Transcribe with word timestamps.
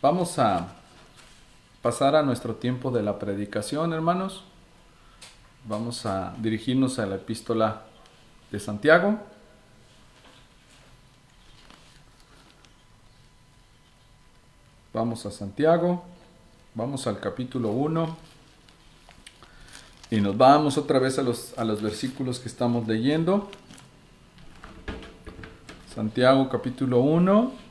Vamos 0.00 0.38
a 0.38 0.68
pasar 1.82 2.14
a 2.14 2.22
nuestro 2.22 2.54
tiempo 2.54 2.92
de 2.92 3.02
la 3.02 3.18
predicación, 3.18 3.92
hermanos. 3.92 4.44
Vamos 5.64 6.06
a 6.06 6.36
dirigirnos 6.38 7.00
a 7.00 7.06
la 7.06 7.16
epístola 7.16 7.82
de 8.52 8.60
Santiago. 8.60 9.18
Vamos 14.94 15.26
a 15.26 15.32
Santiago, 15.32 16.04
vamos 16.76 17.08
al 17.08 17.18
capítulo 17.18 17.70
1 17.70 18.16
y 20.12 20.20
nos 20.20 20.36
vamos 20.36 20.78
otra 20.78 21.00
vez 21.00 21.18
a 21.18 21.22
los, 21.22 21.58
a 21.58 21.64
los 21.64 21.82
versículos 21.82 22.38
que 22.38 22.48
estamos 22.48 22.86
leyendo. 22.86 23.50
Santiago 25.92 26.48
capítulo 26.48 27.00
1. 27.00 27.67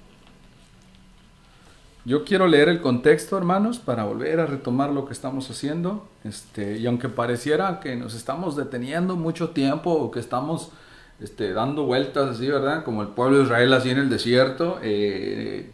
Yo 2.08 2.24
quiero 2.24 2.48
leer 2.48 2.70
el 2.70 2.80
contexto, 2.80 3.38
hermanos, 3.38 3.80
para 3.80 4.06
volver 4.06 4.40
a 4.40 4.46
retomar 4.46 4.92
lo 4.92 5.06
que 5.06 5.12
estamos 5.12 5.52
haciendo. 5.52 6.08
Este, 6.24 6.78
y 6.78 6.88
aunque 6.88 7.10
pareciera 7.10 7.82
que 7.82 7.98
nos 7.98 8.14
estamos 8.16 8.56
deteniendo 8.56 9.18
mucho 9.18 9.50
tiempo 9.50 9.92
o 9.92 10.10
que 10.10 10.22
estamos 10.22 10.72
este, 11.20 11.52
dando 11.52 11.84
vueltas 11.84 12.30
así, 12.30 12.48
¿verdad? 12.48 12.86
Como 12.86 13.02
el 13.02 13.10
pueblo 13.10 13.40
de 13.40 13.44
Israel 13.44 13.74
así 13.74 13.90
en 13.90 13.98
el 13.98 14.10
desierto, 14.10 14.80
eh, 14.82 15.70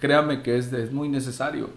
créame 0.00 0.42
que 0.42 0.58
es, 0.58 0.90
muy 0.90 1.08
necesario. 1.08 1.70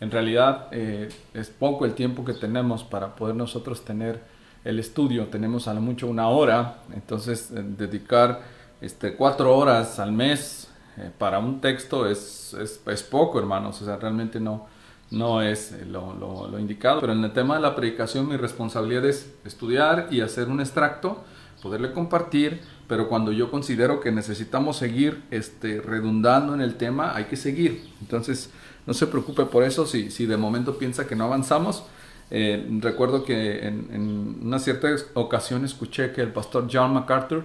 En 0.00 0.10
realidad 0.10 0.68
eh, 0.72 1.08
es 1.32 1.48
poco 1.48 1.86
el 1.86 1.94
tiempo 1.94 2.26
que 2.26 2.34
tenemos 2.34 2.84
para 2.84 3.16
poder 3.16 3.36
nosotros 3.36 3.86
tener 3.86 4.20
el 4.66 4.78
estudio. 4.78 5.28
Tenemos 5.28 5.66
a 5.66 5.72
lo 5.72 5.80
mucho 5.80 6.08
una 6.08 6.28
hora, 6.28 6.82
entonces 6.94 7.50
eh, 7.52 7.64
dedicar 7.64 8.42
este, 8.82 9.14
cuatro 9.14 9.56
horas 9.56 9.98
al 9.98 10.12
mes 10.12 10.69
eh, 10.96 11.10
para 11.16 11.38
un 11.38 11.60
texto 11.60 12.08
es, 12.08 12.54
es, 12.54 12.80
es, 12.86 13.02
poco, 13.02 13.38
hermanos. 13.38 13.80
O 13.80 13.84
sea, 13.84 13.96
realmente 13.96 14.40
no, 14.40 14.66
no 15.10 15.42
es 15.42 15.74
lo, 15.86 16.14
lo, 16.14 16.48
lo, 16.48 16.58
indicado. 16.58 17.00
Pero 17.00 17.12
en 17.12 17.24
el 17.24 17.32
tema 17.32 17.56
de 17.56 17.62
la 17.62 17.74
predicación, 17.76 18.28
mi 18.28 18.36
responsabilidad 18.36 19.04
es 19.04 19.32
estudiar 19.44 20.08
y 20.10 20.20
hacer 20.20 20.48
un 20.48 20.60
extracto, 20.60 21.22
poderle 21.62 21.92
compartir. 21.92 22.60
Pero 22.88 23.08
cuando 23.08 23.32
yo 23.32 23.50
considero 23.50 24.00
que 24.00 24.10
necesitamos 24.10 24.76
seguir 24.76 25.22
este, 25.30 25.80
redundando 25.80 26.54
en 26.54 26.60
el 26.60 26.74
tema, 26.74 27.14
hay 27.14 27.24
que 27.24 27.36
seguir. 27.36 27.88
Entonces, 28.00 28.50
no 28.86 28.94
se 28.94 29.06
preocupe 29.06 29.44
por 29.44 29.62
eso. 29.62 29.86
Si, 29.86 30.10
si 30.10 30.26
de 30.26 30.36
momento 30.36 30.76
piensa 30.76 31.06
que 31.06 31.14
no 31.14 31.24
avanzamos, 31.24 31.84
eh, 32.32 32.66
recuerdo 32.80 33.24
que 33.24 33.66
en, 33.66 33.88
en 33.92 34.38
una 34.42 34.58
cierta 34.58 34.88
ocasión 35.14 35.64
escuché 35.64 36.12
que 36.12 36.20
el 36.20 36.32
pastor 36.32 36.68
John 36.70 36.94
MacArthur 36.94 37.44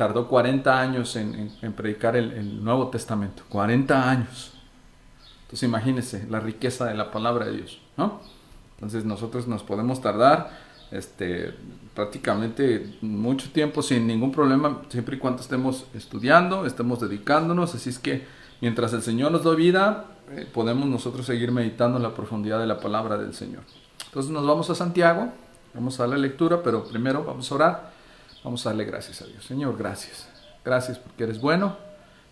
tardó 0.00 0.28
40 0.28 0.80
años 0.80 1.14
en, 1.16 1.34
en, 1.34 1.52
en 1.60 1.72
predicar 1.74 2.16
el, 2.16 2.32
el, 2.32 2.64
Nuevo 2.64 2.88
Testamento. 2.88 3.42
40 3.50 4.10
años. 4.10 4.52
Entonces 5.42 5.68
imagínense 5.68 6.26
la 6.30 6.40
riqueza 6.40 6.86
de 6.86 6.94
la 6.94 7.10
palabra 7.10 7.44
de 7.44 7.58
Dios. 7.58 7.82
¿no? 7.98 8.18
Entonces 8.76 9.04
nosotros 9.04 9.46
nos 9.46 9.62
podemos 9.62 10.00
tardar 10.00 10.52
este, 10.90 11.52
prácticamente 11.94 12.96
mucho 13.02 13.50
tiempo 13.50 13.82
sin 13.82 14.06
ningún 14.06 14.32
problema, 14.32 14.80
siempre 14.88 15.16
y 15.16 15.18
cuando 15.18 15.42
estemos 15.42 15.84
estudiando, 15.92 16.64
estemos 16.64 16.98
dedicándonos. 17.00 17.74
Así 17.74 17.90
es 17.90 17.98
que 17.98 18.24
mientras 18.62 18.94
el 18.94 19.02
Señor 19.02 19.32
nos 19.32 19.44
da 19.44 19.54
vida, 19.54 20.06
eh, 20.30 20.48
podemos 20.50 20.88
nosotros 20.88 21.26
seguir 21.26 21.52
meditando 21.52 21.98
en 21.98 22.04
la 22.04 22.14
profundidad 22.14 22.58
de 22.58 22.66
la 22.66 22.80
palabra 22.80 23.18
del 23.18 23.34
Señor. 23.34 23.64
Entonces 24.06 24.32
nos 24.32 24.46
vamos 24.46 24.70
a 24.70 24.74
Santiago, 24.74 25.30
vamos 25.74 26.00
a 26.00 26.06
la 26.06 26.16
lectura, 26.16 26.62
pero 26.62 26.84
primero 26.84 27.22
vamos 27.22 27.52
a 27.52 27.54
orar. 27.54 27.99
Vamos 28.42 28.64
a 28.64 28.70
darle 28.70 28.84
gracias 28.84 29.20
a 29.22 29.26
Dios. 29.26 29.44
Señor, 29.44 29.76
gracias. 29.76 30.26
Gracias 30.64 30.98
porque 30.98 31.24
eres 31.24 31.40
bueno. 31.40 31.76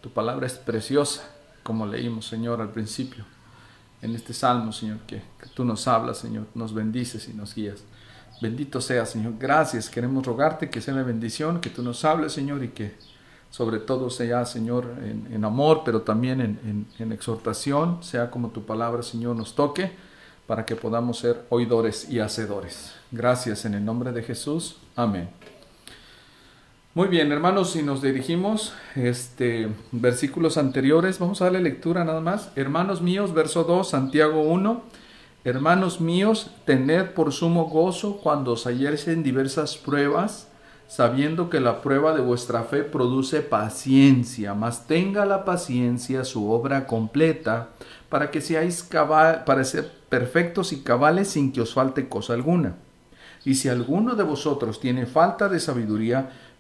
Tu 0.01 0.11
palabra 0.11 0.47
es 0.47 0.55
preciosa, 0.55 1.23
como 1.63 1.87
leímos, 1.87 2.27
Señor, 2.27 2.61
al 2.61 2.71
principio. 2.71 3.25
En 4.01 4.15
este 4.15 4.33
salmo, 4.33 4.73
Señor, 4.73 4.99
que, 5.01 5.23
tú 5.55 5.65
nos 5.65 5.89
hablas, 5.89 6.19
Señor, 6.19 6.47
nos 6.55 6.73
bendices 6.73 7.29
y 7.29 7.35
nos 7.35 7.55
guías. 7.55 7.83
Bendito 8.41 8.81
sea, 8.81 9.05
Señor. 9.05 9.35
Gracias. 9.39 9.91
Queremos 9.91 10.25
rogarte 10.25 10.71
que 10.71 10.81
sea 10.81 10.95
una 10.95 11.03
bendición, 11.03 11.61
que 11.61 11.71
tú 11.71 11.83
nos 11.83 12.05
hables, 12.05 12.33
Señor, 12.33 12.63
y 12.63 12.69
que 12.69 12.95
sobre 13.51 13.79
todo 13.79 14.09
sea, 14.09 14.47
Señor, 14.47 14.87
en, 15.03 15.45
amor, 15.45 15.83
pero 15.85 16.03
también 16.03 16.41
en, 16.41 16.87
en 16.99 17.13
exhortación, 17.13 18.03
sea 18.03 18.31
como 18.31 18.51
tu 18.51 18.65
palabra, 18.65 19.03
Señor, 19.03 19.35
nos 19.37 19.55
toque, 19.55 19.91
para 20.47 20.65
que 20.65 20.77
podamos 20.77 21.19
ser 21.19 21.45
oidores 21.49 22.09
y 22.09 22.21
hacedores. 22.21 22.95
Gracias 23.11 23.65
en 23.65 23.75
el 23.75 23.85
nombre 23.85 24.13
de 24.13 24.23
Jesús. 24.23 24.77
Amén. 24.95 25.29
Muy 26.95 27.09
bien, 27.09 27.31
hermanos, 27.33 27.73
si 27.73 27.83
nos 27.83 28.01
dirigimos, 28.01 28.73
este, 28.97 29.69
versículos 29.93 30.57
anteriores, 30.57 31.19
vamos 31.19 31.41
a 31.41 31.45
darle 31.45 31.61
lectura 31.61 32.03
nada 32.03 32.23
más. 32.23 32.51
Hermanos 32.57 33.03
míos, 33.03 33.35
verso 33.35 33.65
2, 33.65 33.91
Santiago 33.91 34.41
1. 34.41 34.83
Hermanos 35.45 36.01
míos, 36.01 36.51
tened 36.65 37.11
por 37.11 37.33
sumo 37.33 37.67
gozo 37.67 38.17
cuando 38.17 38.53
os 38.53 38.67
halléis 38.67 39.07
en 39.07 39.23
diversas 39.23 39.77
pruebas, 39.77 40.49
sabiendo 40.89 41.51
que 41.51 41.61
la 41.61 41.83
prueba 41.83 42.15
de 42.15 42.23
vuestra 42.23 42.65
fe 42.65 42.85
produce 42.85 43.43
paciencia, 43.43 44.55
mas 44.55 44.87
tenga 44.87 45.27
la 45.27 45.45
paciencia 45.45 46.25
su 46.25 46.51
obra 46.51 46.87
completa, 46.87 47.69
para 48.09 48.31
que 48.31 48.41
seáis 48.41 48.83
cabal, 48.83 49.45
para 49.45 49.63
ser 49.65 49.93
perfectos 50.09 50.73
y 50.73 50.81
cabales 50.81 51.29
sin 51.29 51.53
que 51.53 51.61
os 51.61 51.75
falte 51.75 52.09
cosa 52.09 52.33
alguna. 52.33 52.77
Y 53.45 53.55
si 53.55 53.69
alguno 53.69 54.15
de 54.15 54.25
vosotros 54.25 54.81
tiene 54.81 55.07
falta 55.07 55.49
de 55.49 55.61
sabiduría, 55.61 56.31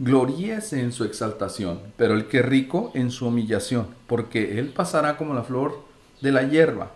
gloríese 0.00 0.80
en 0.80 0.92
su 0.92 1.04
exaltación, 1.04 1.78
pero 1.98 2.14
el 2.14 2.26
que 2.26 2.40
rico 2.40 2.90
en 2.94 3.10
su 3.10 3.26
humillación, 3.26 3.86
porque 4.06 4.58
él 4.58 4.70
pasará 4.70 5.18
como 5.18 5.34
la 5.34 5.44
flor 5.44 5.78
de 6.22 6.32
la 6.32 6.42
hierba, 6.42 6.92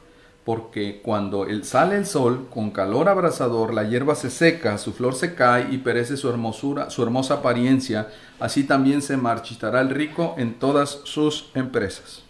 porque 0.46 1.02
cuando 1.02 1.46
sale 1.62 1.96
el 1.96 2.06
sol 2.06 2.48
con 2.52 2.70
calor 2.70 3.10
abrasador, 3.10 3.74
la 3.74 3.84
hierba 3.84 4.14
se 4.14 4.30
seca, 4.30 4.78
su 4.78 4.94
flor 4.94 5.14
se 5.14 5.34
cae 5.34 5.68
y 5.70 5.78
perece 5.78 6.16
su 6.16 6.30
hermosura, 6.30 6.88
su 6.88 7.02
hermosa 7.02 7.34
apariencia, 7.34 8.08
así 8.40 8.64
también 8.64 9.02
se 9.02 9.18
marchitará 9.18 9.82
el 9.82 9.90
rico 9.90 10.34
en 10.38 10.54
todas 10.54 11.02
sus 11.04 11.50
empresas. 11.54 12.22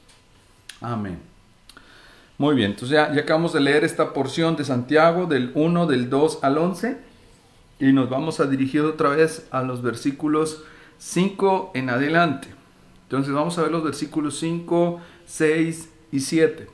Amén. 0.80 1.20
Muy 2.36 2.56
bien, 2.56 2.72
entonces 2.72 2.96
ya, 2.96 3.14
ya 3.14 3.20
acabamos 3.20 3.52
de 3.52 3.60
leer 3.60 3.84
esta 3.84 4.12
porción 4.12 4.56
de 4.56 4.64
Santiago 4.64 5.26
del 5.26 5.52
1, 5.54 5.86
del 5.86 6.10
2 6.10 6.40
al 6.42 6.58
11 6.58 7.13
y 7.84 7.92
nos 7.92 8.08
vamos 8.08 8.40
a 8.40 8.46
dirigir 8.46 8.80
otra 8.80 9.10
vez 9.10 9.46
a 9.50 9.62
los 9.62 9.82
versículos 9.82 10.64
5 10.96 11.72
en 11.74 11.90
adelante. 11.90 12.48
Entonces 13.02 13.34
vamos 13.34 13.58
a 13.58 13.62
ver 13.62 13.72
los 13.72 13.84
versículos 13.84 14.38
5, 14.38 15.00
6 15.26 15.92
y 16.10 16.20
7. 16.20 16.66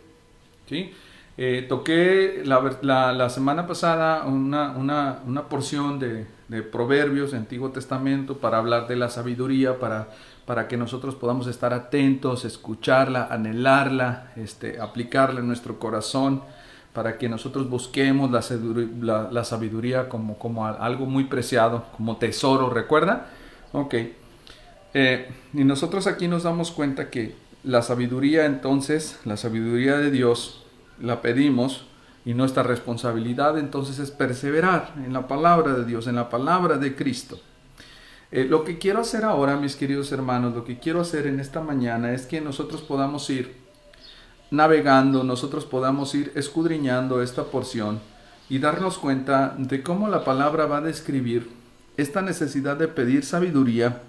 ¿sí? 0.69 0.93
Eh, 1.37 1.66
toqué 1.69 2.43
la, 2.44 3.12
la, 3.12 3.28
semana 3.28 3.66
pasada 3.66 4.25
una, 4.25 4.71
una, 4.71 5.19
una 5.26 5.48
porción 5.48 5.98
de, 5.98 6.28
de, 6.47 6.62
Proverbios, 6.62 7.34
Antiguo 7.34 7.71
Testamento, 7.71 8.37
para 8.37 8.59
hablar 8.59 8.87
de 8.87 8.94
la 8.94 9.09
sabiduría, 9.09 9.81
para, 9.81 10.10
para 10.47 10.69
que 10.69 10.77
nosotros 10.77 11.16
podamos 11.16 11.48
estar 11.48 11.75
atentos, 11.75 12.44
escucharla, 12.44 13.27
anhelarla, 13.28 14.31
este, 14.37 14.81
aplicarla 14.81 15.41
en 15.41 15.48
nuestro 15.48 15.81
corazón 15.81 16.42
para 16.93 17.19
que 17.19 17.28
nosotros 17.28 17.71
busquemos 17.71 18.31
la, 18.31 19.45
sabiduría 19.45 20.09
como, 20.09 20.39
como, 20.39 20.66
algo 20.66 21.07
muy 21.07 21.25
preciado, 21.25 21.84
como 21.97 22.16
tesoro, 22.16 22.71
¿recuerda? 22.71 23.28
Ok. 23.72 23.95
Eh, 24.92 25.31
y 25.54 25.65
nosotros 25.65 26.07
aquí 26.07 26.27
nos 26.27 26.42
damos 26.42 26.72
cuenta 26.72 27.10
que 27.10 27.37
la 27.63 27.83
sabiduría 27.83 28.47
entonces, 28.47 29.21
la 29.25 29.37
sabiduría 29.37 29.98
de 29.98 30.10
Dios, 30.10 30.65
la 31.01 31.22
pedimos 31.22 31.87
y 32.25 32.34
nuestra 32.34 32.63
responsabilidad 32.63 33.59
entonces 33.59 33.98
es 33.98 34.10
perseverar 34.10 34.93
en 34.97 35.13
la 35.13 35.28
palabra 35.28 35.75
de 35.75 35.84
Dios, 35.84 36.07
en 36.07 36.16
la 36.16 36.28
palabra 36.28 36.77
de 36.77 36.95
Cristo. 36.97 37.41
Eh, 38.33 38.45
lo 38.45 38.65
que 38.65 38.78
quiero 38.78 39.01
hacer 39.01 39.25
ahora, 39.25 39.57
mis 39.57 39.77
queridos 39.77 40.13
hermanos, 40.13 40.54
lo 40.54 40.65
que 40.65 40.78
quiero 40.78 41.01
hacer 41.01 41.27
en 41.27 41.41
esta 41.41 41.60
mañana 41.60 42.13
es 42.13 42.27
que 42.27 42.41
nosotros 42.41 42.83
podamos 42.83 43.28
ir 43.31 43.54
navegando 44.50 45.22
nosotros 45.24 45.64
podamos 45.64 46.14
ir 46.14 46.32
escudriñando 46.34 47.22
esta 47.22 47.44
porción 47.44 48.00
y 48.48 48.58
darnos 48.58 48.98
cuenta 48.98 49.54
de 49.56 49.82
cómo 49.82 50.08
la 50.08 50.24
palabra 50.24 50.66
va 50.66 50.78
a 50.78 50.82
describir 50.82 51.48
esta 51.97 52.20
necesidad 52.22 52.76
de 52.76 52.88
pedir 52.88 53.24
sabiduría, 53.24 54.02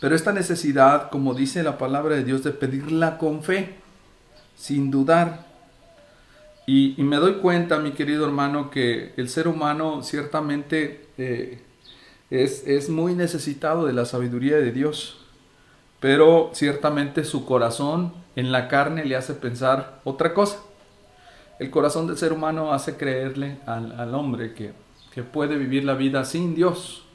pero 0.00 0.14
esta 0.14 0.32
necesidad, 0.32 1.10
como 1.10 1.34
dice 1.34 1.62
la 1.62 1.78
palabra 1.78 2.14
de 2.14 2.24
Dios, 2.24 2.44
de 2.44 2.50
pedirla 2.50 3.18
con 3.18 3.42
fe, 3.42 3.74
sin 4.56 4.90
dudar. 4.90 5.46
Y, 6.66 6.94
me 6.98 7.16
doy 7.16 7.34
cuenta, 7.34 7.78
mi 7.78 7.92
querido 7.92 8.24
hermano, 8.24 8.70
que 8.70 9.12
el 9.16 9.28
ser 9.28 9.48
humano 9.48 10.02
ciertamente 10.02 11.06
eh, 11.18 11.62
es, 12.30 12.66
es 12.66 12.88
muy 12.88 13.14
necesitado 13.14 13.86
de 13.86 13.92
la 13.92 14.04
sabiduría 14.04 14.56
de 14.56 14.72
Dios, 14.72 15.23
pero 16.04 16.50
ciertamente 16.52 17.24
su 17.24 17.46
corazón 17.46 18.12
en 18.36 18.52
la 18.52 18.68
carne 18.68 19.06
le 19.06 19.16
hace 19.16 19.32
pensar 19.32 20.02
otra 20.04 20.34
cosa. 20.34 20.58
El 21.58 21.70
corazón 21.70 22.06
del 22.06 22.18
ser 22.18 22.34
humano 22.34 22.74
hace 22.74 22.98
creerle 22.98 23.56
al, 23.64 24.14
hombre 24.14 24.52
que, 24.52 24.74
que, 25.14 25.22
puede 25.22 25.56
vivir 25.56 25.82
la 25.82 25.94
vida 25.94 26.26
sin 26.26 26.54
Dios. 26.54 27.06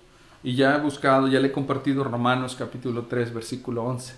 Y 0.42 0.56
ya 0.56 0.76
he 0.76 0.80
buscado, 0.80 1.28
ya 1.28 1.40
le 1.40 1.50
he 1.50 1.52
compartido 1.52 2.04
Romanos 2.04 2.56
capítulo 2.58 3.04
3, 3.04 3.32
versículo 3.32 3.84
11. 3.84 4.16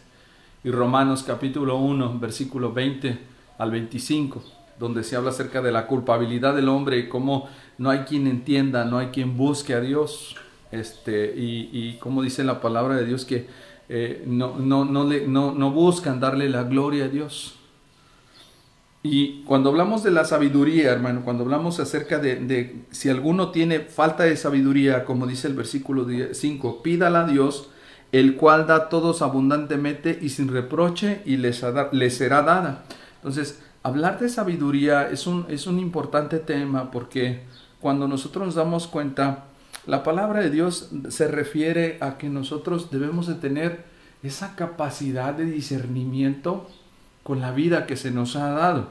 Y 0.64 0.72
Romanos 0.72 1.24
capítulo 1.28 1.76
1, 1.76 2.18
versículo 2.20 2.72
20 2.72 3.20
al 3.58 3.72
25 3.72 4.42
donde 4.80 5.04
se 5.04 5.18
habla 5.18 5.32
acerca 5.32 5.62
de 5.62 5.74
la 5.74 5.86
culpabilidad 5.86 6.56
del 6.56 6.70
hombre 6.70 6.98
y 6.98 7.10
cómo 7.10 7.50
no 7.78 7.90
hay 7.90 8.00
quien 8.00 8.26
entienda, 8.26 8.86
no 8.86 9.00
hay 9.00 9.08
quien 9.08 9.36
busque 9.36 9.74
a 9.74 9.82
Dios. 9.82 10.38
Este, 10.72 11.34
y, 11.36 11.98
como 12.00 12.22
dice 12.22 12.46
la 12.46 12.62
palabra 12.62 12.96
de 12.96 13.06
Dios, 13.06 13.26
que 13.26 13.48
eh, 13.94 14.24
no, 14.26 14.58
no, 14.58 14.86
no, 14.86 15.04
le, 15.04 15.28
no, 15.28 15.52
no 15.52 15.70
buscan 15.70 16.22
darle 16.22 16.48
la 16.48 16.64
gloria 16.64 17.06
a 17.06 17.08
Dios. 17.10 17.56
Y 19.04 19.42
cuando 19.44 19.70
hablamos 19.70 20.02
de 20.02 20.12
la 20.12 20.24
sabiduría, 20.24 20.92
hermano, 20.94 21.24
cuando 21.26 21.44
hablamos 21.44 21.82
acerca 21.82 22.18
de, 22.18 22.84
si 22.92 23.10
alguno 23.10 23.52
tiene 23.52 23.82
falta 23.82 24.24
de 24.24 24.38
sabiduría, 24.38 25.04
como 25.04 25.28
dice 25.28 25.50
el 25.50 25.56
versículo 25.56 26.08
5, 26.32 26.82
pídala 26.82 27.26
a 27.26 27.28
Dios, 27.28 27.70
el 28.14 28.38
cual 28.38 28.66
da 28.66 28.76
a 28.76 28.90
todos 28.90 29.22
abundantemente 29.22 30.18
y 30.22 30.30
sin 30.30 30.48
reproche 30.48 31.22
y 31.26 31.36
les, 31.36 31.62
les 31.92 32.16
será 32.16 32.44
dada. 32.44 32.86
Entonces, 33.18 33.62
hablar 33.84 34.20
de 34.20 34.30
sabiduría 34.30 35.10
es 35.10 35.28
un, 35.28 35.48
es 35.50 35.68
un 35.68 35.80
importante 35.80 36.40
tema 36.40 36.92
porque 36.92 37.42
cuando 37.82 38.08
nosotros 38.08 38.46
nos 38.46 38.56
damos 38.56 38.88
cuenta, 38.88 39.48
la 39.86 40.04
palabra 40.04 40.42
de 40.42 40.50
Dios 40.50 40.92
se 41.10 41.28
refiere 41.28 41.98
a 42.01 42.18
que 42.18 42.30
nosotros 42.30 42.92
debemos 42.92 43.28
de 43.28 43.36
tener 43.36 43.86
esa 44.24 44.56
capacidad 44.56 45.33
de 45.33 45.45
discernimiento 45.45 46.69
con 47.24 47.42
la 47.42 47.51
vida 47.51 47.86
que 47.88 47.98
se 47.98 48.12
nos 48.12 48.36
ha 48.36 48.50
dado. 48.51 48.89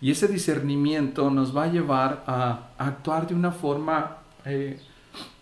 Y 0.00 0.10
ese 0.10 0.28
discernimiento 0.28 1.30
nos 1.30 1.54
va 1.54 1.64
a 1.64 1.72
llevar 1.72 2.24
a, 2.26 2.70
actuar 2.78 3.26
de 3.26 3.34
una 3.34 3.52
forma, 3.52 4.18
eh, 4.46 4.80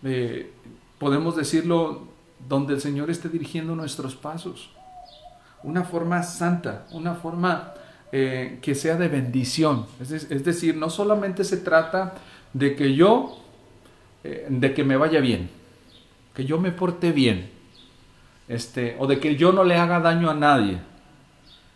eh, 0.03 0.53
podemos 0.99 1.37
decirlo, 1.37 2.09
donde 2.49 2.75
el 2.75 2.81
Señor 2.81 3.11
esté 3.11 3.29
dirigiendo 3.29 3.75
nuestros 3.77 4.17
pasos. 4.17 4.71
Una 5.63 5.85
forma 5.85 6.23
santa, 6.23 6.87
una 6.93 7.15
forma 7.15 7.75
eh, 8.13 8.59
que 8.63 8.75
sea 8.75 8.97
de 8.97 9.09
bendición. 9.09 9.87
Es, 10.01 10.45
decir, 10.45 10.77
no 10.77 10.91
solamente 10.91 11.45
se 11.45 11.59
trata 11.59 12.15
de 12.53 12.75
que 12.75 12.95
yo, 12.95 13.39
eh, 14.25 14.47
de 14.49 14.75
que 14.75 14.85
me 14.85 14.97
vaya 14.97 15.21
bien, 15.21 15.51
que 16.35 16.45
yo 16.45 16.59
me 16.59 16.73
porte 16.73 17.13
bien, 17.13 17.51
este, 18.49 18.97
o 18.99 19.07
de 19.07 19.21
que 19.21 19.37
yo 19.37 19.53
no 19.53 19.65
le 19.65 19.77
haga 19.77 20.01
daño 20.01 20.31
a 20.31 20.35
nadie. 20.35 20.79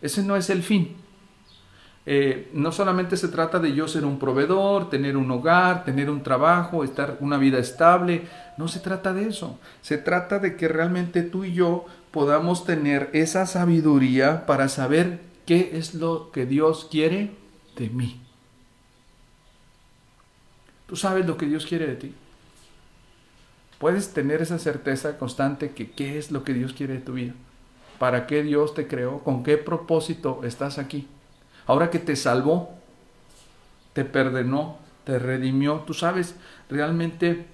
Ese 0.01 0.23
no 0.23 0.35
es 0.35 0.49
el 0.49 0.63
fin. 0.63 0.97
Eh, 2.05 2.49
no 2.53 2.73
solamente 2.73 3.15
se 3.15 3.29
trata 3.29 3.59
de 3.59 3.73
yo 3.73 3.87
ser 3.87 4.03
un 4.03 4.19
proveedor, 4.19 4.89
tener 4.89 5.15
un 5.15 5.31
hogar, 5.31 5.85
tener 5.85 6.09
un 6.09 6.21
trabajo, 6.21 6.83
estar 6.83 7.17
una 7.21 7.37
vida 7.37 7.59
estable. 7.59 8.23
No 8.57 8.67
se 8.67 8.79
trata 8.79 9.13
de 9.13 9.29
eso. 9.29 9.59
Se 9.81 9.97
trata 9.97 10.39
de 10.39 10.57
que 10.57 10.67
realmente 10.67 11.23
tú 11.23 11.45
y 11.45 11.53
yo 11.53 11.85
podamos 12.11 12.65
tener 12.65 13.09
esa 13.13 13.45
sabiduría 13.45 14.45
para 14.45 14.67
saber 14.67 15.21
qué 15.45 15.71
es 15.77 15.93
lo 15.93 16.31
que 16.31 16.45
Dios 16.45 16.87
quiere 16.91 17.31
de 17.77 17.89
mí. 17.89 18.19
Tú 20.87 20.95
sabes 20.95 21.25
lo 21.25 21.37
que 21.37 21.45
Dios 21.45 21.65
quiere 21.65 21.87
de 21.87 21.95
ti. 21.95 22.13
Puedes 23.83 24.13
tener 24.13 24.41
esa 24.41 24.59
certeza 24.59 25.17
constante 25.17 25.71
que 25.71 25.91
qué 25.91 26.17
es 26.17 26.31
lo 26.31 26.45
que 26.45 26.53
Dios 26.53 26.71
quiere 26.71 26.93
de 26.93 26.99
tu 27.01 27.15
vida. 27.15 27.33
¿Para 27.99 28.27
qué 28.27 28.41
Dios 28.41 28.73
te 28.73 28.87
creó? 28.87 29.19
¿Con 29.19 29.43
qué 29.43 29.57
propósito 29.57 30.39
estás 30.45 30.77
aquí? 30.77 31.09
Ahora 31.67 31.89
que 31.89 31.99
te 31.99 32.15
salvó, 32.15 32.69
te 33.91 34.05
perdonó, 34.05 34.77
te 35.03 35.19
redimió, 35.19 35.83
tú 35.85 35.93
sabes 35.93 36.35
realmente 36.69 37.45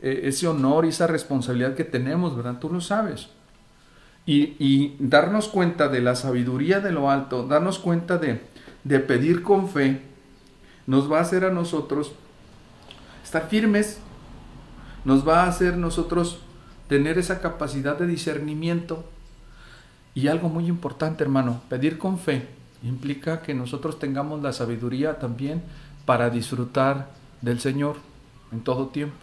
eh, 0.00 0.20
ese 0.22 0.46
honor 0.46 0.84
y 0.84 0.90
esa 0.90 1.08
responsabilidad 1.08 1.74
que 1.74 1.82
tenemos, 1.82 2.36
¿verdad? 2.36 2.60
Tú 2.60 2.72
lo 2.72 2.80
sabes. 2.80 3.30
Y, 4.24 4.94
darnos 5.00 5.48
cuenta 5.48 5.88
de 5.88 6.00
la 6.00 6.14
sabiduría 6.14 6.78
de 6.78 6.92
lo 6.92 7.10
alto, 7.10 7.48
darnos 7.48 7.80
cuenta 7.80 8.18
de, 8.18 8.40
de 8.84 9.00
pedir 9.00 9.42
con 9.42 9.68
fe, 9.68 10.00
nos 10.86 11.10
va 11.10 11.18
a 11.18 11.22
hacer 11.22 11.44
a 11.44 11.50
nosotros 11.50 12.12
estar 13.24 13.48
firmes, 13.48 13.98
nos 15.04 15.26
va 15.26 15.42
a 15.44 15.48
hacer 15.48 15.76
nosotros 15.76 16.38
tener 16.88 17.18
esa 17.18 17.40
capacidad 17.40 17.98
de 17.98 18.06
discernimiento. 18.06 19.04
Y 20.14 20.28
algo 20.28 20.48
muy 20.48 20.66
importante, 20.66 21.24
hermano, 21.24 21.62
pedir 21.68 21.98
con 21.98 22.18
fe 22.18 22.46
implica 22.82 23.42
que 23.42 23.54
nosotros 23.54 23.98
tengamos 23.98 24.42
la 24.42 24.52
sabiduría 24.52 25.18
también 25.18 25.62
para 26.04 26.30
disfrutar 26.30 27.10
del 27.40 27.60
Señor 27.60 27.96
en 28.52 28.60
todo 28.60 28.88
tiempo. 28.88 29.16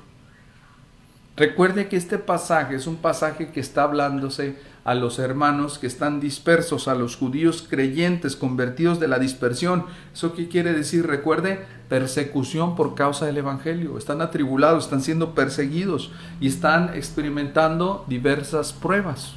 Recuerde 1.36 1.88
que 1.88 1.96
este 1.96 2.18
pasaje 2.18 2.76
es 2.76 2.86
un 2.86 2.98
pasaje 2.98 3.52
que 3.52 3.62
está 3.62 3.84
hablándose 3.84 4.58
a 4.84 4.94
los 4.94 5.20
hermanos 5.20 5.78
que 5.78 5.88
están 5.88 6.20
dispersos, 6.20 6.88
a 6.88 6.96
los 6.96 7.16
judíos 7.16 7.66
creyentes 7.70 8.36
convertidos 8.36 9.00
de 9.00 9.08
la 9.08 9.20
dispersión. 9.20 9.86
¿Eso 10.14 10.34
qué 10.34 10.50
quiere 10.50 10.74
decir? 10.74 11.08
Recuerde, 11.08 11.66
persecución 11.90 12.76
por 12.76 12.96
causa 12.96 13.26
del 13.26 13.38
Evangelio. 13.38 13.98
Están 13.98 14.22
atribulados, 14.22 14.86
están 14.86 15.02
siendo 15.02 15.36
perseguidos 15.36 16.12
y 16.40 16.48
están 16.48 16.94
experimentando 16.96 18.06
diversas 18.08 18.72
pruebas. 18.72 19.34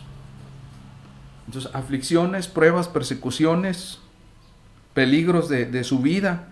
Entonces, 1.46 1.74
aflicciones, 1.74 2.46
pruebas, 2.46 2.88
persecuciones, 2.88 3.98
peligros 4.94 5.48
de, 5.48 5.66
de 5.66 5.82
su 5.82 5.98
vida. 5.98 6.48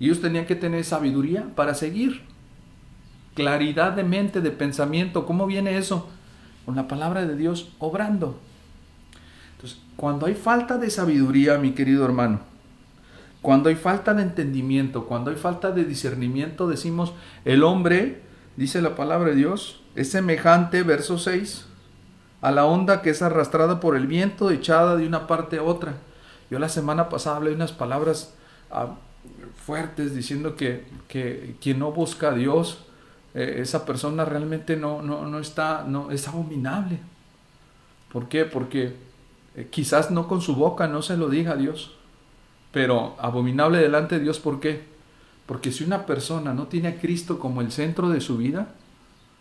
Y 0.00 0.06
ellos 0.06 0.20
tenían 0.20 0.46
que 0.46 0.56
tener 0.56 0.84
sabiduría 0.84 1.46
para 1.54 1.74
seguir. 1.74 2.22
Claridad 3.34 3.92
de 3.92 4.02
mente, 4.02 4.40
de 4.40 4.50
pensamiento. 4.50 5.26
¿Cómo 5.26 5.46
viene 5.46 5.78
eso? 5.78 6.08
con 6.66 6.74
la 6.74 6.88
palabra 6.88 7.24
de 7.24 7.36
Dios 7.36 7.72
obrando. 7.78 8.38
Entonces, 9.54 9.78
cuando 9.94 10.26
hay 10.26 10.34
falta 10.34 10.76
de 10.76 10.90
sabiduría, 10.90 11.56
mi 11.58 11.70
querido 11.70 12.04
hermano, 12.04 12.40
cuando 13.42 13.68
hay 13.68 13.76
falta 13.76 14.14
de 14.14 14.22
entendimiento, 14.22 15.06
cuando 15.06 15.30
hay 15.30 15.36
falta 15.36 15.70
de 15.70 15.84
discernimiento, 15.84 16.68
decimos, 16.68 17.12
el 17.44 17.62
hombre, 17.62 18.22
dice 18.56 18.82
la 18.82 18.94
palabra 18.94 19.30
de 19.30 19.36
Dios, 19.36 19.82
es 19.94 20.10
semejante, 20.10 20.82
verso 20.82 21.18
6, 21.18 21.66
a 22.40 22.50
la 22.50 22.66
onda 22.66 23.02
que 23.02 23.10
es 23.10 23.22
arrastrada 23.22 23.80
por 23.80 23.96
el 23.96 24.06
viento, 24.06 24.50
echada 24.50 24.96
de 24.96 25.06
una 25.06 25.26
parte 25.26 25.58
a 25.58 25.62
otra. 25.62 25.94
Yo 26.50 26.58
la 26.58 26.68
semana 26.68 27.08
pasada 27.08 27.36
hablé 27.36 27.52
unas 27.52 27.72
palabras 27.72 28.34
ah, 28.70 28.96
fuertes 29.64 30.14
diciendo 30.14 30.56
que, 30.56 30.86
que 31.08 31.56
quien 31.60 31.78
no 31.78 31.92
busca 31.92 32.28
a 32.28 32.34
Dios 32.34 32.86
eh, 33.36 33.60
esa 33.60 33.84
persona 33.84 34.24
realmente 34.24 34.76
no, 34.76 35.02
no, 35.02 35.38
está, 35.38 35.84
no, 35.86 36.10
es 36.10 36.26
abominable. 36.26 36.98
¿Por 38.10 38.28
qué? 38.28 38.46
Porque 38.46 38.96
eh, 39.54 39.68
quizás 39.70 40.10
no 40.10 40.26
con 40.26 40.40
su 40.40 40.56
boca 40.56 40.88
no 40.88 41.02
se 41.02 41.18
lo 41.18 41.28
diga 41.28 41.52
a 41.52 41.56
Dios, 41.56 41.94
pero 42.76 43.16
abominable 43.18 43.78
delante 43.78 44.16
de 44.16 44.20
Dios, 44.20 44.38
¿por 44.38 44.60
qué? 44.60 44.82
Porque 45.46 45.72
si 45.72 45.82
una 45.82 46.04
persona 46.04 46.52
no 46.52 46.66
tiene 46.66 46.88
a 46.88 47.00
Cristo 47.00 47.38
como 47.38 47.62
el 47.62 47.72
centro 47.72 48.10
de 48.10 48.20
su 48.20 48.36
vida, 48.36 48.74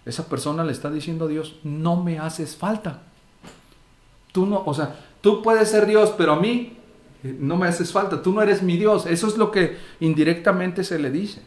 esa 0.06 0.30
persona 0.30 0.64
le 0.64 0.72
está 0.72 0.90
diciendo 0.90 1.26
a 1.26 1.28
Dios, 1.28 1.58
no 1.62 2.02
me 2.02 2.18
haces 2.18 2.56
falta. 2.56 3.02
Tú 4.32 4.46
no, 4.46 4.64
o 4.66 4.74
sea, 4.74 4.96
tú 5.20 5.44
puedes 5.44 5.70
ser 5.70 5.86
Dios, 5.86 6.14
pero 6.18 6.32
a 6.32 6.40
mí 6.40 6.78
eh, 7.26 7.36
no 7.38 7.58
me 7.58 7.68
haces 7.68 7.92
falta, 7.92 8.24
tú 8.24 8.32
no 8.32 8.42
eres 8.42 8.64
mi 8.64 8.78
Dios. 8.78 9.06
Eso 9.06 9.28
es 9.28 9.36
lo 9.36 9.52
que 9.52 9.80
indirectamente 10.00 10.86
se 10.86 10.98
le 10.98 11.12
dice. 11.12 11.42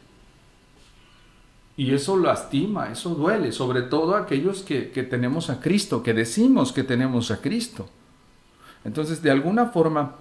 Y 1.79 1.95
eso 1.95 2.19
lastima, 2.19 2.93
eso 2.93 3.15
duele, 3.15 3.51
sobre 3.51 3.81
todo 3.81 4.15
a 4.15 4.25
aquellos 4.25 4.61
que, 4.61 4.83
tenemos 5.09 5.49
a 5.49 5.59
Cristo, 5.59 6.03
que 6.03 6.13
decimos 6.13 6.71
que 6.71 6.85
tenemos 6.85 7.31
a 7.31 7.41
Cristo. 7.41 7.89
Entonces, 8.85 9.23
de 9.23 9.31
alguna 9.31 9.69
forma, 9.69 10.17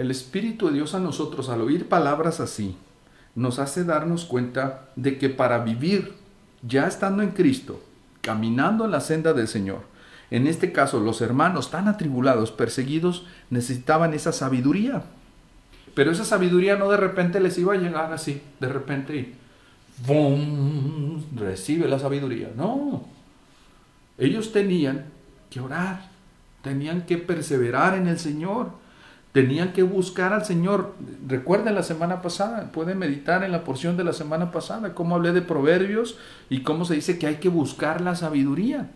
el 0.00 0.10
Espíritu 0.10 0.68
de 0.68 0.72
Dios 0.72 0.94
a 0.94 0.98
nosotros, 0.98 1.50
al 1.50 1.60
oír 1.60 1.86
palabras 1.86 2.40
así, 2.40 2.74
nos 3.34 3.58
hace 3.58 3.84
darnos 3.84 4.24
cuenta 4.24 4.88
de 4.96 5.18
que 5.18 5.28
para 5.28 5.58
vivir 5.58 6.14
ya 6.62 6.86
estando 6.86 7.22
en 7.22 7.32
Cristo, 7.32 7.82
caminando 8.22 8.86
en 8.86 8.92
la 8.92 9.00
senda 9.00 9.34
del 9.34 9.46
Señor, 9.46 9.82
en 10.30 10.46
este 10.46 10.72
caso 10.72 11.00
los 11.00 11.20
hermanos 11.20 11.70
tan 11.70 11.86
atribulados, 11.86 12.50
perseguidos, 12.50 13.26
necesitaban 13.50 14.14
esa 14.14 14.32
sabiduría. 14.32 15.02
Pero 15.94 16.12
esa 16.12 16.24
sabiduría 16.24 16.76
no 16.76 16.90
de 16.90 16.96
repente 16.96 17.38
les 17.38 17.58
iba 17.58 17.74
a 17.74 17.78
llegar 17.78 18.10
así, 18.10 18.40
de 18.58 18.68
repente 18.68 19.16
y 19.16 19.34
¡Bum! 20.06 21.22
recibe 21.36 21.86
la 21.88 21.98
sabiduría. 21.98 22.50
No, 22.56 23.04
ellos 24.16 24.50
tenían 24.50 25.04
que 25.50 25.60
orar, 25.60 26.08
tenían 26.62 27.02
que 27.02 27.18
perseverar 27.18 27.98
en 27.98 28.08
el 28.08 28.18
Señor, 28.18 28.79
Tenían 29.32 29.72
que 29.72 29.84
buscar 29.84 30.32
al 30.32 30.44
Señor. 30.44 30.94
Recuerden 31.26 31.74
la 31.74 31.84
semana 31.84 32.20
pasada, 32.20 32.72
pueden 32.72 32.98
meditar 32.98 33.44
en 33.44 33.52
la 33.52 33.62
porción 33.62 33.96
de 33.96 34.04
la 34.04 34.12
semana 34.12 34.50
pasada, 34.50 34.94
cómo 34.94 35.14
hablé 35.14 35.32
de 35.32 35.42
proverbios 35.42 36.18
y 36.48 36.62
cómo 36.62 36.84
se 36.84 36.94
dice 36.94 37.18
que 37.18 37.28
hay 37.28 37.36
que 37.36 37.48
buscar 37.48 38.00
la 38.00 38.16
sabiduría. 38.16 38.90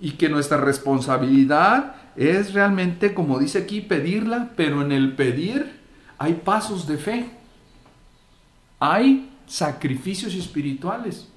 Y 0.00 0.12
que 0.12 0.28
nuestra 0.28 0.56
responsabilidad 0.58 1.94
es 2.16 2.52
realmente, 2.52 3.14
como 3.14 3.38
dice 3.38 3.58
aquí, 3.58 3.80
pedirla, 3.80 4.50
pero 4.56 4.82
en 4.82 4.90
el 4.90 5.14
pedir 5.14 5.78
hay 6.18 6.34
pasos 6.34 6.88
de 6.88 6.98
fe. 6.98 7.30
Hay 8.80 9.30
sacrificios 9.46 10.34
espirituales. 10.34 11.28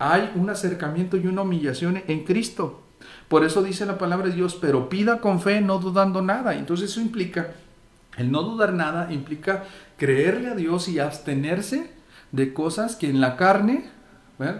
Hay 0.00 0.32
un 0.34 0.50
acercamiento 0.50 1.16
y 1.16 1.28
una 1.28 1.42
humillación 1.42 2.02
en 2.08 2.24
Cristo. 2.24 2.81
Por 3.28 3.44
eso 3.44 3.62
dice 3.62 3.86
la 3.86 3.98
palabra 3.98 4.28
de 4.28 4.34
Dios, 4.34 4.56
pero 4.60 4.88
pida 4.88 5.20
con 5.20 5.40
fe, 5.40 5.60
no 5.60 5.78
dudando 5.78 6.22
nada. 6.22 6.54
Entonces 6.54 6.90
eso 6.90 7.00
implica, 7.00 7.54
el 8.16 8.30
no 8.30 8.42
dudar 8.42 8.72
nada 8.72 9.12
implica 9.12 9.64
creerle 9.96 10.48
a 10.48 10.54
Dios 10.54 10.88
y 10.88 10.98
abstenerse 10.98 11.90
de 12.32 12.52
cosas 12.52 12.96
que 12.96 13.08
en 13.08 13.20
la 13.20 13.36
carne 13.36 13.90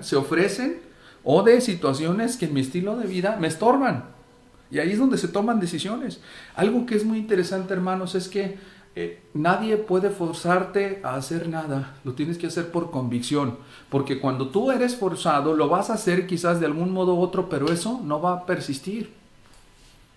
se 0.00 0.16
ofrecen 0.16 0.80
o 1.24 1.42
de 1.42 1.60
situaciones 1.60 2.36
que 2.36 2.46
en 2.46 2.54
mi 2.54 2.60
estilo 2.60 2.96
de 2.96 3.06
vida 3.06 3.36
me 3.40 3.48
estorban. 3.48 4.04
Y 4.70 4.78
ahí 4.78 4.92
es 4.92 4.98
donde 4.98 5.18
se 5.18 5.28
toman 5.28 5.60
decisiones. 5.60 6.20
Algo 6.54 6.86
que 6.86 6.94
es 6.94 7.04
muy 7.04 7.18
interesante, 7.18 7.74
hermanos, 7.74 8.14
es 8.14 8.28
que 8.28 8.58
eh, 8.94 9.22
nadie 9.32 9.78
puede 9.78 10.10
forzarte 10.10 11.00
a 11.02 11.14
hacer 11.14 11.48
nada, 11.48 11.96
lo 12.04 12.12
tienes 12.12 12.36
que 12.36 12.46
hacer 12.46 12.70
por 12.70 12.90
convicción, 12.90 13.56
porque 13.88 14.20
cuando 14.20 14.48
tú 14.48 14.70
eres 14.70 14.96
forzado 14.96 15.54
lo 15.54 15.68
vas 15.68 15.88
a 15.88 15.94
hacer 15.94 16.26
quizás 16.26 16.60
de 16.60 16.66
algún 16.66 16.92
modo 16.92 17.14
u 17.14 17.20
otro, 17.20 17.48
pero 17.48 17.72
eso 17.72 18.00
no 18.04 18.20
va 18.20 18.34
a 18.34 18.46
persistir. 18.46 19.12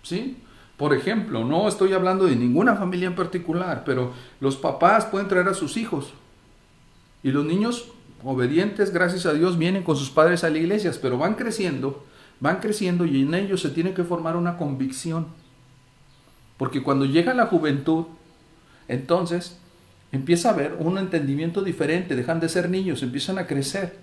¿Sí? 0.02 0.36
Por 0.76 0.92
ejemplo, 0.92 1.44
no 1.44 1.68
estoy 1.68 1.94
hablando 1.94 2.26
de 2.26 2.36
ninguna 2.36 2.76
familia 2.76 3.06
en 3.08 3.14
particular, 3.14 3.82
pero 3.84 4.12
los 4.40 4.56
papás 4.56 5.06
pueden 5.06 5.28
traer 5.28 5.48
a 5.48 5.54
sus 5.54 5.78
hijos 5.78 6.12
y 7.22 7.32
los 7.32 7.44
niños 7.44 7.88
obedientes, 8.22 8.92
gracias 8.92 9.24
a 9.26 9.32
Dios, 9.32 9.56
vienen 9.56 9.82
con 9.82 9.96
sus 9.96 10.10
padres 10.10 10.44
a 10.44 10.50
la 10.50 10.58
iglesia, 10.58 10.92
pero 11.00 11.16
van 11.16 11.34
creciendo, 11.34 12.04
van 12.40 12.60
creciendo 12.60 13.06
y 13.06 13.22
en 13.22 13.34
ellos 13.34 13.62
se 13.62 13.70
tiene 13.70 13.94
que 13.94 14.04
formar 14.04 14.36
una 14.36 14.58
convicción. 14.58 15.26
Porque 16.56 16.82
cuando 16.82 17.04
llega 17.04 17.34
la 17.34 17.46
juventud, 17.46 18.04
entonces, 18.88 19.58
empieza 20.12 20.50
a 20.50 20.52
haber 20.52 20.76
un 20.78 20.98
entendimiento 20.98 21.62
diferente, 21.62 22.16
dejan 22.16 22.40
de 22.40 22.48
ser 22.48 22.70
niños, 22.70 23.02
empiezan 23.02 23.38
a 23.38 23.46
crecer 23.46 23.98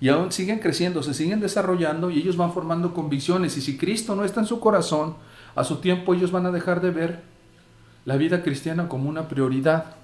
y 0.00 0.08
aún 0.08 0.32
siguen 0.32 0.58
creciendo, 0.58 1.02
se 1.02 1.14
siguen 1.14 1.40
desarrollando 1.40 2.10
y 2.10 2.18
ellos 2.18 2.36
van 2.36 2.52
formando 2.52 2.92
convicciones 2.92 3.56
y 3.56 3.60
si 3.60 3.76
Cristo 3.78 4.14
no 4.16 4.24
está 4.24 4.40
en 4.40 4.46
su 4.46 4.60
corazón, 4.60 5.16
a 5.54 5.64
su 5.64 5.76
tiempo 5.76 6.14
ellos 6.14 6.32
van 6.32 6.46
a 6.46 6.50
dejar 6.50 6.80
de 6.80 6.90
ver 6.90 7.20
la 8.04 8.16
vida 8.16 8.42
cristiana 8.42 8.88
como 8.88 9.08
una 9.08 9.28
prioridad. 9.28 9.96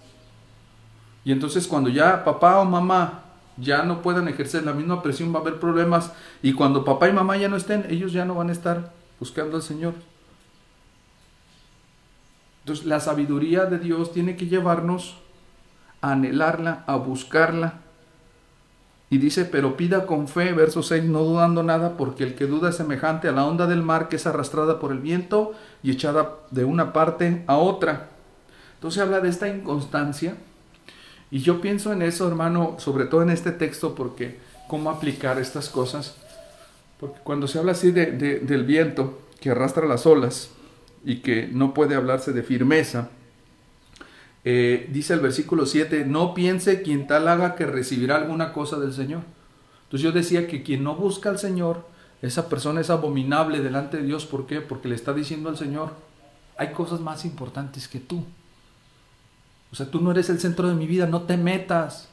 Y 1.24 1.32
entonces 1.32 1.66
cuando 1.66 1.90
ya 1.90 2.24
papá 2.24 2.60
o 2.60 2.64
mamá 2.64 3.24
ya 3.56 3.82
no 3.82 4.00
puedan 4.00 4.28
ejercer 4.28 4.64
la 4.64 4.72
misma 4.72 5.02
presión, 5.02 5.34
va 5.34 5.38
a 5.38 5.42
haber 5.42 5.58
problemas 5.58 6.12
y 6.40 6.52
cuando 6.52 6.84
papá 6.84 7.08
y 7.08 7.12
mamá 7.12 7.36
ya 7.36 7.48
no 7.48 7.56
estén, 7.56 7.84
ellos 7.90 8.12
ya 8.12 8.24
no 8.24 8.34
van 8.34 8.48
a 8.48 8.52
estar 8.52 8.92
buscando 9.18 9.56
al 9.56 9.62
Señor. 9.62 9.94
La 12.84 13.00
sabiduría 13.00 13.66
de 13.66 13.78
Dios 13.78 14.12
tiene 14.12 14.36
que 14.36 14.46
llevarnos 14.46 15.16
a 16.00 16.12
anhelarla, 16.12 16.84
a 16.86 16.96
buscarla. 16.96 17.80
Y 19.10 19.18
dice, 19.18 19.44
pero 19.44 19.76
pida 19.76 20.06
con 20.06 20.28
fe, 20.28 20.52
verso 20.52 20.82
6, 20.82 21.04
no 21.04 21.24
dudando 21.24 21.64
nada, 21.64 21.96
porque 21.96 22.22
el 22.22 22.36
que 22.36 22.46
duda 22.46 22.70
es 22.70 22.76
semejante 22.76 23.26
a 23.26 23.32
la 23.32 23.44
onda 23.44 23.66
del 23.66 23.82
mar 23.82 24.08
que 24.08 24.16
es 24.16 24.26
arrastrada 24.26 24.78
por 24.78 24.92
el 24.92 25.00
viento 25.00 25.52
y 25.82 25.90
echada 25.90 26.36
de 26.52 26.64
una 26.64 26.92
parte 26.92 27.42
a 27.48 27.56
otra. 27.56 28.08
Entonces 28.74 29.02
habla 29.02 29.20
de 29.20 29.28
esta 29.28 29.48
inconstancia. 29.48 30.36
Y 31.30 31.40
yo 31.40 31.60
pienso 31.60 31.92
en 31.92 32.02
eso, 32.02 32.26
hermano, 32.28 32.76
sobre 32.78 33.04
todo 33.04 33.22
en 33.22 33.30
este 33.30 33.50
texto, 33.50 33.94
porque 33.94 34.38
cómo 34.68 34.90
aplicar 34.90 35.40
estas 35.40 35.68
cosas. 35.68 36.16
Porque 37.00 37.18
cuando 37.24 37.48
se 37.48 37.58
habla 37.58 37.72
así 37.72 37.90
de, 37.90 38.06
del 38.12 38.64
viento 38.64 39.18
que 39.40 39.50
arrastra 39.50 39.86
las 39.86 40.06
olas, 40.06 40.50
y 41.04 41.16
que 41.16 41.48
no 41.48 41.74
puede 41.74 41.94
hablarse 41.94 42.32
de 42.32 42.42
firmeza. 42.42 43.10
Eh, 44.44 44.88
dice 44.92 45.14
el 45.14 45.20
versículo 45.20 45.66
7, 45.66 46.04
no 46.06 46.34
piense 46.34 46.82
quien 46.82 47.06
tal 47.06 47.28
haga 47.28 47.54
que 47.54 47.66
recibirá 47.66 48.16
alguna 48.16 48.52
cosa 48.52 48.78
del 48.78 48.92
Señor. 48.92 49.22
Entonces 49.84 50.02
yo 50.02 50.12
decía 50.12 50.46
que 50.46 50.62
quien 50.62 50.84
no 50.84 50.94
busca 50.94 51.30
al 51.30 51.38
Señor, 51.38 51.86
esa 52.22 52.48
persona 52.48 52.80
es 52.80 52.90
abominable 52.90 53.60
delante 53.60 53.98
de 53.98 54.04
Dios. 54.04 54.26
¿Por 54.26 54.46
qué? 54.46 54.60
Porque 54.60 54.88
le 54.88 54.94
está 54.94 55.12
diciendo 55.12 55.48
al 55.48 55.56
Señor, 55.56 55.94
hay 56.56 56.72
cosas 56.72 57.00
más 57.00 57.24
importantes 57.24 57.88
que 57.88 57.98
tú. 57.98 58.24
O 59.72 59.76
sea, 59.76 59.86
tú 59.86 60.00
no 60.00 60.10
eres 60.10 60.30
el 60.30 60.40
centro 60.40 60.68
de 60.68 60.74
mi 60.74 60.86
vida, 60.86 61.06
no 61.06 61.22
te 61.22 61.36
metas. 61.36 62.08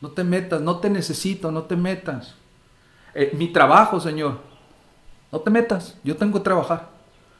No 0.00 0.10
te 0.10 0.24
metas, 0.24 0.60
no 0.60 0.78
te 0.78 0.90
necesito, 0.90 1.50
no 1.50 1.64
te 1.64 1.76
metas. 1.76 2.34
Eh, 3.14 3.32
mi 3.36 3.48
trabajo, 3.48 4.00
Señor, 4.00 4.38
no 5.32 5.40
te 5.40 5.50
metas, 5.50 5.96
yo 6.04 6.16
tengo 6.16 6.38
que 6.38 6.44
trabajar. 6.44 6.97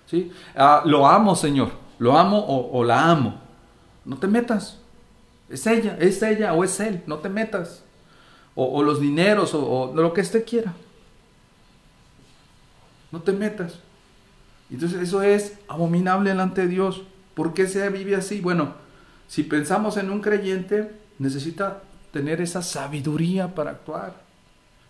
¿Sí? 0.09 0.33
Ah, 0.57 0.83
lo 0.85 1.07
amo, 1.07 1.37
Señor, 1.37 1.71
lo 1.99 2.17
amo 2.17 2.39
o, 2.39 2.85
la 2.85 3.11
amo. 3.11 3.41
No 4.05 4.17
te 4.17 4.27
metas. 4.27 4.79
Es 5.49 5.67
ella, 5.67 5.97
es 6.01 6.23
ella 6.23 6.55
o 6.55 6.65
es 6.65 6.79
él, 6.81 7.03
no 7.07 7.19
te 7.19 7.29
metas. 7.29 7.85
O, 8.55 8.83
los 8.83 9.01
dineros 9.01 9.55
o, 9.55 9.65
o, 9.65 9.95
lo 9.95 10.13
que 10.13 10.21
usted 10.23 10.45
quiera. 10.45 10.75
No 13.13 13.21
te 13.21 13.33
metas. 13.33 13.79
Entonces 14.71 15.01
eso 15.01 15.23
es 15.23 15.59
abominable 15.69 16.31
delante 16.31 16.63
de 16.63 16.69
Dios. 16.69 17.03
¿Por 17.35 17.55
qué 17.55 17.67
se 17.69 17.89
vive 17.89 18.17
así? 18.17 18.41
Bueno, 18.41 18.75
si 19.29 19.45
pensamos 19.45 19.97
en 19.97 20.11
un 20.11 20.21
creyente, 20.21 20.91
necesita 21.19 21.83
tener 22.13 22.41
esa 22.41 22.63
sabiduría 22.63 23.55
para 23.55 23.71
actuar 23.71 24.28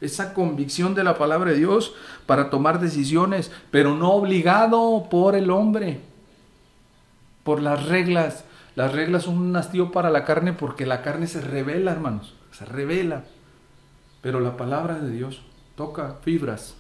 esa 0.01 0.35
convicción 0.35 0.95
de 0.95 1.05
la 1.05 1.19
palabra 1.19 1.51
de 1.51 1.59
Dios 1.59 1.95
para 2.27 2.51
tomar 2.51 2.81
decisiones, 2.81 3.51
pero 3.71 3.95
no 3.95 4.13
obligado 4.13 5.09
por 5.11 5.35
el 5.35 5.51
hombre, 5.51 6.01
por 7.45 7.61
las 7.63 7.87
reglas. 7.87 8.45
Las 8.77 8.93
reglas 8.93 9.25
son 9.25 9.39
un 9.39 9.57
hastío 9.57 9.91
para 9.91 10.11
la 10.11 10.25
carne 10.25 10.53
porque 10.53 10.87
la 10.87 11.03
carne 11.03 11.27
se 11.27 11.41
revela, 11.41 11.91
hermanos, 11.91 12.35
se 12.53 12.65
revela. 12.65 13.25
Pero 14.23 14.41
la 14.41 14.57
palabra 14.57 14.99
de 14.99 15.11
Dios 15.11 15.43
toca 15.77 16.17
fibras 16.23 16.75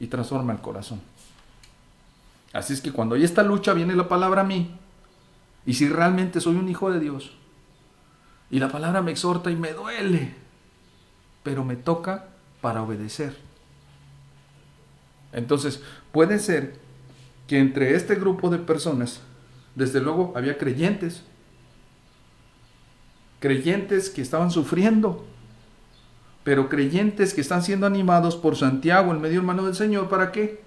y 0.00 0.06
transforma 0.08 0.52
el 0.52 0.60
corazón. 0.60 1.00
Así 2.52 2.72
es 2.72 2.80
que 2.80 2.92
cuando 2.92 3.14
hay 3.14 3.24
esta 3.24 3.42
lucha 3.42 3.72
viene 3.72 3.94
la 3.94 4.08
palabra 4.08 4.40
a 4.40 4.44
mí. 4.44 4.74
Y 5.66 5.74
si 5.74 5.88
realmente 5.88 6.40
soy 6.40 6.56
un 6.56 6.68
hijo 6.68 6.90
de 6.90 6.98
Dios, 6.98 7.32
y 8.50 8.58
la 8.58 8.68
palabra 8.68 9.02
me 9.02 9.10
exhorta 9.10 9.50
y 9.50 9.56
me 9.56 9.72
duele, 9.72 10.34
pero 11.48 11.64
me 11.64 11.76
toca 11.76 12.26
para 12.60 12.82
obedecer. 12.82 13.34
Entonces, 15.32 15.82
puede 16.12 16.38
ser 16.38 16.74
que 17.46 17.58
entre 17.58 17.94
este 17.94 18.16
grupo 18.16 18.50
de 18.50 18.58
personas, 18.58 19.22
desde 19.74 20.02
luego 20.02 20.34
había 20.36 20.58
creyentes, 20.58 21.22
creyentes 23.40 24.10
que 24.10 24.20
estaban 24.20 24.50
sufriendo, 24.50 25.24
pero 26.44 26.68
creyentes 26.68 27.32
que 27.32 27.40
están 27.40 27.62
siendo 27.62 27.86
animados 27.86 28.36
por 28.36 28.54
Santiago, 28.54 29.12
el 29.12 29.18
medio 29.18 29.38
hermano 29.38 29.64
del 29.64 29.74
Señor, 29.74 30.10
¿para 30.10 30.32
qué? 30.32 30.60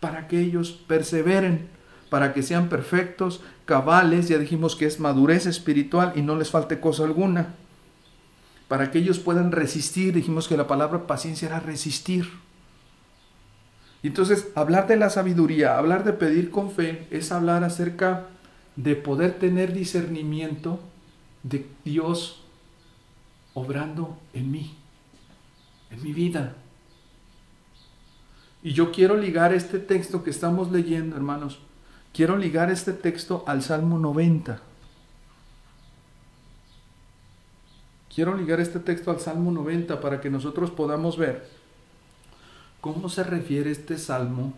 Para 0.00 0.28
que 0.28 0.40
ellos 0.40 0.70
perseveren, 0.70 1.68
para 2.08 2.32
que 2.32 2.42
sean 2.42 2.70
perfectos, 2.70 3.42
cabales, 3.66 4.28
ya 4.28 4.38
dijimos 4.38 4.76
que 4.76 4.86
es 4.86 4.98
madurez 4.98 5.44
espiritual 5.44 6.14
y 6.16 6.22
no 6.22 6.36
les 6.36 6.48
falte 6.48 6.80
cosa 6.80 7.04
alguna 7.04 7.59
para 8.70 8.92
que 8.92 9.00
ellos 9.00 9.18
puedan 9.18 9.50
resistir. 9.50 10.14
Dijimos 10.14 10.46
que 10.46 10.56
la 10.56 10.68
palabra 10.68 11.08
paciencia 11.08 11.48
era 11.48 11.58
resistir. 11.58 12.30
Entonces, 14.04 14.46
hablar 14.54 14.86
de 14.86 14.94
la 14.94 15.10
sabiduría, 15.10 15.76
hablar 15.76 16.04
de 16.04 16.12
pedir 16.12 16.52
con 16.52 16.70
fe, 16.70 17.08
es 17.10 17.32
hablar 17.32 17.64
acerca 17.64 18.28
de 18.76 18.94
poder 18.94 19.40
tener 19.40 19.72
discernimiento 19.72 20.78
de 21.42 21.66
Dios 21.84 22.44
obrando 23.54 24.16
en 24.34 24.52
mí, 24.52 24.76
en 25.90 26.04
mi 26.04 26.12
vida. 26.12 26.54
Y 28.62 28.72
yo 28.72 28.92
quiero 28.92 29.16
ligar 29.16 29.52
este 29.52 29.80
texto 29.80 30.22
que 30.22 30.30
estamos 30.30 30.70
leyendo, 30.70 31.16
hermanos, 31.16 31.58
quiero 32.14 32.36
ligar 32.36 32.70
este 32.70 32.92
texto 32.92 33.42
al 33.48 33.64
Salmo 33.64 33.98
90. 33.98 34.69
Quiero 38.14 38.36
ligar 38.36 38.60
este 38.60 38.80
texto 38.80 39.10
al 39.10 39.20
Salmo 39.20 39.52
90 39.52 40.00
para 40.00 40.20
que 40.20 40.30
nosotros 40.30 40.70
podamos 40.70 41.16
ver 41.16 41.48
cómo 42.80 43.08
se 43.08 43.22
refiere 43.22 43.70
este 43.70 43.98
salmo 43.98 44.52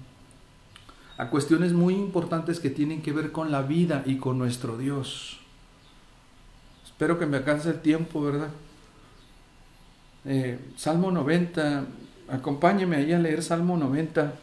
a 1.18 1.28
cuestiones 1.28 1.73
muy 1.73 1.94
importantes 1.94 2.61
que 2.61 2.71
tienen 2.71 3.02
que 3.02 3.12
ver 3.12 3.30
con 3.30 3.52
la 3.52 3.62
vida 3.62 4.02
y 4.06 4.16
con 4.16 4.38
nuestro 4.38 4.78
Dios. 4.78 5.38
Espero 6.85 7.18
que 7.18 7.26
me 7.26 7.38
alcance 7.38 7.68
el 7.68 7.80
tiempo, 7.80 8.23
¿verdad? 8.23 8.49
Eh, 10.25 10.59
salmo 10.76 11.11
90, 11.11 11.85
acompáñeme 12.28 12.97
ahí 12.97 13.12
a 13.12 13.18
leer 13.18 13.42
Salmo 13.42 13.76
90, 13.76 14.35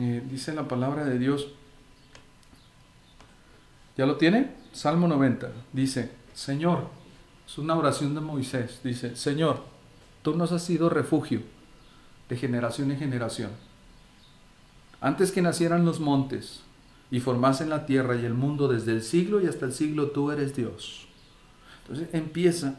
eh, 0.00 0.22
dice 0.28 0.54
la 0.54 0.66
palabra 0.66 1.04
de 1.04 1.18
Dios. 1.18 1.48
¿Ya 3.96 4.06
lo 4.06 4.16
tiene? 4.16 4.50
Salmo 4.72 5.08
90. 5.08 5.52
Dice, 5.72 6.10
Señor, 6.34 6.88
es 7.46 7.58
una 7.58 7.76
oración 7.76 8.14
de 8.14 8.20
Moisés. 8.20 8.80
Dice, 8.82 9.16
Señor, 9.16 9.62
tú 10.22 10.34
nos 10.34 10.52
has 10.52 10.64
sido 10.64 10.88
refugio 10.88 11.42
de 12.28 12.36
generación 12.36 12.90
en 12.90 12.98
generación. 12.98 13.50
Antes 15.00 15.30
que 15.30 15.42
nacieran 15.42 15.84
los 15.84 16.00
montes 16.00 16.62
y 17.10 17.20
formasen 17.20 17.70
la 17.70 17.86
tierra 17.86 18.16
y 18.16 18.24
el 18.24 18.34
mundo 18.34 18.66
desde 18.66 18.92
el 18.92 19.02
siglo 19.02 19.40
y 19.40 19.46
hasta 19.46 19.66
el 19.66 19.72
siglo, 19.72 20.10
tú 20.10 20.30
eres 20.30 20.56
Dios. 20.56 21.06
Entonces 21.82 22.08
empieza 22.12 22.78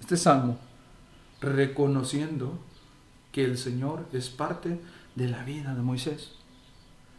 este 0.00 0.16
salmo 0.16 0.58
reconociendo 1.40 2.58
que 3.32 3.44
el 3.44 3.58
Señor 3.58 4.06
es 4.12 4.30
parte 4.30 4.80
de 5.14 5.28
la 5.28 5.44
vida 5.44 5.74
de 5.74 5.82
Moisés. 5.82 6.32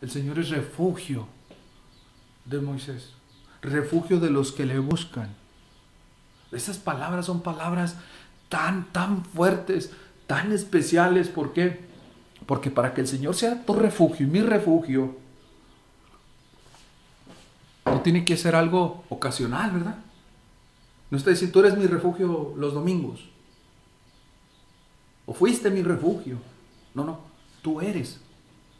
El 0.02 0.10
Señor 0.10 0.40
es 0.40 0.50
refugio 0.50 1.28
de 2.46 2.60
Moisés, 2.60 3.14
refugio 3.62 4.20
de 4.20 4.32
los 4.32 4.52
que 4.52 4.66
le 4.66 4.80
buscan. 4.80 5.41
Esas 6.52 6.78
palabras 6.78 7.26
son 7.26 7.42
palabras 7.42 7.96
tan, 8.50 8.86
tan 8.92 9.24
fuertes, 9.24 9.92
tan 10.28 10.52
especiales. 10.52 11.30
¿Por 11.30 11.54
qué? 11.54 11.80
Porque 12.46 12.70
para 12.70 12.94
que 12.94 13.02
el 13.02 13.08
Señor 13.08 13.36
sea 13.36 13.66
tu 13.66 13.74
refugio 13.74 14.28
y 14.28 14.30
mi 14.30 14.42
refugio, 14.42 15.16
no 17.86 18.02
tiene 18.02 18.26
que 18.26 18.38
ser 18.38 18.56
algo 18.56 19.04
ocasional, 19.10 19.72
¿verdad? 19.72 19.98
No 21.10 21.18
está 21.18 21.30
diciendo, 21.30 21.54
tú 21.54 21.60
eres 21.60 21.78
mi 21.78 21.88
refugio 21.88 22.54
los 22.58 22.74
domingos. 22.74 23.30
O 25.26 25.34
fuiste 25.34 25.70
mi 25.70 25.84
refugio. 25.84 26.38
No, 26.94 27.04
no, 27.04 27.20
tú 27.62 27.82
eres. 27.82 28.20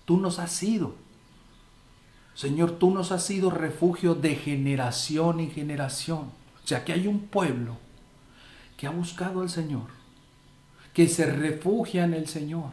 Tú 0.06 0.18
nos 0.18 0.40
has 0.40 0.52
sido. 0.52 0.96
Señor, 2.34 2.72
tú 2.72 2.92
nos 2.92 3.12
has 3.12 3.26
sido 3.26 3.50
refugio 3.50 4.16
de 4.16 4.36
generación 4.36 5.40
en 5.40 5.52
generación. 5.52 6.41
O 6.64 6.68
sea, 6.68 6.84
que 6.86 6.94
hay 6.94 7.08
un 7.08 7.20
pueblo 7.20 7.78
que 8.78 8.88
ha 8.88 8.92
buscado 8.92 9.42
al 9.42 9.50
Señor, 9.50 9.88
que 10.94 11.08
se 11.08 11.26
refugia 11.26 12.04
en 12.04 12.14
el 12.14 12.28
Señor, 12.28 12.72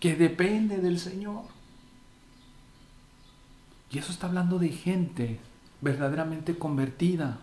que 0.00 0.14
depende 0.14 0.78
del 0.78 0.98
Señor. 0.98 1.42
Y 3.90 3.98
eso 3.98 4.12
está 4.12 4.26
hablando 4.26 4.58
de 4.58 4.68
gente 4.68 5.40
verdaderamente 5.80 6.56
convertida. 6.56 7.38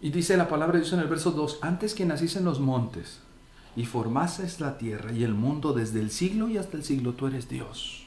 Y 0.00 0.10
dice 0.10 0.36
la 0.36 0.48
palabra 0.48 0.76
de 0.76 0.84
Dios 0.84 0.92
en 0.92 1.00
el 1.00 1.08
verso 1.08 1.32
2, 1.32 1.58
antes 1.62 1.94
que 1.94 2.06
naciesen 2.06 2.44
los 2.44 2.60
montes 2.60 3.20
y 3.74 3.84
formases 3.84 4.60
la 4.60 4.78
tierra 4.78 5.12
y 5.12 5.24
el 5.24 5.34
mundo 5.34 5.72
desde 5.72 6.00
el 6.00 6.10
siglo 6.10 6.48
y 6.48 6.56
hasta 6.56 6.76
el 6.76 6.84
siglo, 6.84 7.14
tú 7.14 7.26
eres 7.26 7.48
Dios. 7.48 8.06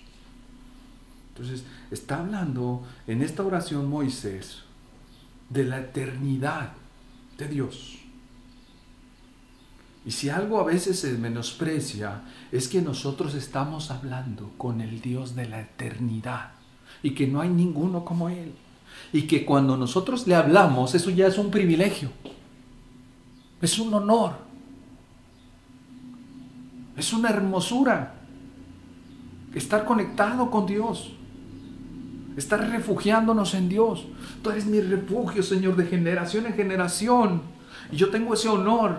Entonces, 1.29 1.63
está 1.91 2.19
hablando 2.19 2.83
en 3.07 3.21
esta 3.21 3.43
oración 3.43 3.89
Moisés 3.89 4.63
de 5.51 5.65
la 5.65 5.79
eternidad 5.79 6.73
de 7.37 7.47
Dios. 7.47 7.97
Y 10.05 10.11
si 10.11 10.29
algo 10.29 10.59
a 10.59 10.63
veces 10.63 10.99
se 10.99 11.13
menosprecia, 11.13 12.21
es 12.51 12.67
que 12.67 12.81
nosotros 12.81 13.35
estamos 13.35 13.91
hablando 13.91 14.51
con 14.57 14.81
el 14.81 15.01
Dios 15.01 15.35
de 15.35 15.47
la 15.47 15.61
eternidad 15.61 16.51
y 17.03 17.11
que 17.11 17.27
no 17.27 17.41
hay 17.41 17.49
ninguno 17.49 18.03
como 18.03 18.29
Él. 18.29 18.53
Y 19.13 19.23
que 19.23 19.45
cuando 19.45 19.77
nosotros 19.77 20.27
le 20.27 20.35
hablamos, 20.35 20.95
eso 20.95 21.09
ya 21.09 21.27
es 21.27 21.37
un 21.37 21.51
privilegio, 21.51 22.09
es 23.61 23.77
un 23.79 23.93
honor, 23.93 24.37
es 26.97 27.13
una 27.13 27.29
hermosura 27.29 28.15
estar 29.53 29.85
conectado 29.85 30.49
con 30.49 30.65
Dios, 30.65 31.11
estar 32.37 32.69
refugiándonos 32.69 33.53
en 33.53 33.69
Dios. 33.69 34.05
Tú 34.41 34.51
eres 34.51 34.65
mi 34.65 34.81
refugio, 34.81 35.43
Señor, 35.43 35.75
de 35.75 35.85
generación 35.85 36.45
en 36.45 36.53
generación. 36.53 37.41
Y 37.91 37.97
yo 37.97 38.09
tengo 38.09 38.33
ese 38.33 38.49
honor 38.49 38.97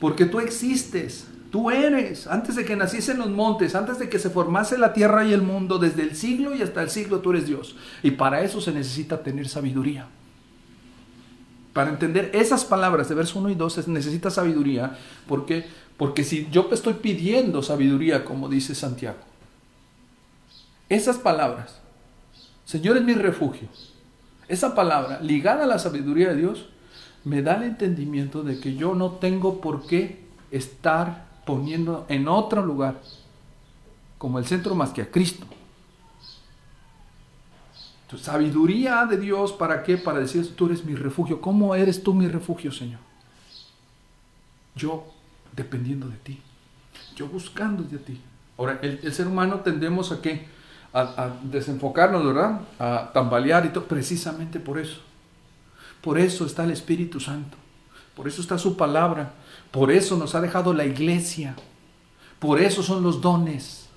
porque 0.00 0.26
tú 0.26 0.40
existes. 0.40 1.28
Tú 1.50 1.70
eres, 1.70 2.26
antes 2.26 2.56
de 2.56 2.64
que 2.64 2.76
naciesen 2.76 3.18
los 3.18 3.30
montes, 3.30 3.74
antes 3.74 3.98
de 3.98 4.08
que 4.08 4.18
se 4.18 4.30
formase 4.30 4.76
la 4.76 4.92
tierra 4.92 5.24
y 5.24 5.32
el 5.32 5.42
mundo, 5.42 5.78
desde 5.78 6.02
el 6.02 6.16
siglo 6.16 6.54
y 6.54 6.60
hasta 6.60 6.82
el 6.82 6.90
siglo 6.90 7.20
tú 7.20 7.30
eres 7.30 7.46
Dios. 7.46 7.76
Y 8.02 8.12
para 8.12 8.42
eso 8.42 8.60
se 8.60 8.72
necesita 8.72 9.22
tener 9.22 9.48
sabiduría. 9.48 10.06
Para 11.72 11.90
entender 11.90 12.30
esas 12.34 12.64
palabras 12.64 13.08
de 13.08 13.14
verso 13.14 13.38
1 13.38 13.50
y 13.50 13.54
2 13.54 13.72
se 13.72 13.90
necesita 13.90 14.30
sabiduría. 14.30 14.98
¿Por 15.28 15.46
qué? 15.46 15.66
Porque 15.96 16.24
si 16.24 16.48
yo 16.50 16.68
estoy 16.72 16.94
pidiendo 16.94 17.62
sabiduría, 17.62 18.24
como 18.24 18.48
dice 18.48 18.74
Santiago, 18.74 19.18
esas 20.88 21.16
palabras, 21.16 21.80
Señor 22.66 22.98
es 22.98 23.02
mi 23.02 23.14
refugio, 23.14 23.68
esa 24.48 24.74
palabra 24.74 25.20
ligada 25.22 25.64
a 25.64 25.66
la 25.66 25.78
sabiduría 25.78 26.28
de 26.28 26.36
Dios, 26.36 26.66
me 27.24 27.40
da 27.40 27.56
el 27.56 27.62
entendimiento 27.62 28.42
de 28.42 28.60
que 28.60 28.76
yo 28.76 28.94
no 28.94 29.12
tengo 29.12 29.62
por 29.62 29.86
qué 29.86 30.26
estar 30.50 31.26
poniendo 31.46 32.04
en 32.08 32.28
otro 32.28 32.64
lugar 32.64 33.00
como 34.18 34.38
el 34.38 34.46
centro 34.46 34.74
más 34.74 34.90
que 34.90 35.02
a 35.02 35.10
Cristo. 35.10 35.46
Tu 38.08 38.18
sabiduría 38.18 39.04
de 39.06 39.16
Dios, 39.16 39.52
¿para 39.52 39.82
qué? 39.82 39.96
Para 39.96 40.20
decir, 40.20 40.54
tú 40.54 40.66
eres 40.66 40.84
mi 40.84 40.94
refugio. 40.94 41.40
¿Cómo 41.40 41.74
eres 41.74 42.02
tú 42.02 42.14
mi 42.14 42.28
refugio, 42.28 42.70
Señor? 42.70 43.00
Yo 44.76 45.06
dependiendo 45.54 46.08
de 46.08 46.16
ti. 46.18 46.40
Yo 47.16 47.26
buscando 47.26 47.82
de 47.82 47.98
ti. 47.98 48.20
Ahora, 48.58 48.78
el, 48.82 49.12
ser 49.12 49.26
humano 49.26 49.60
tendemos 49.60 50.12
a 50.12 50.22
qué? 50.22 50.46
A, 50.92 51.30
desenfocarnos, 51.42 52.24
¿verdad? 52.24 52.60
A 52.78 53.10
tambalear 53.12 53.66
y 53.66 53.68
todo, 53.68 53.84
precisamente 53.84 54.58
por 54.58 54.78
eso. 54.78 55.00
Por 56.00 56.18
eso 56.18 56.46
está 56.46 56.64
el 56.64 56.70
Espíritu 56.70 57.20
Santo. 57.20 57.56
Por 58.14 58.26
eso 58.28 58.40
está 58.40 58.56
su 58.56 58.76
palabra. 58.76 59.34
Por 59.70 59.90
eso 59.90 60.16
nos 60.16 60.34
ha 60.34 60.40
dejado 60.40 60.72
la 60.72 60.86
iglesia. 60.86 61.54
Por 62.38 62.60
eso 62.60 62.82
son 62.82 63.02
los 63.02 63.20
dones. 63.20 63.88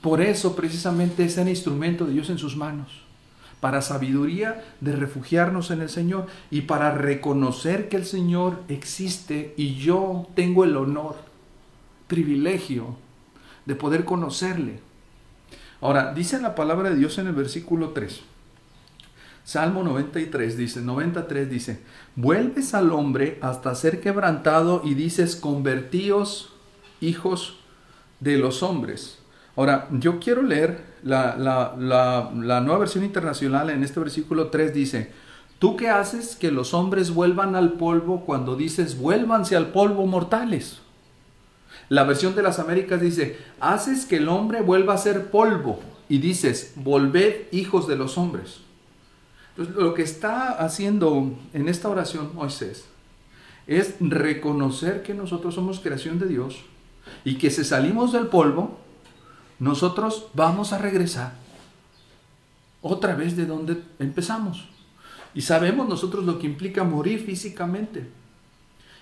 Por 0.00 0.20
eso 0.20 0.56
precisamente 0.56 1.24
es 1.24 1.38
el 1.38 1.48
instrumento 1.48 2.06
de 2.06 2.12
Dios 2.12 2.30
en 2.30 2.38
sus 2.38 2.56
manos. 2.56 3.02
Para 3.60 3.82
sabiduría 3.82 4.64
de 4.80 4.92
refugiarnos 4.92 5.70
en 5.70 5.80
el 5.80 5.88
Señor 5.88 6.26
y 6.50 6.62
para 6.62 6.92
reconocer 6.92 7.88
que 7.88 7.96
el 7.96 8.04
Señor 8.04 8.62
existe 8.68 9.54
y 9.56 9.76
yo 9.76 10.28
tengo 10.34 10.64
el 10.64 10.76
honor, 10.76 11.16
privilegio 12.06 12.96
de 13.64 13.74
poder 13.74 14.04
conocerle. 14.04 14.80
Ahora, 15.80 16.12
dice 16.14 16.40
la 16.40 16.54
palabra 16.54 16.90
de 16.90 16.96
Dios 16.96 17.18
en 17.18 17.26
el 17.26 17.34
versículo 17.34 17.90
3. 17.90 18.20
Salmo 19.44 19.84
93 19.84 20.56
dice, 20.56 20.80
93 20.80 21.48
dice, 21.48 21.80
vuelves 22.16 22.74
al 22.74 22.90
hombre 22.90 23.38
hasta 23.42 23.74
ser 23.76 24.00
quebrantado 24.00 24.82
y 24.84 24.94
dices, 24.94 25.36
convertíos 25.36 26.52
hijos 27.00 27.58
de 28.18 28.38
los 28.38 28.62
hombres. 28.64 29.18
Ahora, 29.54 29.88
yo 29.92 30.18
quiero 30.18 30.42
leer 30.42 30.84
la, 31.02 31.36
la, 31.36 32.60
nueva 32.60 32.78
versión 32.78 33.04
internacional 33.04 33.70
en 33.70 33.84
este 33.84 34.00
versículo 34.00 34.48
3 34.48 34.74
dice, 34.74 35.12
¿tú 35.58 35.76
qué 35.76 35.90
haces 35.90 36.34
que 36.34 36.50
los 36.50 36.74
hombres 36.74 37.12
vuelvan 37.12 37.54
al 37.54 37.74
polvo 37.74 38.24
cuando 38.26 38.56
dices, 38.56 38.98
vuélvanse 38.98 39.56
al 39.56 39.68
polvo 39.68 40.06
mortales? 40.06 40.80
La 41.88 42.04
versión 42.04 42.34
de 42.34 42.42
las 42.42 42.58
Américas 42.58 43.00
dice, 43.00 43.38
haces 43.60 44.06
que 44.06 44.16
el 44.16 44.28
hombre 44.28 44.60
vuelva 44.60 44.94
a 44.94 44.98
ser 44.98 45.30
polvo 45.30 45.80
y 46.08 46.18
dices, 46.18 46.72
volved 46.76 47.46
hijos 47.52 47.86
de 47.86 47.96
los 47.96 48.18
hombres. 48.18 48.58
Entonces, 49.50 49.76
lo 49.76 49.94
que 49.94 50.02
está 50.02 50.50
haciendo 50.50 51.32
en 51.52 51.68
esta 51.68 51.88
oración 51.88 52.30
Moisés 52.34 52.86
es 53.66 53.94
reconocer 54.00 55.02
que 55.02 55.14
nosotros 55.14 55.54
somos 55.54 55.80
creación 55.80 56.18
de 56.18 56.26
Dios 56.26 56.56
y 57.24 57.38
que 57.38 57.50
si 57.50 57.64
salimos 57.64 58.12
del 58.12 58.26
polvo, 58.26 58.78
nosotros 59.58 60.28
vamos 60.34 60.72
a 60.72 60.78
regresar 60.78 61.34
otra 62.82 63.14
vez 63.14 63.36
de 63.36 63.46
donde 63.46 63.82
empezamos. 63.98 64.68
Y 65.34 65.42
sabemos 65.42 65.88
nosotros 65.88 66.24
lo 66.24 66.38
que 66.38 66.46
implica 66.46 66.84
morir 66.84 67.24
físicamente 67.24 68.08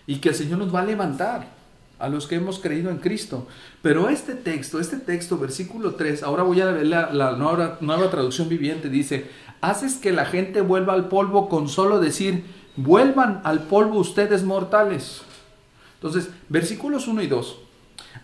y 0.06 0.16
que 0.16 0.30
el 0.30 0.34
Señor 0.34 0.58
nos 0.58 0.74
va 0.74 0.80
a 0.80 0.84
levantar 0.84 1.63
a 1.98 2.08
los 2.08 2.26
que 2.26 2.36
hemos 2.36 2.58
creído 2.58 2.90
en 2.90 2.98
Cristo. 2.98 3.46
Pero 3.82 4.08
este 4.08 4.34
texto, 4.34 4.80
este 4.80 4.96
texto, 4.96 5.38
versículo 5.38 5.94
3, 5.94 6.22
ahora 6.22 6.42
voy 6.42 6.60
a 6.60 6.66
ver 6.66 6.86
la, 6.86 7.32
nueva, 7.36 7.78
nueva 7.80 8.10
traducción 8.10 8.48
viviente, 8.48 8.88
dice, 8.88 9.30
haces 9.60 9.96
que 9.96 10.12
la 10.12 10.26
gente 10.26 10.60
vuelva 10.60 10.92
al 10.92 11.08
polvo 11.08 11.48
con 11.48 11.68
solo 11.68 12.00
decir, 12.00 12.44
vuelvan 12.76 13.40
al 13.44 13.62
polvo 13.64 13.98
ustedes 13.98 14.42
mortales. 14.44 15.22
Entonces, 15.94 16.30
versículos 16.48 17.08
1 17.08 17.22
y 17.22 17.26
2 17.26 17.58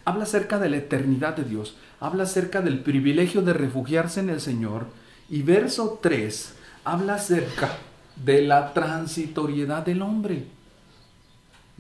habla 0.05 0.25
acerca 0.25 0.59
de 0.59 0.69
la 0.69 0.77
eternidad 0.77 1.37
de 1.37 1.45
Dios, 1.45 1.77
habla 1.99 2.25
acerca 2.25 2.61
del 2.61 2.81
privilegio 2.81 3.43
de 3.43 3.53
refugiarse 3.53 4.21
en 4.21 4.31
el 4.31 4.41
Señor. 4.41 4.87
Y 5.29 5.43
verso 5.43 5.99
3 6.03 6.55
habla 6.85 7.15
acerca 7.15 7.77
de 8.17 8.43
la 8.43 8.73
transitoriedad 8.73 9.85
del 9.85 10.03
hombre, 10.03 10.47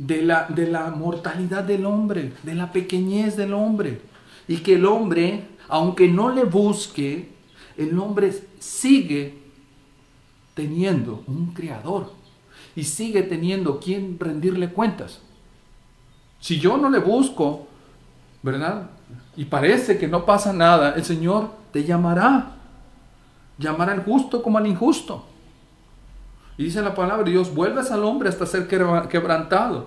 de 0.00 0.22
la, 0.22 0.46
de 0.48 0.66
la 0.66 0.90
mortalidad 0.90 1.62
del 1.62 1.84
hombre, 1.84 2.32
de 2.42 2.54
la 2.54 2.72
pequeñez 2.72 3.36
del 3.36 3.52
hombre. 3.52 4.00
Y 4.48 4.58
que 4.58 4.74
el 4.74 4.86
hombre, 4.86 5.44
aunque 5.68 6.08
no 6.08 6.30
le 6.30 6.44
busque, 6.44 7.28
el 7.76 7.98
hombre 7.98 8.32
sigue 8.58 9.38
teniendo 10.54 11.22
un 11.26 11.52
creador 11.52 12.12
y 12.74 12.84
sigue 12.84 13.22
teniendo 13.22 13.78
quien 13.78 14.18
rendirle 14.18 14.70
cuentas. 14.70 15.20
Si 16.40 16.58
yo 16.58 16.78
no 16.78 16.88
le 16.88 16.98
busco, 16.98 17.66
¿verdad? 18.42 18.90
Y 19.36 19.44
parece 19.44 19.98
que 19.98 20.08
no 20.08 20.24
pasa 20.24 20.52
nada, 20.54 20.94
el 20.94 21.04
Señor 21.04 21.50
te 21.72 21.84
llamará. 21.84 22.56
Llamará 23.58 23.92
al 23.92 24.02
justo 24.02 24.42
como 24.42 24.56
al 24.56 24.66
injusto. 24.66 25.26
Y 26.60 26.64
dice 26.64 26.82
la 26.82 26.94
palabra 26.94 27.24
de 27.24 27.30
Dios, 27.30 27.54
vuelves 27.54 27.90
al 27.90 28.04
hombre 28.04 28.28
hasta 28.28 28.44
ser 28.44 28.68
quebrantado. 28.68 29.86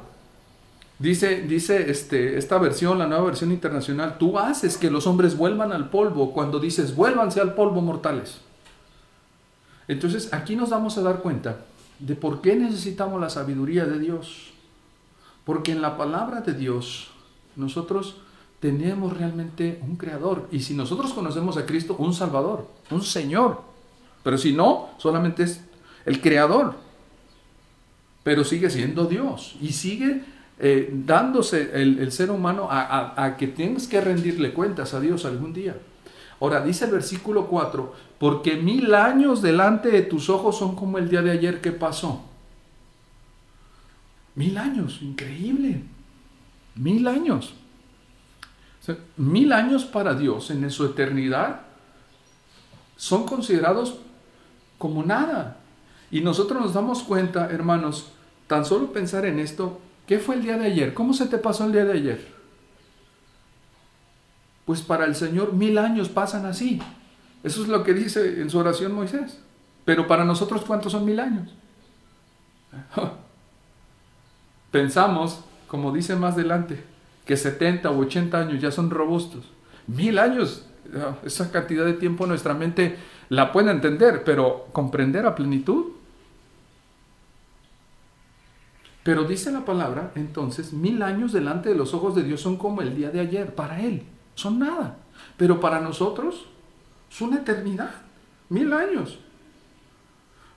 Dice, 0.98 1.44
dice 1.44 1.92
este, 1.92 2.40
esta 2.40 2.58
versión, 2.58 2.98
la 2.98 3.06
nueva 3.06 3.26
versión 3.26 3.52
internacional, 3.52 4.18
tú 4.18 4.40
haces 4.40 4.76
que 4.80 4.90
los 4.90 5.06
hombres 5.06 5.38
vuelvan 5.38 5.72
al 5.72 5.92
polvo 5.92 6.34
cuando 6.34 6.60
dices, 6.60 6.96
vuélvanse 6.96 7.40
al 7.40 7.54
polvo 7.54 7.82
mortales. 7.82 8.40
Entonces 9.88 10.34
aquí 10.34 10.56
nos 10.56 10.72
vamos 10.72 10.98
a 10.98 11.04
dar 11.04 11.20
cuenta 11.20 11.58
de 12.00 12.16
por 12.16 12.42
qué 12.42 12.56
necesitamos 12.56 13.22
la 13.22 13.30
sabiduría 13.30 13.86
de 13.86 14.00
Dios. 14.00 14.52
Porque 15.46 15.74
en 15.74 15.82
la 15.84 15.96
palabra 15.96 16.42
de 16.42 16.54
Dios 16.54 17.12
nosotros 17.56 18.16
tenemos 18.60 19.16
realmente 19.16 19.80
un 19.88 19.96
creador. 19.96 20.48
Y 20.52 20.62
si 20.62 20.74
nosotros 20.74 21.14
conocemos 21.14 21.56
a 21.56 21.68
Cristo, 21.68 21.96
un 22.00 22.16
Salvador, 22.16 22.68
un 22.90 23.04
Señor. 23.04 23.62
Pero 24.24 24.40
si 24.40 24.54
no, 24.54 24.90
solamente 24.98 25.44
es 25.44 25.62
el 26.06 26.22
creador. 26.22 26.76
Pero 28.24 28.44
sigue 28.44 28.70
siendo 28.70 29.06
Dios. 29.06 29.56
Y 29.62 29.74
sigue 29.74 30.24
eh, 30.60 30.90
dándose 30.94 31.72
el, 31.82 32.12
ser 32.12 32.32
humano 32.32 32.68
a, 32.70 33.36
que 33.38 33.48
tienes 33.48 33.88
que 33.88 34.00
rendirle 34.00 34.54
cuentas 34.54 34.94
a 34.94 35.00
Dios 35.00 35.26
algún 35.26 35.54
día. 35.54 35.76
Ahora 36.40 36.62
dice 36.62 36.86
el 36.86 36.92
versículo 36.92 37.48
4, 37.48 37.94
porque 38.20 38.56
mil 38.56 38.94
años 38.94 39.42
delante 39.42 39.90
de 39.90 40.02
tus 40.02 40.30
ojos 40.30 40.58
son 40.58 40.76
como 40.76 40.98
el 40.98 41.10
día 41.10 41.22
de 41.22 41.32
ayer 41.32 41.62
que 41.62 41.72
pasó. 41.72 42.24
Mil 44.36 44.58
años, 44.58 45.00
increíble. 45.02 45.84
Mil 46.76 47.08
años. 47.08 47.54
mil 49.16 49.54
años 49.54 49.86
para 49.86 50.14
Dios 50.14 50.50
en 50.50 50.70
su 50.70 50.86
eternidad 50.86 51.62
son 52.98 53.26
considerados 53.26 53.98
como 54.78 55.04
nada. 55.04 55.58
Y 56.14 56.22
nosotros 56.22 56.62
nos 56.62 56.76
damos 56.76 57.02
cuenta, 57.02 57.50
hermanos, 57.50 58.12
tan 58.46 58.66
solo 58.66 58.94
pensar 58.94 59.26
en 59.26 59.40
esto, 59.40 59.82
¿qué 60.06 60.20
fue 60.20 60.36
el 60.36 60.44
día 60.44 60.60
de 60.60 60.68
ayer? 60.68 60.94
¿Cómo 60.94 61.12
se 61.12 61.26
te 61.26 61.40
pasó 61.40 61.66
el 61.66 61.72
día 61.72 61.86
de 61.86 61.94
ayer? 61.94 62.28
Pues 64.64 64.84
para 64.84 65.06
el 65.06 65.16
Señor 65.16 65.54
mil 65.54 65.76
años 65.80 66.10
pasan 66.10 66.46
así. 66.46 66.80
Eso 67.44 67.64
es 67.64 67.68
lo 67.68 67.84
que 67.84 67.96
dice 67.96 68.44
en 68.44 68.52
su 68.52 68.60
oración 68.60 68.94
Moisés. 68.94 69.40
Pero 69.86 70.06
para 70.06 70.24
nosotros, 70.24 70.64
¿cuántos 70.66 70.92
son 70.92 71.04
mil 71.04 71.20
años? 71.20 71.50
Pensamos, 74.72 75.44
como 75.68 75.92
dice 75.92 76.16
más 76.16 76.36
adelante, 76.36 76.84
que 77.26 77.38
70 77.38 77.90
u 77.90 78.02
80 78.02 78.38
años 78.38 78.62
ya 78.62 78.70
son 78.70 78.92
robustos. 78.92 79.50
Mil 79.88 80.20
años, 80.20 80.68
esa 81.26 81.52
cantidad 81.52 81.86
de 81.86 81.94
tiempo 81.94 82.28
nuestra 82.28 82.54
mente 82.54 82.98
la 83.30 83.52
puede 83.52 83.72
entender, 83.72 84.24
pero 84.24 84.68
comprender 84.74 85.26
a 85.26 85.34
plenitud. 85.34 85.93
Pero 89.04 89.26
dice 89.26 89.52
la 89.52 89.66
palabra, 89.66 90.12
entonces, 90.16 90.72
mil 90.74 91.02
años 91.02 91.34
delante 91.34 91.70
de 91.70 91.76
los 91.76 91.94
ojos 91.94 92.16
de 92.16 92.24
Dios 92.24 92.42
son 92.42 92.58
como 92.58 92.82
el 92.82 92.96
día 92.96 93.12
de 93.12 93.20
ayer 93.20 93.54
para 93.54 93.82
Él 93.82 94.04
son 94.36 94.60
nada. 94.60 94.98
Pero 95.38 95.60
para 95.60 95.80
nosotros 95.80 96.46
es 97.12 97.22
una 97.22 97.38
eternidad, 97.38 97.92
mil 98.50 98.72
años. 98.74 99.20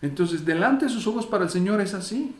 Entonces, 0.03 0.45
delante 0.45 0.87
de 0.87 0.91
sus 0.91 1.07
ojos 1.07 1.27
para 1.27 1.45
el 1.45 1.51
Señor 1.51 1.81
es 1.81 1.95
así. 1.95 2.35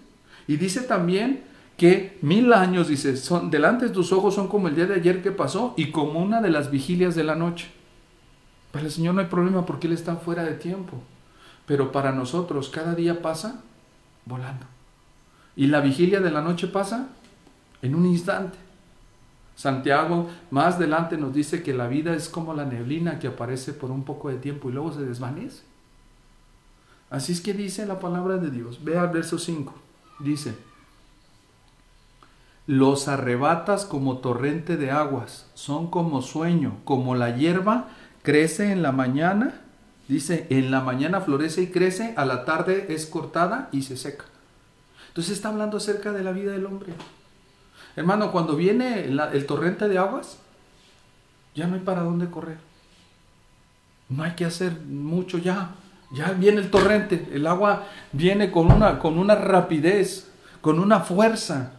Y 0.47 0.57
dice 0.57 0.83
también 0.83 1.45
que 1.77 2.19
mil 2.23 2.53
años, 2.53 2.89
dice, 2.89 3.17
son, 3.17 3.51
delante 3.51 3.87
de 3.87 3.93
tus 3.93 4.13
ojos 4.13 4.35
son 4.35 4.49
como 4.49 4.69
el 4.69 4.77
día 4.77 4.87
de 4.87 4.95
ayer 4.95 5.23
que 5.23 5.33
pasó 5.33 5.75
y 5.77 5.91
como 5.91 6.21
una 6.21 6.41
de 6.41 6.51
las 6.51 6.71
vigilias 6.71 7.15
de 7.15 7.25
la 7.25 7.35
noche. 7.35 7.71
Para 8.73 8.85
el 8.85 8.91
Señor 8.91 9.15
no 9.15 9.21
hay 9.21 9.27
problema 9.27 9.67
porque 9.67 9.87
Él 9.87 9.93
está 9.93 10.17
fuera 10.17 10.45
de 10.45 10.55
tiempo. 10.55 11.03
Pero 11.67 11.91
para 11.93 12.13
nosotros 12.13 12.69
cada 12.69 12.95
día 12.95 13.21
pasa 13.23 13.63
volando. 14.25 14.67
Y 15.57 15.67
la 15.69 15.81
vigilia 15.81 16.21
de 16.21 16.31
la 16.31 16.43
noche 16.43 16.69
pasa 16.69 17.09
en 17.83 17.95
un 17.95 18.07
instante. 18.07 18.59
Santiago 19.57 20.29
más 20.51 20.75
adelante 20.75 21.17
nos 21.17 21.33
dice 21.33 21.63
que 21.63 21.73
la 21.73 21.89
vida 21.89 22.15
es 22.15 22.29
como 22.29 22.53
la 22.53 22.67
neblina 22.67 23.19
que 23.19 23.29
aparece 23.29 23.73
por 23.73 23.91
un 23.91 24.05
poco 24.05 24.29
de 24.29 24.37
tiempo 24.37 24.69
y 24.69 24.73
luego 24.73 24.93
se 24.93 25.01
desvanece. 25.01 25.63
Así 27.09 27.33
es 27.33 27.41
que 27.41 27.55
dice 27.55 27.87
la 27.87 27.99
palabra 27.99 28.37
de 28.37 28.51
Dios. 28.51 28.85
Ve 28.85 28.99
al 28.99 29.09
verso 29.09 29.39
5. 29.39 29.75
Dice, 30.21 30.55
los 32.67 33.07
arrebatas 33.07 33.85
como 33.85 34.19
torrente 34.19 34.77
de 34.77 34.91
aguas, 34.91 35.47
son 35.55 35.89
como 35.89 36.21
sueño, 36.21 36.79
como 36.85 37.15
la 37.15 37.37
hierba 37.37 37.89
crece 38.23 38.73
en 38.73 38.83
la 38.83 38.93
mañana. 38.93 39.63
Dice, 40.09 40.47
en 40.51 40.71
la 40.71 40.81
mañana 40.81 41.21
florece 41.21 41.63
y 41.63 41.67
crece, 41.69 42.13
a 42.17 42.25
la 42.25 42.45
tarde 42.45 42.87
es 42.91 43.07
cortada 43.07 43.69
y 43.73 43.83
se 43.83 43.97
seca. 43.97 44.25
Entonces 45.17 45.35
está 45.39 45.49
hablando 45.49 45.79
acerca 45.79 46.13
de 46.13 46.23
la 46.23 46.31
vida 46.31 46.53
del 46.53 46.67
hombre. 46.67 46.93
Hermano, 47.97 48.31
cuando 48.33 48.55
viene 48.55 49.07
el 49.07 49.47
torrente 49.47 49.89
de 49.89 49.97
aguas, 49.97 50.37
ya 51.55 51.67
no 51.67 51.75
hay 51.75 51.81
para 51.81 52.03
dónde 52.03 52.29
correr. 52.29 52.59
No 54.11 54.25
hay 54.25 54.33
que 54.33 54.45
hacer 54.45 54.79
mucho 54.83 55.39
ya. 55.39 55.71
Ya 56.13 56.33
viene 56.33 56.61
el 56.61 56.71
torrente. 56.71 57.31
El 57.33 57.47
agua 57.47 57.87
viene 58.13 58.51
con 58.51 58.71
una, 58.71 58.99
con 58.99 59.19
una 59.19 59.37
rapidez, 59.37 60.31
con 60.61 60.79
una 60.79 61.01
fuerza. 61.01 61.73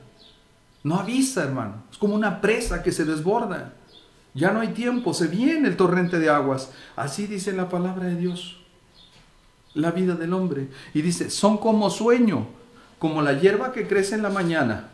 No 0.83 0.95
avisa, 0.95 1.43
hermano. 1.43 1.83
Es 1.91 1.99
como 1.99 2.15
una 2.15 2.41
presa 2.41 2.81
que 2.81 2.91
se 2.91 3.05
desborda. 3.05 3.75
Ya 4.33 4.51
no 4.51 4.61
hay 4.61 4.69
tiempo. 4.69 5.13
Se 5.13 5.27
viene 5.27 5.67
el 5.67 5.77
torrente 5.77 6.17
de 6.17 6.31
aguas. 6.31 6.71
Así 6.95 7.27
dice 7.27 7.53
la 7.53 7.69
palabra 7.69 8.05
de 8.05 8.15
Dios. 8.15 8.57
La 9.75 9.91
vida 9.91 10.15
del 10.15 10.33
hombre. 10.33 10.69
Y 10.95 11.03
dice, 11.03 11.29
son 11.29 11.59
como 11.59 11.91
sueño, 11.91 12.56
como 12.99 13.21
la 13.21 13.33
hierba 13.33 13.71
que 13.71 13.87
crece 13.87 14.15
en 14.15 14.23
la 14.23 14.29
mañana 14.29 14.89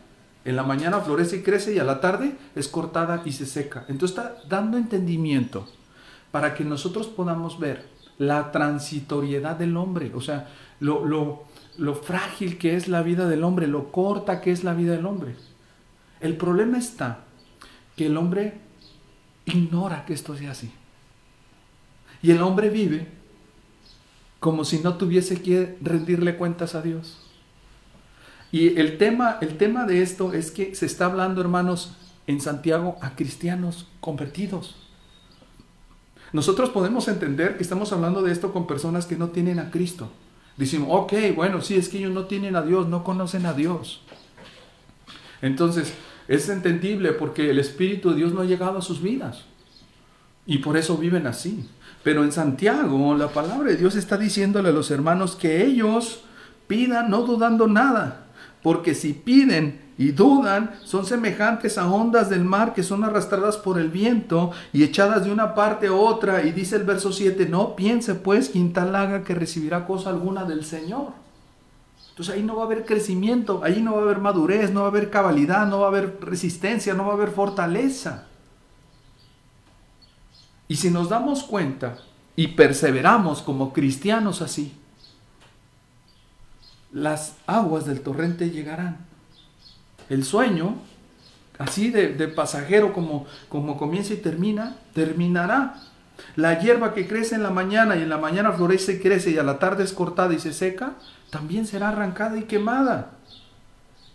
en 0.45 0.55
la 0.55 0.63
mañana 0.63 0.99
florece 0.99 1.37
y 1.37 1.41
crece 1.41 1.73
y 1.73 1.79
a 1.79 1.83
la 1.83 2.01
tarde 2.01 2.35
es 2.55 2.67
cortada 2.67 3.21
y 3.25 3.31
se 3.31 3.45
seca. 3.45 3.85
Entonces 3.87 4.17
está 4.17 4.35
dando 4.47 4.77
entendimiento 4.77 5.67
para 6.31 6.53
que 6.53 6.65
nosotros 6.65 7.07
podamos 7.07 7.59
ver 7.59 7.85
la 8.17 8.51
transitoriedad 8.51 9.55
del 9.55 9.77
hombre, 9.77 10.11
o 10.13 10.21
sea, 10.21 10.49
lo, 10.79 11.05
lo, 11.77 11.95
frágil 11.95 12.57
que 12.57 12.75
es 12.75 12.87
la 12.87 13.01
vida 13.01 13.27
del 13.27 13.43
hombre, 13.43 13.67
lo 13.67 13.91
corta 13.91 14.41
que 14.41 14.51
es 14.51 14.63
la 14.63 14.73
vida 14.73 14.95
del 14.95 15.05
hombre. 15.05 15.35
El 16.19 16.37
problema 16.37 16.77
está 16.77 17.23
que 17.95 18.07
el 18.07 18.17
hombre 18.17 18.59
ignora 19.45 20.05
que 20.05 20.13
esto 20.13 20.35
sea 20.35 20.51
así. 20.51 20.71
Y 22.21 22.31
el 22.31 22.41
hombre 22.41 22.69
vive 22.69 23.07
como 24.39 24.65
si 24.65 24.79
no 24.79 24.95
tuviese 24.95 25.41
que 25.41 25.77
rendirle 25.81 26.35
cuentas 26.35 26.75
a 26.75 26.81
Dios. 26.81 27.22
Y 28.53 28.79
el 28.79 28.99
tema, 28.99 29.39
el 29.41 29.57
tema 29.57 29.87
de 29.87 30.03
esto 30.03 30.31
es 30.31 30.51
que 30.51 30.75
se 30.75 30.85
está 30.85 31.05
hablando, 31.05 31.41
hermanos, 31.41 31.95
en 32.27 32.39
Santiago 32.39 32.97
a 33.01 33.15
cristianos 33.15 33.87
convertidos. 33.99 34.75
Nosotros 36.33 36.69
podemos 36.69 37.07
entender 37.07 37.57
que 37.57 37.63
estamos 37.63 37.91
hablando 37.93 38.21
de 38.21 38.31
esto 38.31 38.53
con 38.53 38.67
personas 38.67 39.07
que 39.07 39.17
no 39.17 39.29
tienen 39.29 39.57
a 39.57 39.71
Cristo. 39.71 40.11
Decimos, 40.55 40.89
ok, 40.91 41.13
bueno, 41.35 41.61
sí, 41.61 41.77
es 41.77 41.89
que 41.89 41.97
ellos 41.97 42.11
no 42.11 42.25
tienen 42.25 42.55
a 42.55 42.61
Dios, 42.61 42.87
no 42.87 43.03
conocen 43.03 43.47
a 43.47 43.53
Dios. 43.53 44.03
Entonces, 45.41 45.91
es 46.27 46.47
entendible 46.47 47.13
porque 47.13 47.49
el 47.49 47.57
Espíritu 47.57 48.11
de 48.11 48.17
Dios 48.17 48.33
no 48.33 48.41
ha 48.41 48.45
llegado 48.45 48.77
a 48.77 48.83
sus 48.83 49.01
vidas. 49.01 49.45
Y 50.45 50.59
por 50.59 50.77
eso 50.77 50.95
viven 50.95 51.25
así. 51.25 51.67
Pero 52.03 52.23
en 52.23 52.31
Santiago, 52.31 53.15
la 53.15 53.29
palabra 53.29 53.71
de 53.71 53.77
Dios 53.77 53.95
está 53.95 54.15
diciéndole 54.15 54.69
a 54.69 54.73
los 54.73 54.91
hermanos 54.91 55.35
que 55.35 55.65
ellos 55.65 56.23
pidan 56.67 57.09
no 57.09 57.23
dudando 57.23 57.67
nada 57.67 58.22
porque 58.63 58.95
si 58.95 59.13
piden 59.13 59.81
y 59.97 60.11
dudan, 60.11 60.71
son 60.83 61.05
semejantes 61.05 61.77
a 61.77 61.87
ondas 61.87 62.29
del 62.29 62.43
mar 62.43 62.73
que 62.73 62.81
son 62.81 63.03
arrastradas 63.03 63.57
por 63.57 63.77
el 63.77 63.89
viento 63.89 64.51
y 64.71 64.83
echadas 64.83 65.25
de 65.25 65.31
una 65.31 65.53
parte 65.53 65.87
a 65.87 65.93
otra. 65.93 66.43
Y 66.43 66.51
dice 66.51 66.77
el 66.77 66.83
verso 66.83 67.11
7, 67.11 67.45
no 67.47 67.75
piense 67.75 68.15
pues 68.15 68.49
quien 68.49 68.73
tal 68.73 68.95
haga 68.95 69.23
que 69.23 69.35
recibirá 69.35 69.85
cosa 69.85 70.09
alguna 70.09 70.45
del 70.45 70.65
Señor. 70.65 71.11
Entonces 72.09 72.33
ahí 72.33 72.43
no 72.43 72.55
va 72.55 72.63
a 72.63 72.65
haber 72.65 72.85
crecimiento, 72.85 73.61
ahí 73.63 73.81
no 73.81 73.93
va 73.93 73.99
a 73.99 74.03
haber 74.03 74.19
madurez, 74.19 74.71
no 74.71 74.81
va 74.81 74.87
a 74.87 74.89
haber 74.89 75.09
cabalidad, 75.09 75.67
no 75.67 75.79
va 75.79 75.85
a 75.85 75.89
haber 75.89 76.19
resistencia, 76.21 76.93
no 76.93 77.05
va 77.05 77.11
a 77.11 77.15
haber 77.15 77.29
fortaleza. 77.29 78.27
Y 80.67 80.75
si 80.75 80.89
nos 80.89 81.09
damos 81.09 81.43
cuenta 81.43 81.97
y 82.35 82.49
perseveramos 82.49 83.41
como 83.41 83.73
cristianos 83.73 84.41
así, 84.41 84.73
las 86.93 87.35
aguas 87.47 87.85
del 87.85 88.01
torrente 88.01 88.51
llegarán. 88.51 88.97
El 90.09 90.23
sueño, 90.23 90.75
así 91.57 91.89
de, 91.89 92.27
pasajero 92.27 92.93
como, 92.93 93.25
como 93.49 93.77
comienza 93.77 94.13
y 94.13 94.17
termina, 94.17 94.77
terminará. 94.93 95.81
La 96.35 96.59
hierba 96.59 96.93
que 96.93 97.07
crece 97.07 97.35
en 97.35 97.43
la 97.43 97.49
mañana 97.49 97.95
y 97.95 98.03
en 98.03 98.09
la 98.09 98.19
mañana 98.19 98.53
florece 98.53 98.93
y 98.93 98.99
crece 98.99 99.31
y 99.31 99.39
a 99.39 99.43
la 99.43 99.59
tarde 99.59 99.83
es 99.83 99.91
cortada 99.91 100.33
y 100.33 100.39
se 100.39 100.53
seca, 100.53 100.93
también 101.31 101.65
será 101.65 101.89
arrancada 101.89 102.37
y 102.37 102.43
quemada. 102.43 103.11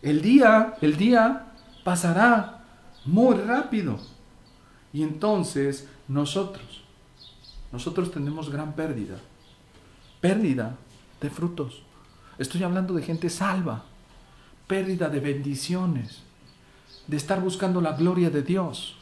El 0.00 0.22
día, 0.22 0.74
el 0.80 0.96
día 0.96 1.46
pasará 1.82 2.60
muy 3.04 3.34
rápido. 3.36 3.98
Y 4.92 5.02
entonces 5.02 5.88
nosotros, 6.06 6.84
nosotros 7.72 8.12
tenemos 8.12 8.50
gran 8.50 8.74
pérdida. 8.74 9.16
Pérdida 10.20 10.76
de 11.20 11.30
frutos. 11.30 11.82
Estoy 12.38 12.62
hablando 12.62 12.94
de 12.94 13.02
gente 13.02 13.28
salva. 13.28 13.84
Pérdida 14.66 15.08
de 15.08 15.20
bendiciones. 15.20 16.22
De 17.06 17.16
estar 17.16 17.40
buscando 17.40 17.80
la 17.80 17.92
gloria 17.92 18.30
de 18.30 18.42
Dios. 18.42 18.96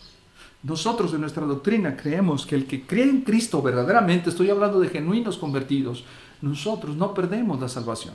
Nosotros 0.62 1.12
en 1.12 1.20
nuestra 1.20 1.44
doctrina 1.44 1.96
creemos 1.96 2.46
que 2.46 2.55
el 2.55 2.66
que 2.66 2.87
cree 2.87 3.09
en 3.09 3.20
Cristo 3.22 3.62
verdaderamente, 3.62 4.31
estoy 4.31 4.51
hablando 4.51 4.81
de 4.81 4.88
genuinos 4.88 5.38
convertidos, 5.38 6.05
nosotros 6.40 6.96
no 6.96 7.14
perdemos 7.14 7.61
la 7.61 7.68
salvación. 7.68 8.14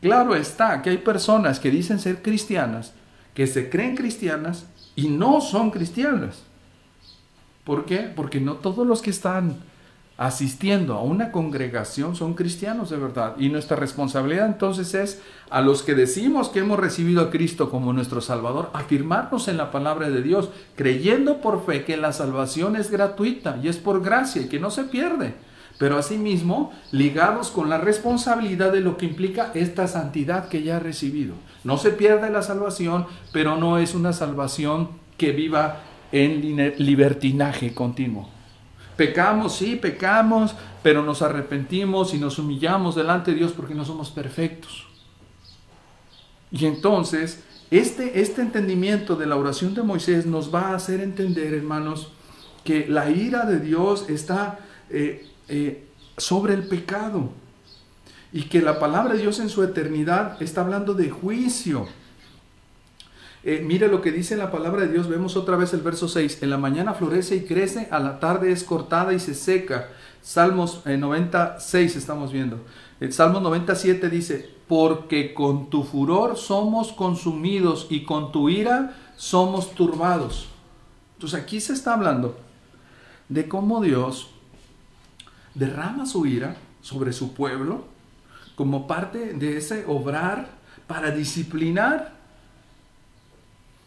Claro 0.00 0.34
está 0.34 0.80
que 0.82 0.90
hay 0.90 0.98
personas 0.98 1.60
que 1.60 1.70
dicen 1.70 1.98
ser 1.98 2.22
cristianas, 2.22 2.92
que 3.34 3.46
se 3.46 3.68
creen 3.68 3.96
cristianas 3.96 4.66
y 4.94 5.08
no 5.08 5.40
son 5.40 5.70
cristianas. 5.70 6.42
¿Por 7.64 7.84
qué? 7.84 8.12
Porque 8.14 8.40
no 8.40 8.54
todos 8.54 8.86
los 8.86 9.02
que 9.02 9.10
están 9.10 9.56
asistiendo 10.16 10.94
a 10.94 11.02
una 11.02 11.32
congregación 11.32 12.14
son 12.14 12.34
cristianos 12.34 12.90
de 12.90 12.96
verdad. 12.96 13.34
Y 13.38 13.48
nuestra 13.48 13.76
responsabilidad 13.76 14.46
entonces 14.46 14.94
es 14.94 15.22
a 15.50 15.60
los 15.60 15.82
que 15.82 15.94
decimos 15.94 16.48
que 16.48 16.60
hemos 16.60 16.78
recibido 16.78 17.22
a 17.22 17.30
Cristo 17.30 17.70
como 17.70 17.92
nuestro 17.92 18.20
Salvador, 18.20 18.70
afirmarnos 18.74 19.48
en 19.48 19.56
la 19.56 19.70
palabra 19.70 20.10
de 20.10 20.22
Dios, 20.22 20.50
creyendo 20.76 21.40
por 21.40 21.64
fe 21.64 21.84
que 21.84 21.96
la 21.96 22.12
salvación 22.12 22.76
es 22.76 22.90
gratuita 22.90 23.58
y 23.62 23.68
es 23.68 23.76
por 23.76 24.02
gracia 24.02 24.42
y 24.42 24.48
que 24.48 24.60
no 24.60 24.70
se 24.70 24.84
pierde. 24.84 25.34
Pero 25.78 25.98
asimismo, 25.98 26.72
ligados 26.92 27.50
con 27.50 27.68
la 27.68 27.78
responsabilidad 27.78 28.72
de 28.72 28.80
lo 28.80 28.96
que 28.96 29.06
implica 29.06 29.50
esta 29.54 29.88
santidad 29.88 30.48
que 30.48 30.62
ya 30.62 30.76
ha 30.76 30.80
recibido. 30.80 31.34
No 31.64 31.78
se 31.78 31.90
pierde 31.90 32.30
la 32.30 32.42
salvación, 32.42 33.06
pero 33.32 33.56
no 33.56 33.78
es 33.78 33.94
una 33.94 34.12
salvación 34.12 34.90
que 35.18 35.32
viva 35.32 35.80
en 36.12 36.72
libertinaje 36.78 37.74
continuo. 37.74 38.33
Pecamos, 38.96 39.56
sí, 39.56 39.76
pecamos, 39.76 40.54
pero 40.82 41.02
nos 41.02 41.22
arrepentimos 41.22 42.14
y 42.14 42.18
nos 42.18 42.38
humillamos 42.38 42.94
delante 42.94 43.32
de 43.32 43.38
Dios 43.38 43.52
porque 43.52 43.74
no 43.74 43.84
somos 43.84 44.10
perfectos. 44.10 44.86
Y 46.50 46.66
entonces, 46.66 47.42
este, 47.70 48.20
este 48.20 48.42
entendimiento 48.42 49.16
de 49.16 49.26
la 49.26 49.36
oración 49.36 49.74
de 49.74 49.82
Moisés 49.82 50.26
nos 50.26 50.54
va 50.54 50.68
a 50.68 50.76
hacer 50.76 51.00
entender, 51.00 51.54
hermanos, 51.54 52.12
que 52.62 52.86
la 52.86 53.10
ira 53.10 53.44
de 53.46 53.58
Dios 53.58 54.08
está 54.08 54.60
eh, 54.90 55.28
eh, 55.48 55.84
sobre 56.16 56.54
el 56.54 56.62
pecado 56.68 57.30
y 58.32 58.44
que 58.44 58.62
la 58.62 58.78
palabra 58.78 59.14
de 59.14 59.22
Dios 59.22 59.40
en 59.40 59.48
su 59.48 59.62
eternidad 59.62 60.40
está 60.40 60.60
hablando 60.60 60.94
de 60.94 61.10
juicio. 61.10 61.86
Eh, 63.46 63.62
mire 63.62 63.88
lo 63.88 64.00
que 64.00 64.10
dice 64.10 64.36
la 64.36 64.50
palabra 64.50 64.82
de 64.82 64.88
Dios, 64.88 65.06
vemos 65.06 65.36
otra 65.36 65.56
vez 65.56 65.74
el 65.74 65.82
verso 65.82 66.08
6, 66.08 66.42
en 66.42 66.48
la 66.48 66.56
mañana 66.56 66.94
florece 66.94 67.36
y 67.36 67.44
crece, 67.44 67.88
a 67.90 67.98
la 67.98 68.18
tarde 68.18 68.50
es 68.50 68.64
cortada 68.64 69.12
y 69.12 69.20
se 69.20 69.34
seca. 69.34 69.90
Salmos 70.22 70.80
96 70.86 71.94
eh, 71.94 71.98
estamos 71.98 72.32
viendo. 72.32 72.60
El 73.00 73.12
Salmo 73.12 73.40
97 73.40 74.08
dice, 74.08 74.48
porque 74.66 75.34
con 75.34 75.68
tu 75.68 75.84
furor 75.84 76.38
somos 76.38 76.92
consumidos 76.92 77.86
y 77.90 78.04
con 78.04 78.32
tu 78.32 78.48
ira 78.48 78.96
somos 79.16 79.74
turbados. 79.74 80.48
Entonces 81.16 81.38
aquí 81.38 81.60
se 81.60 81.74
está 81.74 81.92
hablando 81.92 82.38
de 83.28 83.46
cómo 83.46 83.82
Dios 83.82 84.30
derrama 85.54 86.06
su 86.06 86.24
ira 86.24 86.56
sobre 86.80 87.12
su 87.12 87.34
pueblo 87.34 87.84
como 88.54 88.86
parte 88.86 89.34
de 89.34 89.58
ese 89.58 89.84
obrar 89.86 90.48
para 90.86 91.10
disciplinar 91.10 92.13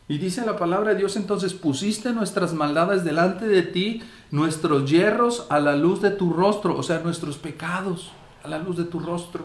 y 0.10 0.20
dice 0.20 0.46
la 0.46 0.56
palabra 0.56 0.92
de 0.92 1.00
Dios 1.00 1.18
entonces, 1.18 1.54
pusiste 1.54 2.14
nuestras 2.14 2.54
maldades 2.54 3.04
delante 3.04 3.46
de 3.48 3.62
ti, 3.62 4.02
nuestros 4.32 4.90
hierros 4.90 5.46
a 5.50 5.60
la 5.60 5.76
luz 5.76 6.02
de 6.02 6.12
tu 6.12 6.32
rostro, 6.32 6.78
o 6.78 6.84
sea, 6.84 7.00
nuestros 7.00 7.38
pecados 7.38 8.12
a 8.44 8.48
la 8.48 8.58
luz 8.58 8.78
de 8.78 8.86
tu 8.86 9.00
rostro. 9.00 9.44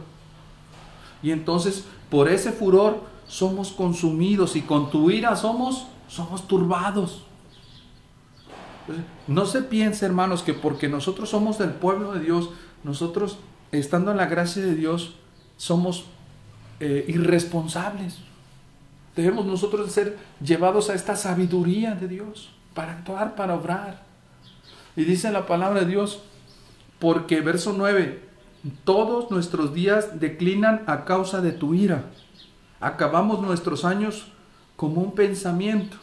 Y 1.21 1.33
entonces, 1.33 1.85
por 2.11 2.29
ese 2.29 2.53
furor 2.53 3.01
somos 3.27 3.73
consumidos 3.73 4.55
y 4.55 4.63
con 4.63 4.91
tu 4.91 5.11
ira 5.11 5.35
somos, 5.35 5.87
somos 6.09 6.47
turbados. 6.47 7.25
No 9.27 9.47
se 9.47 9.63
piense, 9.63 10.07
hermanos, 10.07 10.43
que 10.43 10.55
porque 10.55 10.89
nosotros 10.89 11.31
somos 11.31 11.59
del 11.59 11.71
pueblo 11.71 12.13
de 12.13 12.21
Dios, 12.21 12.51
nosotros, 12.85 13.39
estando 13.73 14.13
en 14.13 14.17
la 14.17 14.27
gracia 14.27 14.63
de 14.63 14.75
Dios, 14.77 15.15
somos 15.57 16.05
eh, 16.79 17.05
irresponsables. 17.09 18.19
Debemos 19.17 19.45
nosotros 19.45 19.91
ser 19.93 20.19
llevados 20.43 20.89
a 20.89 20.95
esta 20.95 21.17
sabiduría 21.17 21.95
de 21.95 22.09
Dios 22.09 22.51
para 22.75 22.93
actuar, 22.93 23.35
para 23.35 23.55
obrar. 23.55 24.03
Y 24.97 25.05
dice 25.05 25.31
la 25.31 25.47
palabra 25.47 25.81
de 25.81 25.87
Dios, 25.87 26.23
porque 26.99 27.41
verso 27.41 27.75
9, 27.77 28.23
todos 28.85 29.31
nuestros 29.31 29.75
días 29.75 30.21
declinan 30.21 30.83
a 30.87 31.05
causa 31.05 31.41
de 31.41 31.53
tu 31.53 31.75
ira. 31.75 32.05
Acabamos 32.81 33.41
nuestros 33.41 33.85
años 33.85 34.29
como 34.77 35.03
un 35.03 35.15
pensamiento. 35.15 35.97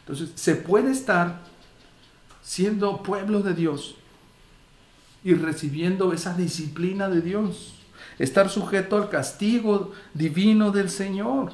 Entonces, 0.00 0.30
se 0.34 0.54
puede 0.54 0.92
estar 0.92 1.40
siendo 2.42 3.02
pueblo 3.02 3.40
de 3.40 3.54
Dios 3.54 3.96
y 5.24 5.34
recibiendo 5.34 6.12
esa 6.12 6.34
disciplina 6.34 7.08
de 7.08 7.20
Dios. 7.20 7.74
Estar 8.18 8.48
sujeto 8.48 8.96
al 8.96 9.08
castigo 9.08 9.92
divino 10.14 10.70
del 10.70 10.90
Señor. 10.90 11.52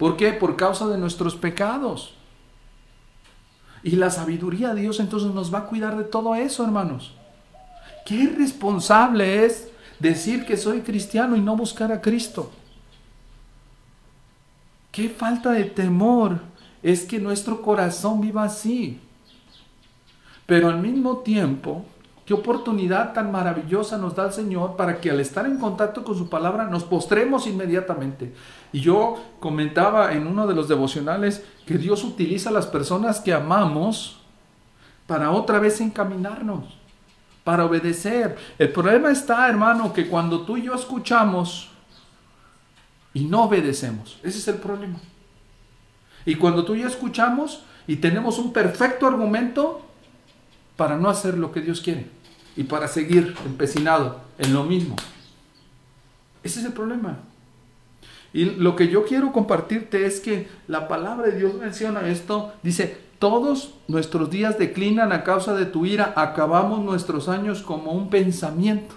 ¿Por 0.00 0.16
qué? 0.16 0.32
Por 0.32 0.56
causa 0.56 0.88
de 0.88 0.96
nuestros 0.96 1.36
pecados. 1.36 2.14
Y 3.82 3.96
la 3.96 4.08
sabiduría 4.08 4.72
de 4.72 4.80
Dios 4.80 4.98
entonces 4.98 5.30
nos 5.34 5.52
va 5.52 5.58
a 5.58 5.66
cuidar 5.66 5.98
de 5.98 6.04
todo 6.04 6.34
eso, 6.34 6.64
hermanos. 6.64 7.12
Qué 8.06 8.14
irresponsable 8.14 9.44
es 9.44 9.68
decir 9.98 10.46
que 10.46 10.56
soy 10.56 10.80
cristiano 10.80 11.36
y 11.36 11.42
no 11.42 11.54
buscar 11.54 11.92
a 11.92 12.00
Cristo. 12.00 12.50
Qué 14.90 15.10
falta 15.10 15.52
de 15.52 15.64
temor 15.64 16.40
es 16.82 17.04
que 17.04 17.18
nuestro 17.18 17.60
corazón 17.60 18.22
viva 18.22 18.44
así. 18.44 18.98
Pero 20.46 20.70
al 20.70 20.80
mismo 20.80 21.18
tiempo, 21.18 21.84
Qué 22.30 22.34
oportunidad 22.34 23.12
tan 23.12 23.32
maravillosa 23.32 23.98
nos 23.98 24.14
da 24.14 24.26
el 24.26 24.32
Señor 24.32 24.76
para 24.76 25.00
que 25.00 25.10
al 25.10 25.18
estar 25.18 25.46
en 25.46 25.58
contacto 25.58 26.04
con 26.04 26.16
su 26.16 26.28
palabra 26.28 26.66
nos 26.66 26.84
postremos 26.84 27.48
inmediatamente. 27.48 28.32
Y 28.72 28.80
yo 28.80 29.22
comentaba 29.40 30.12
en 30.12 30.26
uno 30.26 30.46
de 30.46 30.54
los 30.54 30.68
devocionales 30.68 31.44
que 31.66 31.78
Dios 31.78 32.04
utiliza 32.04 32.50
a 32.50 32.52
las 32.52 32.66
personas 32.66 33.20
que 33.20 33.32
amamos 33.32 34.20
para 35.06 35.32
otra 35.32 35.58
vez 35.58 35.80
encaminarnos, 35.80 36.66
para 37.42 37.64
obedecer. 37.64 38.36
El 38.58 38.72
problema 38.72 39.10
está, 39.10 39.48
hermano, 39.48 39.92
que 39.92 40.08
cuando 40.08 40.42
tú 40.42 40.56
y 40.56 40.62
yo 40.62 40.74
escuchamos 40.74 41.70
y 43.12 43.24
no 43.24 43.44
obedecemos, 43.44 44.18
ese 44.22 44.38
es 44.38 44.48
el 44.48 44.56
problema. 44.56 45.00
Y 46.24 46.36
cuando 46.36 46.64
tú 46.64 46.74
y 46.74 46.82
yo 46.82 46.86
escuchamos 46.86 47.64
y 47.86 47.96
tenemos 47.96 48.38
un 48.38 48.52
perfecto 48.52 49.06
argumento 49.06 49.82
para 50.76 50.96
no 50.96 51.08
hacer 51.08 51.36
lo 51.36 51.50
que 51.50 51.60
Dios 51.60 51.80
quiere 51.80 52.06
y 52.56 52.64
para 52.64 52.88
seguir 52.88 53.34
empecinado 53.44 54.20
en 54.38 54.54
lo 54.54 54.64
mismo. 54.64 54.96
Ese 56.42 56.60
es 56.60 56.66
el 56.66 56.72
problema. 56.72 57.18
Y 58.32 58.44
lo 58.44 58.76
que 58.76 58.88
yo 58.88 59.04
quiero 59.04 59.32
compartirte 59.32 60.06
es 60.06 60.20
que 60.20 60.48
la 60.68 60.88
palabra 60.88 61.28
de 61.28 61.38
Dios 61.38 61.54
menciona 61.54 62.08
esto, 62.08 62.52
dice, 62.62 62.96
todos 63.18 63.74
nuestros 63.88 64.30
días 64.30 64.58
declinan 64.58 65.12
a 65.12 65.24
causa 65.24 65.54
de 65.54 65.66
tu 65.66 65.84
ira, 65.84 66.14
acabamos 66.16 66.80
nuestros 66.84 67.28
años 67.28 67.62
como 67.62 67.92
un 67.92 68.08
pensamiento. 68.08 68.94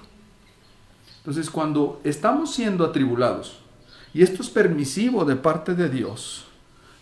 Entonces, 1.18 1.50
cuando 1.50 2.00
estamos 2.04 2.54
siendo 2.54 2.86
atribulados, 2.86 3.60
y 4.14 4.22
esto 4.22 4.44
es 4.44 4.50
permisivo 4.50 5.26
de 5.26 5.36
parte 5.36 5.74
de 5.74 5.90
Dios, 5.90 6.46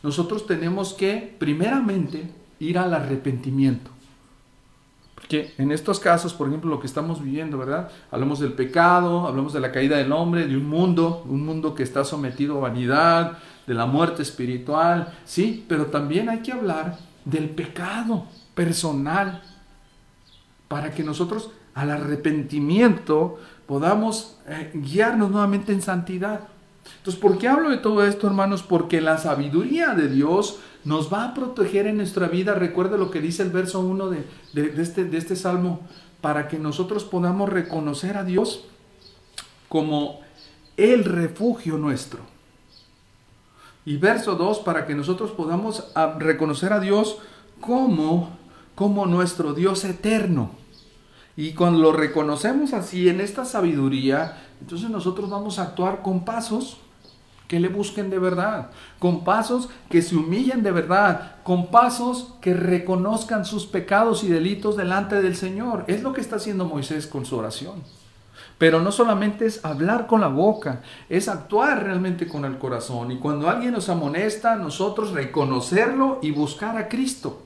nosotros 0.02 0.48
tenemos 0.48 0.94
que 0.94 1.36
primeramente 1.38 2.32
ir 2.60 2.78
al 2.78 2.94
arrepentimiento 2.94 3.92
que 5.32 5.54
en 5.58 5.72
estos 5.72 6.02
casos, 6.02 6.34
por 6.34 6.50
ejemplo, 6.50 6.70
lo 6.70 6.82
que 6.82 6.88
estamos 6.88 7.24
viviendo, 7.24 7.58
¿verdad? 7.58 7.90
Hablamos 8.12 8.42
del 8.42 8.52
pecado, 8.52 9.28
hablamos 9.28 9.54
de 9.54 9.62
la 9.62 9.72
caída 9.72 9.96
del 9.96 10.12
hombre, 10.12 10.46
de 10.46 10.58
un 10.58 10.68
mundo, 10.68 11.24
un 11.26 11.46
mundo 11.46 11.74
que 11.74 11.84
está 11.84 12.04
sometido 12.04 12.58
a 12.58 12.68
vanidad, 12.68 13.38
de 13.66 13.74
la 13.74 13.86
muerte 13.86 14.24
espiritual, 14.24 15.14
sí, 15.24 15.64
pero 15.70 15.86
también 15.86 16.28
hay 16.28 16.40
que 16.40 16.52
hablar 16.52 16.98
del 17.24 17.50
pecado 17.50 18.26
personal 18.54 19.42
para 20.68 20.92
que 20.92 21.02
nosotros 21.02 21.52
al 21.76 21.92
arrepentimiento 21.92 23.40
podamos 23.68 24.38
eh, 24.48 24.72
guiarnos 24.74 25.32
nuevamente 25.32 25.72
en 25.72 25.82
santidad. 25.82 26.42
Entonces, 26.98 27.22
¿por 27.22 27.38
qué 27.38 27.48
hablo 27.48 27.70
de 27.70 27.78
todo 27.78 28.06
esto, 28.06 28.28
hermanos? 28.28 28.64
Porque 28.64 29.02
la 29.02 29.18
sabiduría 29.18 29.96
de 29.96 30.08
Dios 30.08 30.60
nos 30.84 31.12
va 31.12 31.26
a 31.26 31.34
proteger 31.34 31.88
en 31.88 31.98
nuestra 31.98 32.28
vida. 32.28 32.54
Recuerda 32.54 32.98
lo 32.98 33.12
que 33.12 33.22
dice 33.22 33.44
el 33.44 33.50
verso 33.50 33.80
1 33.80 34.10
de, 34.10 34.26
este, 34.78 35.06
de 35.06 35.18
este 35.18 35.36
salmo, 35.36 35.82
para 36.22 36.48
que 36.48 36.60
nosotros 36.60 37.04
podamos 37.04 37.50
reconocer 37.50 38.18
a 38.18 38.24
Dios 38.24 38.66
como 39.68 40.20
el 40.78 41.04
refugio 41.06 41.78
nuestro. 41.78 42.20
Y 43.84 43.98
verso 43.98 44.36
2, 44.36 44.60
para 44.60 44.86
que 44.86 44.94
nosotros 44.94 45.32
podamos 45.32 45.92
ah, 45.96 46.16
reconocer 46.20 46.72
a 46.72 46.80
Dios 46.80 47.18
como, 47.60 48.38
como 48.76 49.08
nuestro 49.08 49.54
Dios 49.54 49.84
eterno. 49.86 50.61
Y 51.36 51.54
cuando 51.54 51.80
lo 51.80 51.94
reconocemos 51.94 52.74
así 52.74 53.10
en 53.10 53.22
esta 53.22 53.46
sabiduría, 53.46 54.38
entonces 54.60 54.90
nosotros 54.90 55.30
vamos 55.30 55.60
a 55.60 55.64
actuar 55.64 56.02
con 56.02 56.26
pasos 56.26 56.78
que 57.48 57.60
le 57.60 57.68
busquen 57.68 58.10
de 58.10 58.18
verdad, 58.18 58.70
con 58.98 59.26
pasos 59.26 59.68
que 59.90 60.02
se 60.02 60.16
humillen 60.16 60.64
de 60.64 60.72
verdad, 60.72 61.36
con 61.44 61.68
pasos 61.68 62.36
que 62.40 62.54
reconozcan 62.54 63.44
sus 63.44 63.66
pecados 63.66 64.24
y 64.24 64.30
delitos 64.30 64.78
delante 64.78 65.22
del 65.22 65.36
Señor. 65.36 65.84
Es 65.88 66.02
lo 66.02 66.14
que 66.14 66.22
está 66.22 66.38
haciendo 66.38 66.64
Moisés 66.64 67.08
con 67.08 67.26
su 67.26 67.38
oración. 67.38 67.84
Pero 68.58 68.80
no 68.80 68.94
solamente 68.94 69.46
es 69.46 69.66
hablar 69.66 70.08
con 70.08 70.22
la 70.22 70.30
boca, 70.30 70.82
es 71.10 71.28
actuar 71.28 71.84
realmente 71.84 72.26
con 72.28 72.46
el 72.46 72.58
corazón. 72.58 73.12
Y 73.12 73.18
cuando 73.18 73.50
alguien 73.50 73.74
nos 73.74 73.90
amonesta, 73.90 74.56
nosotros 74.56 75.12
reconocerlo 75.12 76.20
y 76.22 76.32
buscar 76.32 76.78
a 76.78 76.88
Cristo. 76.88 77.42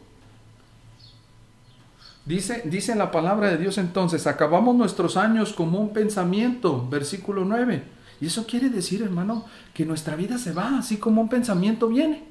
Dice, 2.26 2.64
dice 2.66 2.96
la 2.96 3.12
palabra 3.12 3.52
de 3.52 3.58
Dios 3.58 3.78
entonces, 3.78 4.26
acabamos 4.26 4.76
nuestros 4.76 5.16
años 5.16 5.54
como 5.54 5.80
un 5.80 5.90
pensamiento, 5.90 6.88
versículo 6.90 7.46
9. 7.46 7.84
Y 8.20 8.28
eso 8.28 8.48
quiere 8.48 8.70
decir, 8.70 9.04
hermano, 9.04 9.46
que 9.74 9.86
nuestra 9.86 10.16
vida 10.16 10.38
se 10.38 10.52
va 10.52 10.80
así 10.80 10.98
como 10.98 11.22
un 11.22 11.30
pensamiento 11.30 11.88
viene. 11.88 12.24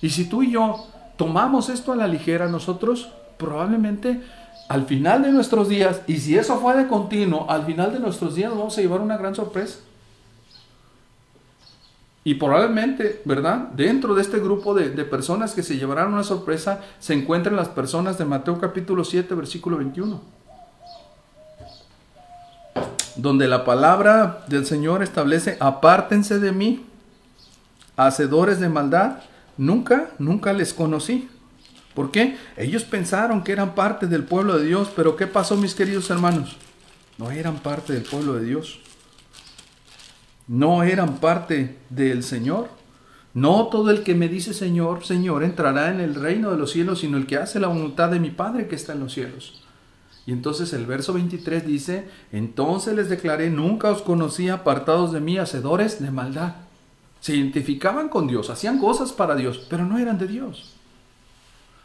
Y 0.00 0.10
si 0.10 0.26
tú 0.26 0.44
y 0.44 0.52
yo 0.52 0.86
tomamos 1.16 1.68
esto 1.68 1.92
a 1.92 1.96
la 1.96 2.06
ligera, 2.06 2.46
nosotros 2.48 3.10
probablemente 3.36 4.22
al 4.68 4.84
final 4.86 5.22
de 5.22 5.32
nuestros 5.32 5.68
días, 5.68 6.02
y 6.06 6.18
si 6.18 6.36
eso 6.36 6.60
fue 6.60 6.76
de 6.76 6.86
continuo, 6.86 7.50
al 7.50 7.64
final 7.64 7.92
de 7.92 7.98
nuestros 7.98 8.34
días 8.34 8.50
nos 8.50 8.58
vamos 8.58 8.78
a 8.78 8.82
llevar 8.82 9.00
una 9.00 9.16
gran 9.16 9.34
sorpresa. 9.34 9.78
Y 12.28 12.34
probablemente, 12.34 13.22
¿verdad? 13.24 13.70
Dentro 13.74 14.14
de 14.14 14.20
este 14.20 14.38
grupo 14.38 14.74
de, 14.74 14.90
personas 15.06 15.54
que 15.54 15.62
se 15.62 15.78
llevarán 15.78 16.12
una 16.12 16.22
sorpresa, 16.22 16.82
se 16.98 17.14
encuentran 17.14 17.56
las 17.56 17.70
personas 17.70 18.18
de 18.18 18.26
Mateo 18.26 18.60
capítulo 18.60 19.02
7, 19.02 19.34
versículo 19.34 19.78
21 19.78 20.20
donde 23.16 23.48
la 23.48 23.64
palabra 23.64 24.44
del 24.46 24.66
Señor 24.66 25.02
establece, 25.02 25.56
apártense 25.58 26.38
de 26.38 26.52
mí, 26.52 26.84
hacedores 27.96 28.60
de 28.60 28.68
maldad, 28.68 29.20
nunca, 29.56 30.10
nunca 30.18 30.52
les 30.52 30.74
conocí. 30.74 31.30
¿Por 31.94 32.10
qué? 32.10 32.36
Ellos 32.58 32.84
pensaron 32.84 33.42
que 33.42 33.52
eran 33.52 33.74
parte 33.74 34.06
del 34.06 34.24
pueblo 34.24 34.58
de 34.58 34.66
Dios, 34.66 34.92
pero 34.94 35.16
¿qué 35.16 35.26
pasó 35.26 35.56
mis 35.56 35.74
queridos 35.74 36.10
hermanos? 36.10 36.58
No 37.16 37.30
eran 37.30 37.56
parte 37.56 37.94
del 37.94 38.02
pueblo 38.02 38.34
de 38.34 38.44
Dios. 38.44 38.80
No 40.48 40.82
eran 40.82 41.18
parte 41.18 41.78
del 41.90 42.22
Señor. 42.22 42.68
No 43.34 43.68
todo 43.68 43.90
el 43.90 44.02
que 44.02 44.14
me 44.14 44.28
dice 44.28 44.54
Señor, 44.54 45.04
Señor, 45.04 45.44
entrará 45.44 45.90
en 45.90 46.00
el 46.00 46.14
reino 46.14 46.50
de 46.50 46.56
los 46.56 46.72
cielos, 46.72 47.00
sino 47.00 47.18
el 47.18 47.26
que 47.26 47.36
hace 47.36 47.60
la 47.60 47.68
voluntad 47.68 48.10
de 48.10 48.18
mi 48.18 48.30
Padre 48.30 48.66
que 48.66 48.74
está 48.74 48.94
en 48.94 49.00
los 49.00 49.12
cielos. 49.12 49.62
Y 50.26 50.32
entonces 50.32 50.72
el 50.72 50.86
verso 50.86 51.12
23 51.12 51.66
dice, 51.66 52.08
entonces 52.32 52.94
les 52.94 53.08
declaré, 53.08 53.48
nunca 53.48 53.90
os 53.90 54.02
conocí 54.02 54.48
apartados 54.48 55.12
de 55.12 55.20
mí, 55.20 55.38
hacedores 55.38 56.02
de 56.02 56.10
maldad. 56.10 56.56
Se 57.20 57.34
identificaban 57.34 58.08
con 58.08 58.26
Dios, 58.26 58.50
hacían 58.50 58.78
cosas 58.78 59.12
para 59.12 59.36
Dios, 59.36 59.66
pero 59.70 59.84
no 59.86 59.98
eran 59.98 60.18
de 60.18 60.26
Dios. 60.26 60.74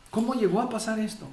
¿Cómo 0.10 0.34
llegó 0.34 0.62
a 0.62 0.70
pasar 0.70 1.00
esto? 1.00 1.28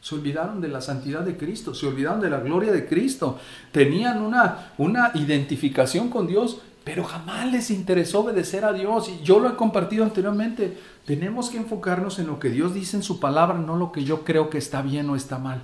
Se 0.00 0.14
olvidaron 0.14 0.60
de 0.60 0.68
la 0.68 0.80
santidad 0.80 1.20
de 1.20 1.36
Cristo, 1.36 1.74
se 1.74 1.86
olvidaron 1.86 2.20
de 2.20 2.30
la 2.30 2.40
gloria 2.40 2.72
de 2.72 2.86
Cristo, 2.86 3.38
tenían 3.70 4.22
una, 4.22 4.72
una 4.78 5.12
identificación 5.14 6.08
con 6.08 6.26
Dios, 6.26 6.60
pero 6.84 7.04
jamás 7.04 7.50
les 7.52 7.70
interesó 7.70 8.20
obedecer 8.20 8.64
a 8.64 8.72
Dios. 8.72 9.08
Y 9.10 9.22
yo 9.22 9.38
lo 9.38 9.50
he 9.50 9.56
compartido 9.56 10.04
anteriormente, 10.04 10.78
tenemos 11.04 11.50
que 11.50 11.58
enfocarnos 11.58 12.18
en 12.18 12.28
lo 12.28 12.38
que 12.38 12.50
Dios 12.50 12.72
dice 12.72 12.96
en 12.96 13.02
su 13.02 13.20
palabra, 13.20 13.58
no 13.58 13.76
lo 13.76 13.92
que 13.92 14.04
yo 14.04 14.24
creo 14.24 14.48
que 14.48 14.58
está 14.58 14.80
bien 14.80 15.10
o 15.10 15.16
está 15.16 15.38
mal. 15.38 15.62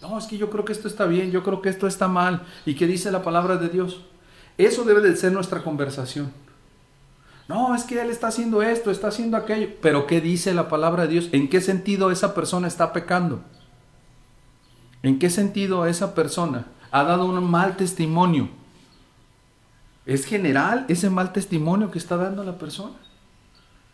No, 0.00 0.16
es 0.16 0.26
que 0.26 0.38
yo 0.38 0.48
creo 0.48 0.64
que 0.64 0.72
esto 0.72 0.88
está 0.88 1.06
bien, 1.06 1.30
yo 1.30 1.42
creo 1.42 1.60
que 1.60 1.68
esto 1.68 1.86
está 1.86 2.08
mal. 2.08 2.42
¿Y 2.64 2.74
qué 2.74 2.86
dice 2.86 3.10
la 3.10 3.22
palabra 3.22 3.56
de 3.56 3.68
Dios? 3.68 4.00
Eso 4.56 4.84
debe 4.84 5.00
de 5.00 5.16
ser 5.16 5.32
nuestra 5.32 5.62
conversación. 5.62 6.32
No, 7.50 7.74
es 7.74 7.82
que 7.82 8.00
él 8.00 8.10
está 8.10 8.28
haciendo 8.28 8.62
esto, 8.62 8.92
está 8.92 9.08
haciendo 9.08 9.36
aquello. 9.36 9.70
Pero 9.82 10.06
¿qué 10.06 10.20
dice 10.20 10.54
la 10.54 10.68
palabra 10.68 11.02
de 11.02 11.08
Dios? 11.08 11.28
¿En 11.32 11.48
qué 11.48 11.60
sentido 11.60 12.12
esa 12.12 12.32
persona 12.32 12.68
está 12.68 12.92
pecando? 12.92 13.42
¿En 15.02 15.18
qué 15.18 15.30
sentido 15.30 15.84
esa 15.84 16.14
persona 16.14 16.68
ha 16.92 17.02
dado 17.02 17.24
un 17.24 17.42
mal 17.42 17.76
testimonio? 17.76 18.50
¿Es 20.06 20.26
general 20.26 20.84
ese 20.86 21.10
mal 21.10 21.32
testimonio 21.32 21.90
que 21.90 21.98
está 21.98 22.16
dando 22.16 22.44
la 22.44 22.56
persona? 22.56 22.94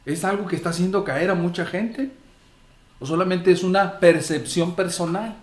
¿Es 0.04 0.26
algo 0.26 0.46
que 0.46 0.56
está 0.56 0.68
haciendo 0.68 1.02
caer 1.02 1.30
a 1.30 1.34
mucha 1.34 1.64
gente? 1.64 2.12
¿O 3.00 3.06
solamente 3.06 3.52
es 3.52 3.62
una 3.62 4.00
percepción 4.00 4.74
personal? 4.74 5.34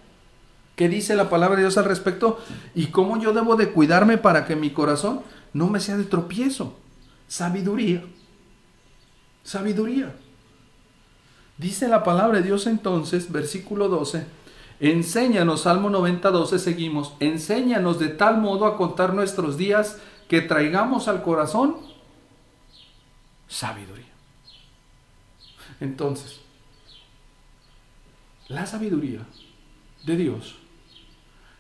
¿Qué 0.75 0.87
dice 0.87 1.15
la 1.15 1.31
palabra 1.31 1.55
de 1.55 1.63
Dios 1.63 1.79
al 1.79 1.85
respecto? 1.85 2.39
¿Y 2.75 2.87
cómo 2.91 3.19
yo 3.19 3.33
debo 3.33 3.55
de 3.55 3.71
cuidarme 3.71 4.19
para 4.19 4.45
que 4.45 4.55
mi 4.55 4.69
corazón 4.69 5.21
no 5.51 5.65
me 5.65 5.79
sea 5.79 5.97
de 5.97 6.03
tropiezo? 6.03 6.77
Sabiduría. 7.27 8.03
Sabiduría. 9.43 10.15
Dice 11.57 11.87
la 11.87 12.03
palabra 12.03 12.39
de 12.39 12.43
Dios 12.43 12.67
entonces, 12.67 13.31
versículo 13.31 13.87
12, 13.87 14.25
enséñanos, 14.79 15.61
Salmo 15.61 15.89
90, 15.89 16.31
12, 16.31 16.59
seguimos, 16.59 17.13
enséñanos 17.19 17.99
de 17.99 18.09
tal 18.09 18.41
modo 18.41 18.65
a 18.65 18.75
contar 18.75 19.13
nuestros 19.13 19.57
días 19.57 19.99
que 20.27 20.41
traigamos 20.41 21.07
al 21.07 21.21
corazón 21.21 21.77
sabiduría. 23.47 24.05
Entonces, 25.79 26.41
la 28.47 28.65
sabiduría 28.65 29.25
de 30.05 30.17
Dios 30.17 30.55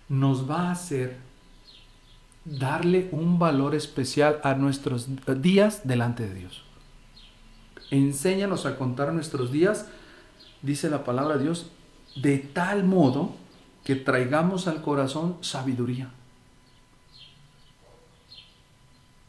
nos 0.09 0.49
va 0.49 0.69
a 0.69 0.71
hacer 0.71 1.17
darle 2.45 3.09
un 3.11 3.39
valor 3.39 3.75
especial 3.75 4.39
a 4.43 4.53
nuestros 4.55 5.07
días 5.41 5.81
delante 5.85 6.27
de 6.27 6.33
Dios. 6.33 6.63
Enséñanos 7.89 8.65
a 8.65 8.77
contar 8.77 9.13
nuestros 9.13 9.51
días, 9.51 9.87
dice 10.61 10.89
la 10.89 11.03
palabra 11.03 11.37
de 11.37 11.43
Dios, 11.43 11.67
de 12.15 12.37
tal 12.39 12.83
modo 12.83 13.35
que 13.83 13.95
traigamos 13.95 14.67
al 14.67 14.81
corazón 14.81 15.37
sabiduría. 15.41 16.09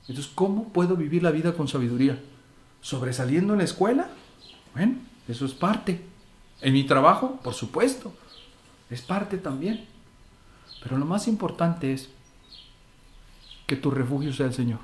Entonces, 0.08 0.30
¿cómo 0.34 0.68
puedo 0.68 0.96
vivir 0.96 1.22
la 1.22 1.30
vida 1.30 1.54
con 1.54 1.66
sabiduría? 1.66 2.20
¿Sobresaliendo 2.80 3.54
en 3.54 3.60
la 3.60 3.64
escuela? 3.64 4.08
Bueno, 4.74 4.96
eso 5.28 5.46
es 5.46 5.54
parte. 5.54 6.02
En 6.60 6.74
mi 6.74 6.84
trabajo, 6.84 7.40
por 7.42 7.54
supuesto, 7.54 8.12
es 8.90 9.00
parte 9.00 9.38
también. 9.38 9.86
Pero 10.82 10.98
lo 10.98 11.06
más 11.06 11.26
importante 11.26 11.92
es 11.92 12.10
que 13.66 13.76
tu 13.76 13.90
refugio 13.90 14.32
sea 14.32 14.46
el 14.46 14.54
Señor. 14.54 14.80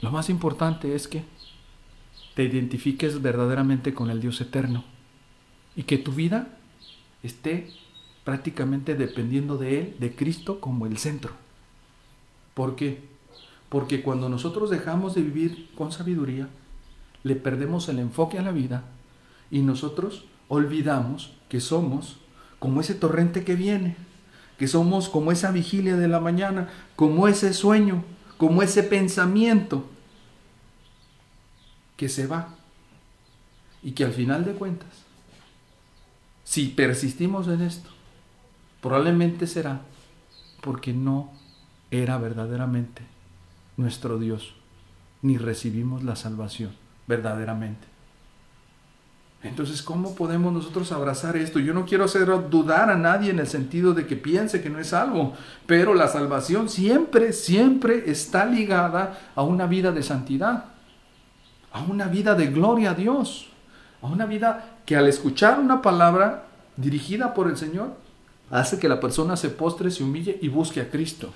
Lo 0.00 0.10
más 0.10 0.28
importante 0.28 0.94
es 0.94 1.08
que 1.08 1.24
te 2.34 2.44
identifiques 2.44 3.22
verdaderamente 3.22 3.94
con 3.94 4.10
el 4.10 4.20
Dios 4.20 4.40
eterno 4.40 4.84
y 5.74 5.84
que 5.84 5.98
tu 5.98 6.12
vida 6.12 6.58
esté 7.22 7.70
prácticamente 8.24 8.94
dependiendo 8.94 9.56
de 9.56 9.80
Él, 9.80 9.96
de 9.98 10.14
Cristo, 10.14 10.60
como 10.60 10.86
el 10.86 10.98
centro. 10.98 11.32
¿Por 12.54 12.76
qué? 12.76 13.04
Porque 13.68 14.02
cuando 14.02 14.28
nosotros 14.28 14.70
dejamos 14.70 15.14
de 15.14 15.22
vivir 15.22 15.70
con 15.74 15.92
sabiduría, 15.92 16.48
le 17.22 17.36
perdemos 17.36 17.88
el 17.88 17.98
enfoque 17.98 18.38
a 18.38 18.42
la 18.42 18.52
vida 18.52 18.84
y 19.50 19.60
nosotros 19.60 20.24
olvidamos 20.48 21.32
que 21.48 21.60
somos 21.60 22.18
como 22.58 22.80
ese 22.80 22.94
torrente 22.94 23.44
que 23.44 23.54
viene, 23.54 23.96
que 24.58 24.68
somos 24.68 25.08
como 25.08 25.32
esa 25.32 25.50
vigilia 25.50 25.96
de 25.96 26.08
la 26.08 26.20
mañana, 26.20 26.68
como 26.94 27.28
ese 27.28 27.52
sueño, 27.52 28.04
como 28.38 28.62
ese 28.62 28.82
pensamiento 28.82 29.84
que 31.96 32.08
se 32.08 32.26
va 32.26 32.54
y 33.82 33.92
que 33.92 34.04
al 34.04 34.12
final 34.12 34.44
de 34.44 34.52
cuentas, 34.52 35.04
si 36.44 36.68
persistimos 36.68 37.48
en 37.48 37.62
esto, 37.62 37.90
probablemente 38.80 39.46
será 39.46 39.80
porque 40.60 40.92
no 40.92 41.30
era 41.90 42.18
verdaderamente 42.18 43.02
nuestro 43.76 44.18
Dios, 44.18 44.54
ni 45.22 45.38
recibimos 45.38 46.02
la 46.02 46.16
salvación 46.16 46.72
verdaderamente. 47.06 47.95
Entonces, 49.42 49.82
¿cómo 49.82 50.14
podemos 50.14 50.52
nosotros 50.52 50.90
abrazar 50.92 51.36
esto? 51.36 51.58
Yo 51.58 51.74
no 51.74 51.84
quiero 51.84 52.04
hacer 52.04 52.26
dudar 52.48 52.90
a 52.90 52.96
nadie 52.96 53.30
en 53.30 53.38
el 53.38 53.46
sentido 53.46 53.94
de 53.94 54.06
que 54.06 54.16
piense 54.16 54.62
que 54.62 54.70
no 54.70 54.80
es 54.80 54.88
salvo, 54.88 55.34
pero 55.66 55.94
la 55.94 56.08
salvación 56.08 56.68
siempre, 56.68 57.32
siempre 57.32 58.10
está 58.10 58.44
ligada 58.46 59.18
a 59.34 59.42
una 59.42 59.66
vida 59.66 59.92
de 59.92 60.02
santidad, 60.02 60.64
a 61.72 61.82
una 61.82 62.06
vida 62.06 62.34
de 62.34 62.46
gloria 62.46 62.90
a 62.90 62.94
Dios, 62.94 63.48
a 64.02 64.06
una 64.06 64.26
vida 64.26 64.78
que 64.84 64.96
al 64.96 65.06
escuchar 65.06 65.60
una 65.60 65.82
palabra 65.82 66.46
dirigida 66.76 67.34
por 67.34 67.48
el 67.48 67.56
Señor, 67.56 67.94
hace 68.50 68.78
que 68.78 68.88
la 68.88 69.00
persona 69.00 69.36
se 69.36 69.50
postre, 69.50 69.90
se 69.90 70.02
humille 70.02 70.38
y 70.40 70.48
busque 70.48 70.80
a 70.80 70.90
Cristo. 70.90 71.30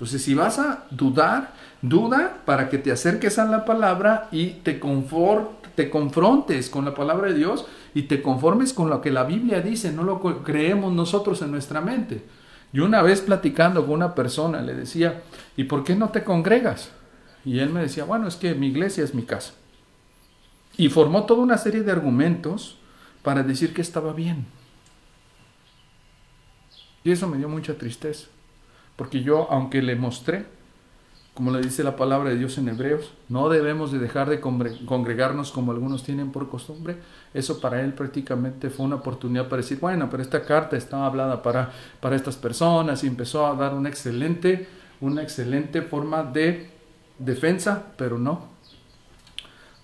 Entonces, 0.00 0.22
si 0.22 0.32
vas 0.32 0.58
a 0.58 0.86
dudar, 0.90 1.52
duda 1.82 2.38
para 2.46 2.70
que 2.70 2.78
te 2.78 2.90
acerques 2.90 3.38
a 3.38 3.44
la 3.44 3.66
palabra 3.66 4.28
y 4.32 4.46
te 4.46 4.80
te 5.74 5.90
confrontes 5.90 6.70
con 6.70 6.86
la 6.86 6.94
palabra 6.94 7.28
de 7.28 7.34
Dios 7.34 7.66
y 7.92 8.04
te 8.04 8.22
conformes 8.22 8.72
con 8.72 8.88
lo 8.88 9.02
que 9.02 9.10
la 9.10 9.24
Biblia 9.24 9.60
dice, 9.60 9.92
no 9.92 10.02
lo 10.02 10.42
creemos 10.42 10.94
nosotros 10.94 11.42
en 11.42 11.50
nuestra 11.50 11.82
mente. 11.82 12.24
Yo 12.72 12.86
una 12.86 13.02
vez 13.02 13.20
platicando 13.20 13.84
con 13.84 13.96
una 13.96 14.14
persona 14.14 14.62
le 14.62 14.72
decía, 14.72 15.22
¿y 15.54 15.64
por 15.64 15.84
qué 15.84 15.94
no 15.94 16.08
te 16.08 16.24
congregas? 16.24 16.92
Y 17.44 17.58
él 17.58 17.68
me 17.68 17.82
decía, 17.82 18.04
bueno, 18.04 18.26
es 18.26 18.36
que 18.36 18.54
mi 18.54 18.68
iglesia 18.68 19.04
es 19.04 19.14
mi 19.14 19.24
casa. 19.24 19.52
Y 20.78 20.88
formó 20.88 21.24
toda 21.26 21.42
una 21.42 21.58
serie 21.58 21.82
de 21.82 21.92
argumentos 21.92 22.78
para 23.22 23.42
decir 23.42 23.74
que 23.74 23.82
estaba 23.82 24.14
bien. 24.14 24.46
Y 27.04 27.10
eso 27.10 27.28
me 27.28 27.36
dio 27.36 27.50
mucha 27.50 27.74
tristeza, 27.74 28.28
porque 29.00 29.22
yo, 29.22 29.46
aunque 29.50 29.80
le 29.80 29.96
mostré 29.96 30.44
como 31.32 31.52
le 31.52 31.62
dice 31.62 31.82
la 31.82 31.96
palabra 31.96 32.28
de 32.28 32.36
Dios 32.36 32.58
en 32.58 32.68
Hebreos, 32.68 33.14
no 33.30 33.48
debemos 33.48 33.92
de 33.92 33.98
dejar 33.98 34.28
de 34.28 34.40
congregarnos 34.40 35.52
como 35.52 35.72
algunos 35.72 36.02
tienen 36.02 36.32
por 36.32 36.50
costumbre. 36.50 36.98
Eso 37.32 37.62
para 37.62 37.80
él 37.80 37.94
prácticamente 37.94 38.68
fue 38.68 38.84
una 38.84 38.96
oportunidad 38.96 39.48
para 39.48 39.62
decir, 39.62 39.78
bueno, 39.80 40.10
pero 40.10 40.22
esta 40.22 40.42
carta 40.42 40.76
estaba 40.76 41.06
hablada 41.06 41.42
para, 41.42 41.72
para 42.00 42.14
estas 42.14 42.36
personas 42.36 43.02
y 43.02 43.06
empezó 43.06 43.46
a 43.46 43.54
dar 43.54 43.72
una 43.72 43.88
excelente, 43.88 44.68
una 45.00 45.22
excelente 45.22 45.80
forma 45.80 46.22
de 46.22 46.68
defensa, 47.18 47.86
pero 47.96 48.18
no 48.18 48.44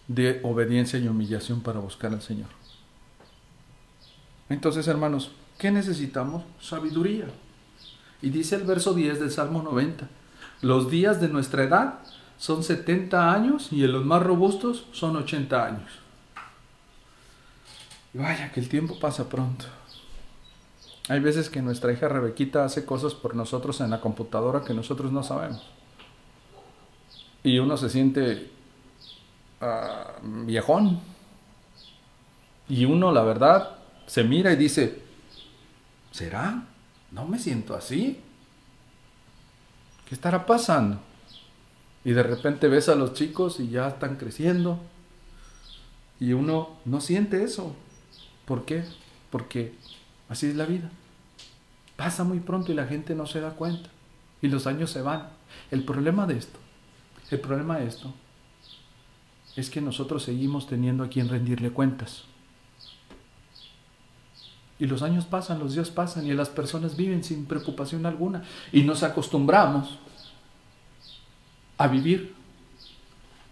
de 0.08 0.40
obediencia 0.42 0.98
y 0.98 1.08
humillación 1.08 1.62
para 1.62 1.80
buscar 1.80 2.12
al 2.12 2.20
Señor. 2.20 2.48
Entonces, 4.50 4.86
hermanos, 4.88 5.30
¿qué 5.56 5.70
necesitamos? 5.70 6.44
Sabiduría. 6.60 7.28
Y 8.22 8.30
dice 8.30 8.56
el 8.56 8.64
verso 8.64 8.94
10 8.94 9.20
del 9.20 9.30
Salmo 9.30 9.62
90 9.62 10.08
los 10.62 10.90
días 10.90 11.20
de 11.20 11.28
nuestra 11.28 11.64
edad 11.64 11.98
son 12.38 12.62
70 12.62 13.32
años 13.32 13.68
y 13.72 13.84
en 13.84 13.92
los 13.92 14.04
más 14.04 14.22
robustos 14.22 14.86
son 14.92 15.16
80 15.16 15.64
años. 15.64 15.90
Y 18.14 18.18
vaya 18.18 18.50
que 18.52 18.60
el 18.60 18.68
tiempo 18.68 18.98
pasa 18.98 19.28
pronto. 19.28 19.66
Hay 21.08 21.20
veces 21.20 21.50
que 21.50 21.62
nuestra 21.62 21.92
hija 21.92 22.08
Rebequita 22.08 22.64
hace 22.64 22.84
cosas 22.84 23.14
por 23.14 23.36
nosotros 23.36 23.80
en 23.80 23.90
la 23.90 24.00
computadora 24.00 24.64
que 24.64 24.74
nosotros 24.74 25.12
no 25.12 25.22
sabemos. 25.22 25.62
Y 27.44 27.58
uno 27.58 27.76
se 27.76 27.90
siente 27.90 28.50
ah, 29.60 30.14
viejón. 30.22 31.00
Y 32.68 32.86
uno, 32.86 33.12
la 33.12 33.22
verdad, 33.22 33.76
se 34.06 34.24
mira 34.24 34.52
y 34.52 34.56
dice, 34.56 35.00
¿será? 36.10 36.64
No 37.10 37.26
me 37.26 37.38
siento 37.38 37.74
así. 37.74 38.20
¿Qué 40.08 40.14
estará 40.14 40.46
pasando? 40.46 41.00
Y 42.04 42.12
de 42.12 42.22
repente 42.22 42.68
ves 42.68 42.88
a 42.88 42.94
los 42.94 43.14
chicos 43.14 43.58
y 43.58 43.68
ya 43.68 43.88
están 43.88 44.16
creciendo. 44.16 44.78
Y 46.20 46.32
uno 46.32 46.76
no 46.84 47.00
siente 47.00 47.42
eso. 47.42 47.74
¿Por 48.44 48.64
qué? 48.64 48.84
Porque 49.30 49.74
así 50.28 50.46
es 50.46 50.56
la 50.56 50.66
vida. 50.66 50.90
Pasa 51.96 52.24
muy 52.24 52.40
pronto 52.40 52.72
y 52.72 52.74
la 52.74 52.86
gente 52.86 53.14
no 53.14 53.26
se 53.26 53.40
da 53.40 53.50
cuenta. 53.50 53.90
Y 54.40 54.48
los 54.48 54.66
años 54.66 54.90
se 54.90 55.02
van. 55.02 55.30
El 55.70 55.84
problema 55.84 56.26
de 56.26 56.36
esto, 56.36 56.58
el 57.30 57.40
problema 57.40 57.78
de 57.78 57.86
esto, 57.86 58.12
es 59.56 59.70
que 59.70 59.80
nosotros 59.80 60.22
seguimos 60.22 60.68
teniendo 60.68 61.02
a 61.02 61.08
quien 61.08 61.28
rendirle 61.28 61.70
cuentas. 61.70 62.24
Y 64.78 64.86
los 64.86 65.02
años 65.02 65.24
pasan, 65.24 65.58
los 65.58 65.74
días 65.74 65.90
pasan 65.90 66.26
y 66.26 66.34
las 66.34 66.50
personas 66.50 66.96
viven 66.96 67.24
sin 67.24 67.46
preocupación 67.46 68.04
alguna. 68.04 68.42
Y 68.72 68.82
nos 68.82 69.02
acostumbramos 69.02 69.98
a 71.78 71.88
vivir 71.88 72.34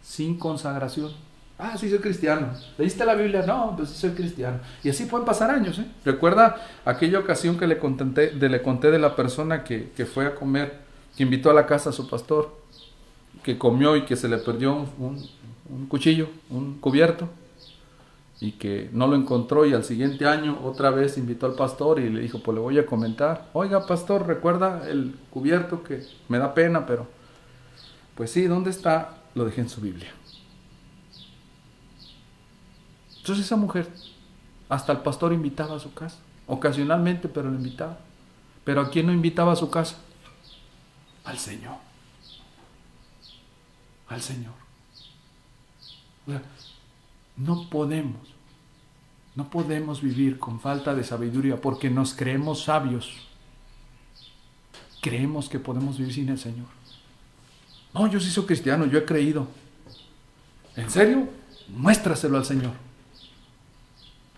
sin 0.02 0.38
consagración. 0.38 1.12
Ah, 1.58 1.78
sí, 1.78 1.88
soy 1.88 2.00
cristiano. 2.00 2.48
¿Leíste 2.76 3.04
la 3.06 3.14
Biblia? 3.14 3.44
No, 3.46 3.74
pues 3.76 3.90
soy 3.90 4.10
cristiano. 4.10 4.58
Y 4.82 4.90
así 4.90 5.06
pueden 5.06 5.24
pasar 5.24 5.50
años. 5.50 5.78
¿eh? 5.78 5.86
Recuerda 6.04 6.56
aquella 6.84 7.20
ocasión 7.20 7.58
que 7.58 7.66
le 7.66 7.78
conté 7.78 8.30
de, 8.30 8.98
la 8.98 9.16
persona 9.16 9.64
que, 9.64 10.08
fue 10.12 10.26
a 10.26 10.34
comer, 10.34 10.80
que 11.16 11.22
invitó 11.22 11.50
a 11.50 11.54
la 11.54 11.66
casa 11.66 11.90
a 11.90 11.92
su 11.92 12.08
pastor, 12.08 12.60
que 13.42 13.56
comió 13.56 13.96
y 13.96 14.04
que 14.04 14.16
se 14.16 14.28
le 14.28 14.38
perdió 14.38 14.86
un 14.98 15.86
cuchillo, 15.86 16.28
un 16.50 16.78
cubierto 16.80 17.28
y 18.44 18.52
que 18.52 18.90
no 18.92 19.06
lo 19.06 19.16
encontró 19.16 19.64
y 19.64 19.72
al 19.72 19.84
siguiente 19.84 20.26
año 20.26 20.60
otra 20.64 20.90
vez 20.90 21.16
invitó 21.16 21.46
al 21.46 21.54
pastor 21.54 21.98
y 21.98 22.10
le 22.10 22.20
dijo, 22.20 22.42
pues 22.42 22.54
le 22.54 22.60
voy 22.60 22.78
a 22.78 22.84
comentar, 22.84 23.48
oiga 23.54 23.86
pastor, 23.86 24.26
recuerda 24.26 24.86
el 24.86 25.16
cubierto 25.30 25.82
que 25.82 26.02
me 26.28 26.36
da 26.36 26.52
pena, 26.52 26.84
pero 26.84 27.06
pues 28.14 28.30
sí, 28.30 28.46
¿dónde 28.46 28.68
está? 28.68 29.22
Lo 29.34 29.46
dejé 29.46 29.62
en 29.62 29.70
su 29.70 29.80
Biblia. 29.80 30.12
Entonces 33.16 33.46
esa 33.46 33.56
mujer, 33.56 33.88
hasta 34.68 34.92
el 34.92 34.98
pastor 34.98 35.32
invitaba 35.32 35.76
a 35.76 35.80
su 35.80 35.94
casa, 35.94 36.18
ocasionalmente, 36.46 37.28
pero 37.28 37.48
lo 37.48 37.56
invitaba. 37.56 37.96
Pero 38.62 38.82
¿a 38.82 38.90
quién 38.90 39.06
no 39.06 39.12
invitaba 39.12 39.52
a 39.52 39.56
su 39.56 39.70
casa? 39.70 39.96
Al 41.24 41.38
Señor. 41.38 41.76
Al 44.08 44.20
Señor. 44.20 44.52
no 47.38 47.70
podemos 47.70 48.33
no 49.34 49.50
podemos 49.50 50.00
vivir 50.00 50.38
con 50.38 50.60
falta 50.60 50.94
de 50.94 51.02
sabiduría 51.02 51.60
porque 51.60 51.90
nos 51.90 52.14
creemos 52.14 52.64
sabios. 52.64 53.26
Creemos 55.00 55.48
que 55.48 55.58
podemos 55.58 55.98
vivir 55.98 56.14
sin 56.14 56.28
el 56.28 56.38
Señor. 56.38 56.66
No, 57.92 58.06
yo 58.06 58.20
sí 58.20 58.30
soy 58.30 58.44
cristiano, 58.44 58.86
yo 58.86 58.98
he 58.98 59.04
creído. 59.04 59.48
¿En 60.76 60.88
serio? 60.88 61.28
Muéstraselo 61.68 62.36
al 62.36 62.44
Señor. 62.44 62.72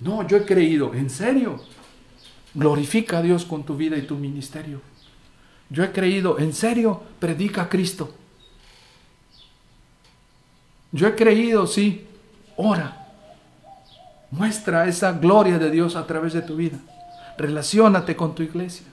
No, 0.00 0.26
yo 0.26 0.38
he 0.38 0.44
creído. 0.44 0.94
¿En 0.94 1.10
serio? 1.10 1.60
Glorifica 2.54 3.18
a 3.18 3.22
Dios 3.22 3.44
con 3.44 3.64
tu 3.64 3.76
vida 3.76 3.96
y 3.96 4.02
tu 4.02 4.16
ministerio. 4.16 4.80
Yo 5.70 5.84
he 5.84 5.92
creído. 5.92 6.38
¿En 6.38 6.52
serio? 6.52 7.02
Predica 7.18 7.62
a 7.62 7.68
Cristo. 7.68 8.14
Yo 10.92 11.06
he 11.06 11.14
creído, 11.14 11.66
sí. 11.66 12.06
Ora. 12.56 13.05
Muestra 14.30 14.86
esa 14.86 15.12
gloria 15.12 15.58
de 15.58 15.70
Dios 15.70 15.96
a 15.96 16.06
través 16.06 16.32
de 16.32 16.42
tu 16.42 16.56
vida. 16.56 16.78
Relaciónate 17.38 18.16
con 18.16 18.34
tu 18.34 18.42
iglesia. 18.42 18.86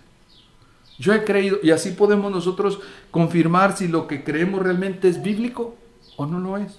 Yo 1.00 1.14
he 1.14 1.24
creído, 1.24 1.58
y 1.64 1.72
así 1.72 1.92
podemos 1.92 2.32
nosotros 2.32 2.80
confirmar 3.10 3.76
si 3.76 3.88
lo 3.88 4.08
que 4.08 4.24
creemos 4.24 4.62
realmente 4.62 5.10
es 5.10 5.24
bíblico 5.24 5.76
o 6.18 6.26
no 6.26 6.40
lo 6.40 6.58
es. 6.58 6.78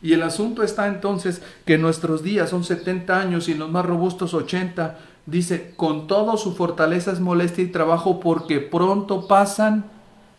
Y 0.00 0.12
el 0.12 0.22
asunto 0.22 0.62
está 0.62 0.86
entonces 0.86 1.42
que 1.64 1.76
nuestros 1.76 2.22
días 2.22 2.50
son 2.50 2.64
70 2.64 3.20
años 3.20 3.48
y 3.48 3.54
los 3.54 3.70
más 3.70 3.84
robustos 3.84 4.32
80. 4.32 4.98
Dice, 5.26 5.74
con 5.76 6.06
todo 6.06 6.36
su 6.36 6.54
fortaleza 6.54 7.12
es 7.12 7.20
molestia 7.20 7.64
y 7.64 7.68
trabajo 7.68 8.20
porque 8.20 8.60
pronto 8.60 9.26
pasan 9.26 9.84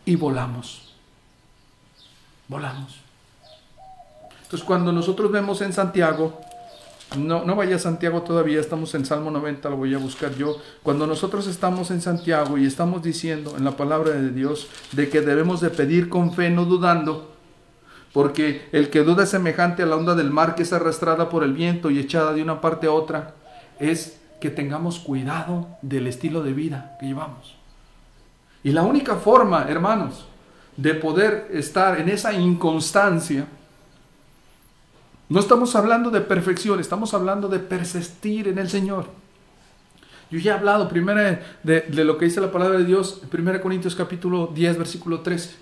y 0.04 0.16
volamos. 0.16 0.94
Volamos. 2.48 2.96
Entonces 4.42 4.66
cuando 4.66 4.92
nosotros 4.92 5.30
vemos 5.30 5.60
en 5.60 5.72
Santiago 5.72 6.40
no, 7.18 7.44
no 7.44 7.56
vaya 7.56 7.78
Santiago 7.78 8.22
todavía, 8.22 8.60
estamos 8.60 8.94
en 8.94 9.04
Salmo 9.04 9.30
90, 9.30 9.68
lo 9.68 9.76
voy 9.76 9.94
a 9.94 9.98
buscar 9.98 10.34
yo. 10.34 10.56
Cuando 10.82 11.06
nosotros 11.06 11.46
estamos 11.46 11.90
en 11.90 12.00
Santiago 12.00 12.56
y 12.56 12.66
estamos 12.66 13.02
diciendo 13.02 13.54
en 13.56 13.64
la 13.64 13.76
palabra 13.76 14.12
de 14.12 14.30
Dios 14.30 14.68
de 14.92 15.08
que 15.08 15.20
debemos 15.20 15.60
de 15.60 15.70
pedir 15.70 16.08
con 16.08 16.32
fe, 16.32 16.50
no 16.50 16.64
dudando, 16.64 17.34
porque 18.12 18.68
el 18.72 18.90
que 18.90 19.02
duda 19.02 19.24
es 19.24 19.30
semejante 19.30 19.82
a 19.82 19.86
la 19.86 19.96
onda 19.96 20.14
del 20.14 20.30
mar 20.30 20.54
que 20.54 20.62
es 20.62 20.72
arrastrada 20.72 21.28
por 21.28 21.42
el 21.42 21.52
viento 21.52 21.90
y 21.90 21.98
echada 21.98 22.32
de 22.32 22.42
una 22.42 22.60
parte 22.60 22.86
a 22.86 22.92
otra, 22.92 23.34
es 23.78 24.20
que 24.40 24.50
tengamos 24.50 24.98
cuidado 24.98 25.68
del 25.82 26.06
estilo 26.06 26.42
de 26.42 26.52
vida 26.52 26.96
que 27.00 27.06
llevamos. 27.06 27.56
Y 28.62 28.72
la 28.72 28.82
única 28.82 29.16
forma, 29.16 29.66
hermanos, 29.68 30.26
de 30.76 30.94
poder 30.94 31.48
estar 31.52 32.00
en 32.00 32.08
esa 32.08 32.32
inconstancia, 32.32 33.46
no 35.30 35.38
estamos 35.38 35.76
hablando 35.76 36.10
de 36.10 36.20
perfección, 36.20 36.80
estamos 36.80 37.14
hablando 37.14 37.48
de 37.48 37.60
persistir 37.60 38.48
en 38.48 38.58
el 38.58 38.68
Señor. 38.68 39.06
Yo 40.28 40.40
ya 40.40 40.52
he 40.52 40.58
hablado 40.58 40.88
primero 40.88 41.38
de, 41.62 42.04
lo 42.04 42.18
que 42.18 42.24
dice 42.24 42.40
la 42.40 42.50
palabra 42.50 42.78
de 42.78 42.84
Dios 42.84 43.22
en 43.22 43.48
1 43.48 43.60
Corintios 43.60 43.94
capítulo 43.94 44.48
10, 44.52 44.78
versículo 44.78 45.20
13. 45.20 45.54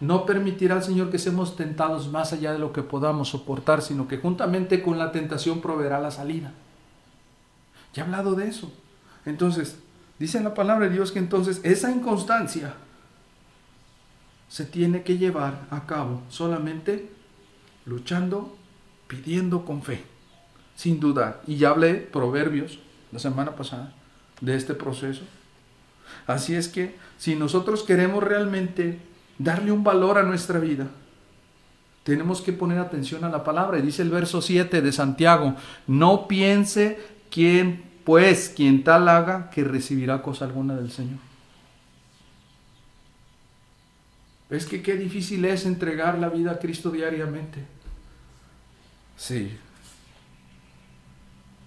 no 0.00 0.24
permitirá 0.24 0.76
al 0.76 0.84
Señor 0.84 1.10
que 1.10 1.18
seamos 1.18 1.56
tentados 1.56 2.10
más 2.12 2.32
allá 2.32 2.52
de 2.52 2.60
lo 2.60 2.72
que 2.72 2.82
podamos 2.82 3.30
soportar, 3.30 3.82
sino 3.82 4.06
que 4.06 4.18
juntamente 4.18 4.82
con 4.82 4.98
la 4.98 5.10
tentación 5.10 5.60
proveerá 5.60 5.98
la 5.98 6.12
salida. 6.12 6.52
Ya 7.94 8.02
he 8.02 8.06
hablado 8.06 8.36
de 8.36 8.46
eso. 8.46 8.72
Entonces, 9.26 9.78
dice 10.20 10.40
la 10.40 10.54
palabra 10.54 10.86
de 10.86 10.94
Dios 10.94 11.10
que 11.10 11.18
entonces 11.18 11.60
esa 11.64 11.90
inconstancia 11.90 12.74
se 14.48 14.64
tiene 14.64 15.02
que 15.02 15.18
llevar 15.18 15.66
a 15.70 15.86
cabo 15.86 16.22
solamente 16.28 17.10
luchando, 17.84 18.56
pidiendo 19.12 19.64
con 19.66 19.82
fe, 19.82 20.02
sin 20.74 20.98
duda. 20.98 21.42
Y 21.46 21.56
ya 21.56 21.70
hablé 21.70 21.94
proverbios 21.94 22.78
la 23.12 23.18
semana 23.18 23.54
pasada 23.54 23.92
de 24.40 24.56
este 24.56 24.74
proceso. 24.74 25.22
Así 26.26 26.54
es 26.54 26.68
que 26.68 26.96
si 27.18 27.36
nosotros 27.36 27.82
queremos 27.82 28.24
realmente 28.24 28.98
darle 29.38 29.70
un 29.70 29.84
valor 29.84 30.16
a 30.16 30.22
nuestra 30.22 30.58
vida, 30.58 30.88
tenemos 32.04 32.40
que 32.40 32.52
poner 32.52 32.78
atención 32.78 33.24
a 33.24 33.28
la 33.28 33.44
palabra. 33.44 33.78
Y 33.78 33.82
dice 33.82 34.02
el 34.02 34.10
verso 34.10 34.40
7 34.40 34.80
de 34.80 34.92
Santiago, 34.92 35.54
no 35.86 36.26
piense 36.26 36.98
quien 37.30 37.92
pues 38.04 38.52
quien 38.54 38.82
tal 38.82 39.08
haga 39.08 39.50
que 39.50 39.62
recibirá 39.62 40.22
cosa 40.22 40.44
alguna 40.44 40.74
del 40.74 40.90
Señor. 40.90 41.18
Es 44.50 44.66
que 44.66 44.82
qué 44.82 44.96
difícil 44.96 45.44
es 45.44 45.64
entregar 45.64 46.18
la 46.18 46.28
vida 46.28 46.52
a 46.52 46.58
Cristo 46.58 46.90
diariamente. 46.90 47.64
Sí. 49.16 49.56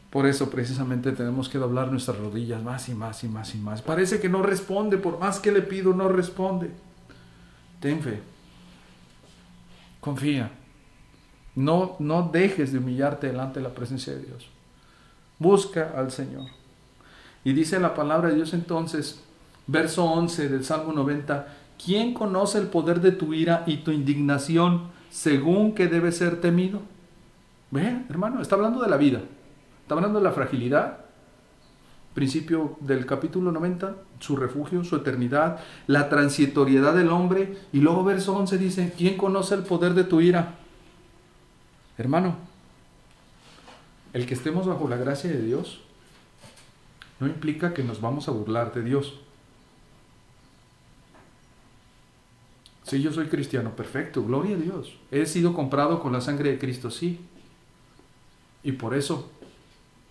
Por 0.10 0.26
eso 0.28 0.50
precisamente 0.50 1.12
tenemos 1.12 1.50
que 1.50 1.58
doblar 1.58 1.92
nuestras 1.92 2.18
rodillas 2.18 2.64
más 2.64 2.88
y 2.88 2.94
más 2.94 3.24
y 3.26 3.28
más 3.28 3.54
y 3.54 3.58
más. 3.58 3.82
Parece 3.82 4.22
que 4.22 4.30
no 4.30 4.42
responde, 4.42 4.98
por 4.98 5.20
más 5.20 5.40
que 5.40 5.52
le 5.52 5.62
pido, 5.62 5.94
no 5.94 6.08
responde. 6.08 6.72
Ten 7.82 8.02
fe. 8.02 8.22
Confía. 10.00 10.52
No, 11.56 11.98
no 12.00 12.30
dejes 12.32 12.72
de 12.72 12.80
humillarte 12.80 13.28
delante 13.28 13.60
de 13.60 13.68
la 13.68 13.76
presencia 13.76 14.14
de 14.14 14.24
Dios. 14.24 14.48
Busca 15.38 15.94
al 15.98 16.12
Señor. 16.12 16.46
Y 17.44 17.54
dice 17.54 17.80
la 17.80 17.94
palabra 17.94 18.30
de 18.30 18.36
Dios 18.36 18.54
entonces, 18.54 19.22
verso 19.68 20.06
11 20.06 20.50
del 20.50 20.64
Salmo 20.64 20.94
90, 20.94 21.48
¿quién 21.84 22.14
conoce 22.14 22.58
el 22.58 22.68
poder 22.68 23.02
de 23.02 23.12
tu 23.12 23.34
ira 23.34 23.64
y 23.68 23.78
tu 23.78 23.92
indignación 23.92 24.92
según 25.10 25.76
que 25.76 25.88
debe 25.88 26.12
ser 26.12 26.40
temido? 26.40 26.95
Ve, 27.72 28.04
hermano, 28.10 28.42
está 28.42 28.56
hablando 28.56 28.82
de 28.82 28.90
la 28.90 28.98
vida, 28.98 29.22
está 29.82 29.96
hablando 29.96 30.20
de 30.20 30.24
la 30.24 30.32
fragilidad, 30.32 31.06
principio 32.14 32.78
del 32.80 33.06
capítulo 33.06 33.52
90, 33.52 33.96
su 34.20 34.38
refugio, 34.38 34.84
su 34.84 34.96
eternidad, 34.96 35.60
la 35.88 36.08
transitoriedad 36.08 36.94
del 36.96 37.10
hombre, 37.10 37.58
y 37.74 37.80
luego 37.80 38.04
verso 38.04 38.36
11 38.38 38.58
dice, 38.58 38.94
¿quién 38.98 39.18
conoce 39.18 39.56
el 39.56 39.64
poder 39.64 39.94
de 39.94 40.06
tu 40.06 40.22
ira? 40.22 40.56
Hermano, 41.98 42.36
el 44.14 44.26
que 44.26 44.34
estemos 44.34 44.66
bajo 44.66 44.88
la 44.88 44.96
gracia 44.96 45.30
de 45.30 45.42
Dios 45.42 45.82
no 47.20 47.28
implica 47.28 47.74
que 47.74 47.84
nos 47.84 48.00
vamos 48.00 48.28
a 48.28 48.32
burlar 48.32 48.74
de 48.74 48.84
Dios. 48.84 49.20
Si 52.84 53.02
yo 53.02 53.12
soy 53.12 53.28
cristiano, 53.28 53.76
perfecto, 53.76 54.24
gloria 54.24 54.56
a 54.56 54.60
Dios. 54.60 54.96
He 55.12 55.26
sido 55.26 55.54
comprado 55.54 56.02
con 56.02 56.14
la 56.14 56.22
sangre 56.22 56.52
de 56.52 56.60
Cristo, 56.60 56.92
sí. 56.92 57.20
Y 58.66 58.72
por 58.72 58.96
eso, 58.96 59.30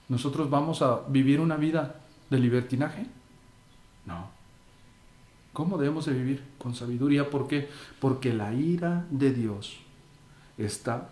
¿nosotros 0.08 0.48
vamos 0.48 0.80
a 0.80 1.00
vivir 1.08 1.40
una 1.40 1.56
vida 1.56 1.96
de 2.30 2.38
libertinaje? 2.38 3.04
No. 4.06 4.28
¿Cómo 5.52 5.76
debemos 5.76 6.06
de 6.06 6.12
vivir? 6.12 6.44
Con 6.56 6.76
sabiduría. 6.76 7.28
¿Por 7.30 7.48
qué? 7.48 7.68
Porque 7.98 8.32
la 8.32 8.54
ira 8.54 9.06
de 9.10 9.32
Dios 9.32 9.78
está 10.56 11.10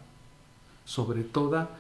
sobre 0.84 1.24
toda 1.24 1.70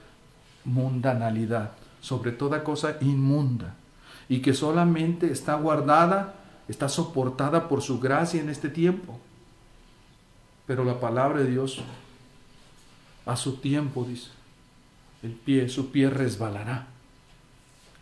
mundanalidad, 0.64 1.72
sobre 2.00 2.32
toda 2.32 2.64
cosa 2.64 2.96
inmunda, 3.00 3.76
y 4.28 4.42
que 4.42 4.54
solamente 4.54 5.30
está 5.30 5.54
guardada, 5.54 6.34
está 6.66 6.88
soportada 6.88 7.68
por 7.68 7.82
su 7.82 8.00
gracia 8.00 8.40
en 8.40 8.48
este 8.48 8.68
tiempo. 8.68 9.20
Pero 10.66 10.84
la 10.84 10.98
palabra 10.98 11.38
de 11.38 11.50
Dios, 11.50 11.80
a 13.26 13.36
su 13.36 13.58
tiempo, 13.58 14.04
dice, 14.04 14.41
el 15.22 15.32
pie, 15.32 15.68
su 15.68 15.90
pie 15.90 16.10
resbalará, 16.10 16.88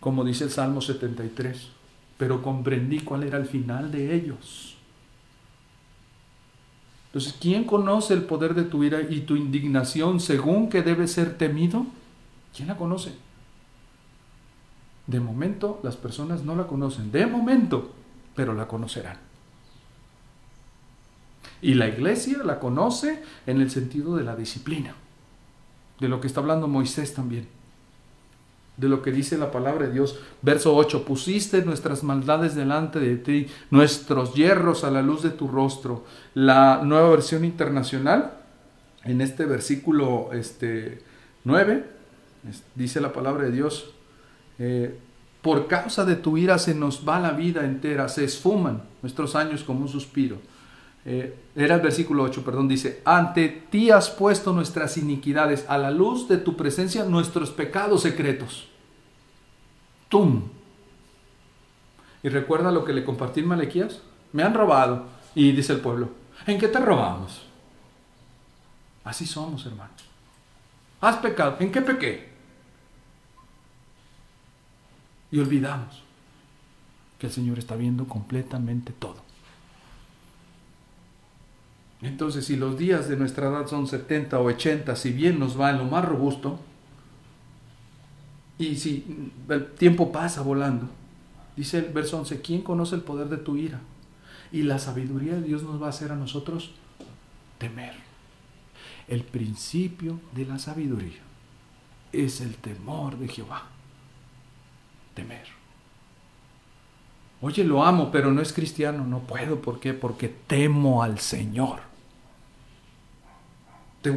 como 0.01 0.25
dice 0.25 0.45
el 0.45 0.51
Salmo 0.51 0.81
73, 0.81 1.69
pero 2.17 2.43
comprendí 2.43 3.01
cuál 3.01 3.25
era 3.25 3.39
el 3.39 3.47
final 3.47 3.91
de 3.91 4.15
ellos. 4.15 4.77
Entonces, 7.07 7.35
¿quién 7.41 7.65
conoce 7.65 8.15
el 8.15 8.23
poder 8.23 8.55
de 8.55 8.63
tu 8.63 8.85
ira 8.85 9.01
y 9.03 9.23
tu 9.23 9.35
indignación 9.35 10.21
según 10.21 10.69
que 10.69 10.83
debe 10.83 11.09
ser 11.09 11.37
temido? 11.37 11.87
¿Quién 12.55 12.69
la 12.69 12.77
conoce? 12.77 13.13
De 15.07 15.19
momento 15.19 15.81
las 15.83 15.97
personas 15.97 16.45
no 16.45 16.55
la 16.55 16.69
conocen, 16.69 17.11
de 17.11 17.27
momento, 17.27 17.93
pero 18.37 18.55
la 18.55 18.69
conocerán. 18.69 19.19
Y 21.63 21.75
la 21.75 21.89
iglesia 21.89 22.39
la 22.45 22.61
conoce 22.61 23.23
en 23.45 23.61
el 23.61 23.71
sentido 23.71 24.17
de 24.17 24.23
la 24.23 24.37
disciplina, 24.37 24.95
de 26.01 26.09
lo 26.09 26.21
que 26.21 26.27
está 26.27 26.41
hablando 26.41 26.67
Moisés 26.67 27.15
también, 27.15 27.47
de 28.77 28.89
lo 28.89 29.03
que 29.03 29.13
dice 29.13 29.39
la 29.39 29.51
palabra 29.51 29.87
de 29.87 29.93
Dios. 29.93 30.19
Verso 30.43 30.75
8, 30.75 31.05
pusiste 31.05 31.63
nuestras 31.63 32.03
maldades 32.03 32.55
delante 32.55 32.99
de 32.99 33.17
ti, 33.17 33.47
nuestros 33.71 34.35
hierros 34.35 34.83
a 34.85 34.91
la 34.91 35.03
luz 35.03 35.23
de 35.23 35.31
tu 35.31 35.47
rostro. 35.47 36.05
La 36.35 36.81
nueva 36.83 37.11
versión 37.11 37.45
internacional, 37.45 38.39
en 39.05 39.21
este 39.21 39.45
versículo 39.45 40.31
este, 40.33 41.03
9, 41.45 41.85
dice 42.75 43.01
la 43.01 43.13
palabra 43.13 43.45
de 43.45 43.53
Dios, 43.53 43.93
eh, 44.59 44.99
por 45.43 45.69
causa 45.69 46.05
de 46.05 46.17
tu 46.17 46.37
ira 46.37 46.59
se 46.59 46.75
nos 46.75 47.09
va 47.09 47.19
la 47.19 47.33
vida 47.33 47.65
entera, 47.65 48.09
se 48.09 48.25
esfuman 48.25 48.83
nuestros 49.03 49.37
años 49.37 49.63
como 49.63 49.81
un 49.81 49.89
suspiro. 49.89 50.37
Eh, 51.05 51.35
era 51.57 51.77
el 51.77 51.81
versículo 51.81 52.25
8, 52.25 52.45
perdón, 52.45 52.69
dice, 52.69 53.01
ante 53.05 53.49
ti 53.49 53.91
has 53.91 54.11
puesto 54.11 54.53
nuestras 54.53 54.99
iniquidades, 54.99 55.65
a 55.69 55.79
la 55.79 55.91
luz 55.91 56.29
de 56.29 56.37
tu 56.37 56.57
presencia 56.57 57.05
nuestros 57.05 57.51
pecados 57.51 58.03
secretos. 58.03 58.69
¡Tum! 60.09 60.43
Y 62.23 62.29
recuerda 62.29 62.71
lo 62.71 62.85
que 62.85 62.93
le 62.93 63.05
compartí 63.05 63.41
en 63.41 63.49
Malequías, 63.49 64.03
me 64.33 64.43
han 64.43 64.55
robado. 64.55 65.07
Y 65.35 65.53
dice 65.53 65.73
el 65.73 65.81
pueblo, 65.81 66.11
¿en 66.47 66.59
qué 66.59 66.69
te 66.69 66.81
robamos? 66.81 67.43
Así 69.05 69.27
somos, 69.27 69.65
hermano. 69.65 69.91
Has 71.01 71.17
pecado. 71.17 71.57
¿En 71.61 71.73
qué 71.73 71.81
pequé? 71.81 72.31
Y 75.31 75.39
olvidamos 75.39 76.03
que 77.19 77.27
el 77.27 77.33
Señor 77.33 77.59
está 77.59 77.77
viendo 77.77 78.07
completamente 78.07 78.93
todo. 78.93 79.30
Entonces, 82.03 82.47
si 82.47 82.57
los 82.57 82.79
días 82.79 83.09
de 83.09 83.17
nuestra 83.17 83.49
edad 83.49 83.67
son 83.67 83.87
70 83.87 84.39
o 84.39 84.45
80, 84.45 84.97
si 84.97 85.13
bien 85.13 85.39
nos 85.39 85.61
va 85.61 85.71
en 85.71 85.79
lo 85.79 85.85
más 85.85 86.05
robusto, 86.05 86.59
y 88.59 88.77
si 88.77 89.33
el 89.49 89.67
tiempo 89.73 90.13
pasa 90.13 90.43
volando, 90.43 90.89
dice 91.57 91.79
el 91.79 91.93
verso 91.93 92.19
11, 92.19 92.41
¿quién 92.41 92.63
conoce 92.63 92.95
el 92.95 93.03
poder 93.03 93.29
de 93.29 93.39
tu 93.39 93.57
ira? 93.57 93.81
Y 94.53 94.63
la 94.63 94.79
sabiduría 94.79 95.35
de 95.35 95.43
Dios 95.43 95.63
nos 95.63 95.81
va 95.81 95.87
a 95.87 95.91
hacer 95.91 96.13
a 96.13 96.17
nosotros 96.17 96.73
temer. 97.59 97.95
El 99.09 99.25
principio 99.25 100.21
de 100.35 100.47
la 100.47 100.59
sabiduría 100.59 101.21
es 102.13 102.41
el 102.41 102.57
temor 102.57 103.19
de 103.19 103.29
Jehová 103.29 103.65
temer. 105.15 105.47
Oye, 107.41 107.65
lo 107.65 107.85
amo, 107.85 108.11
pero 108.11 108.31
no 108.33 108.43
es 108.43 108.53
cristiano. 108.53 109.05
No 109.05 109.21
puedo. 109.21 109.61
¿Por 109.61 109.81
qué? 109.81 109.95
Porque 109.95 110.29
temo 110.29 111.03
al 111.03 111.19
Señor. 111.19 111.90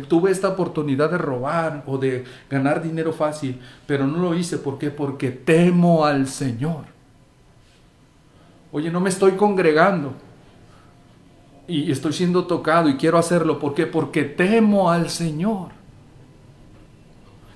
Tuve 0.08 0.32
esta 0.32 0.50
oportunidad 0.50 1.12
de 1.12 1.18
robar 1.18 1.84
o 1.86 1.98
de 1.98 2.24
ganar 2.50 2.82
dinero 2.82 3.12
fácil, 3.12 3.60
pero 3.86 4.08
no 4.08 4.20
lo 4.20 4.34
hice. 4.34 4.58
¿Por 4.58 4.78
qué? 4.78 4.90
Porque 4.92 5.32
temo 5.32 6.06
al 6.06 6.28
Señor. 6.28 6.86
Oye, 8.72 8.90
no 8.90 9.00
me 9.00 9.10
estoy 9.10 9.34
congregando 9.34 10.14
y 11.68 11.92
estoy 11.92 12.14
siendo 12.14 12.46
tocado 12.46 12.90
y 12.90 12.96
quiero 12.96 13.18
hacerlo. 13.18 13.60
¿Por 13.60 13.74
qué? 13.74 13.86
Porque 13.86 14.24
temo 14.24 14.90
al 14.90 15.10
Señor. 15.10 15.72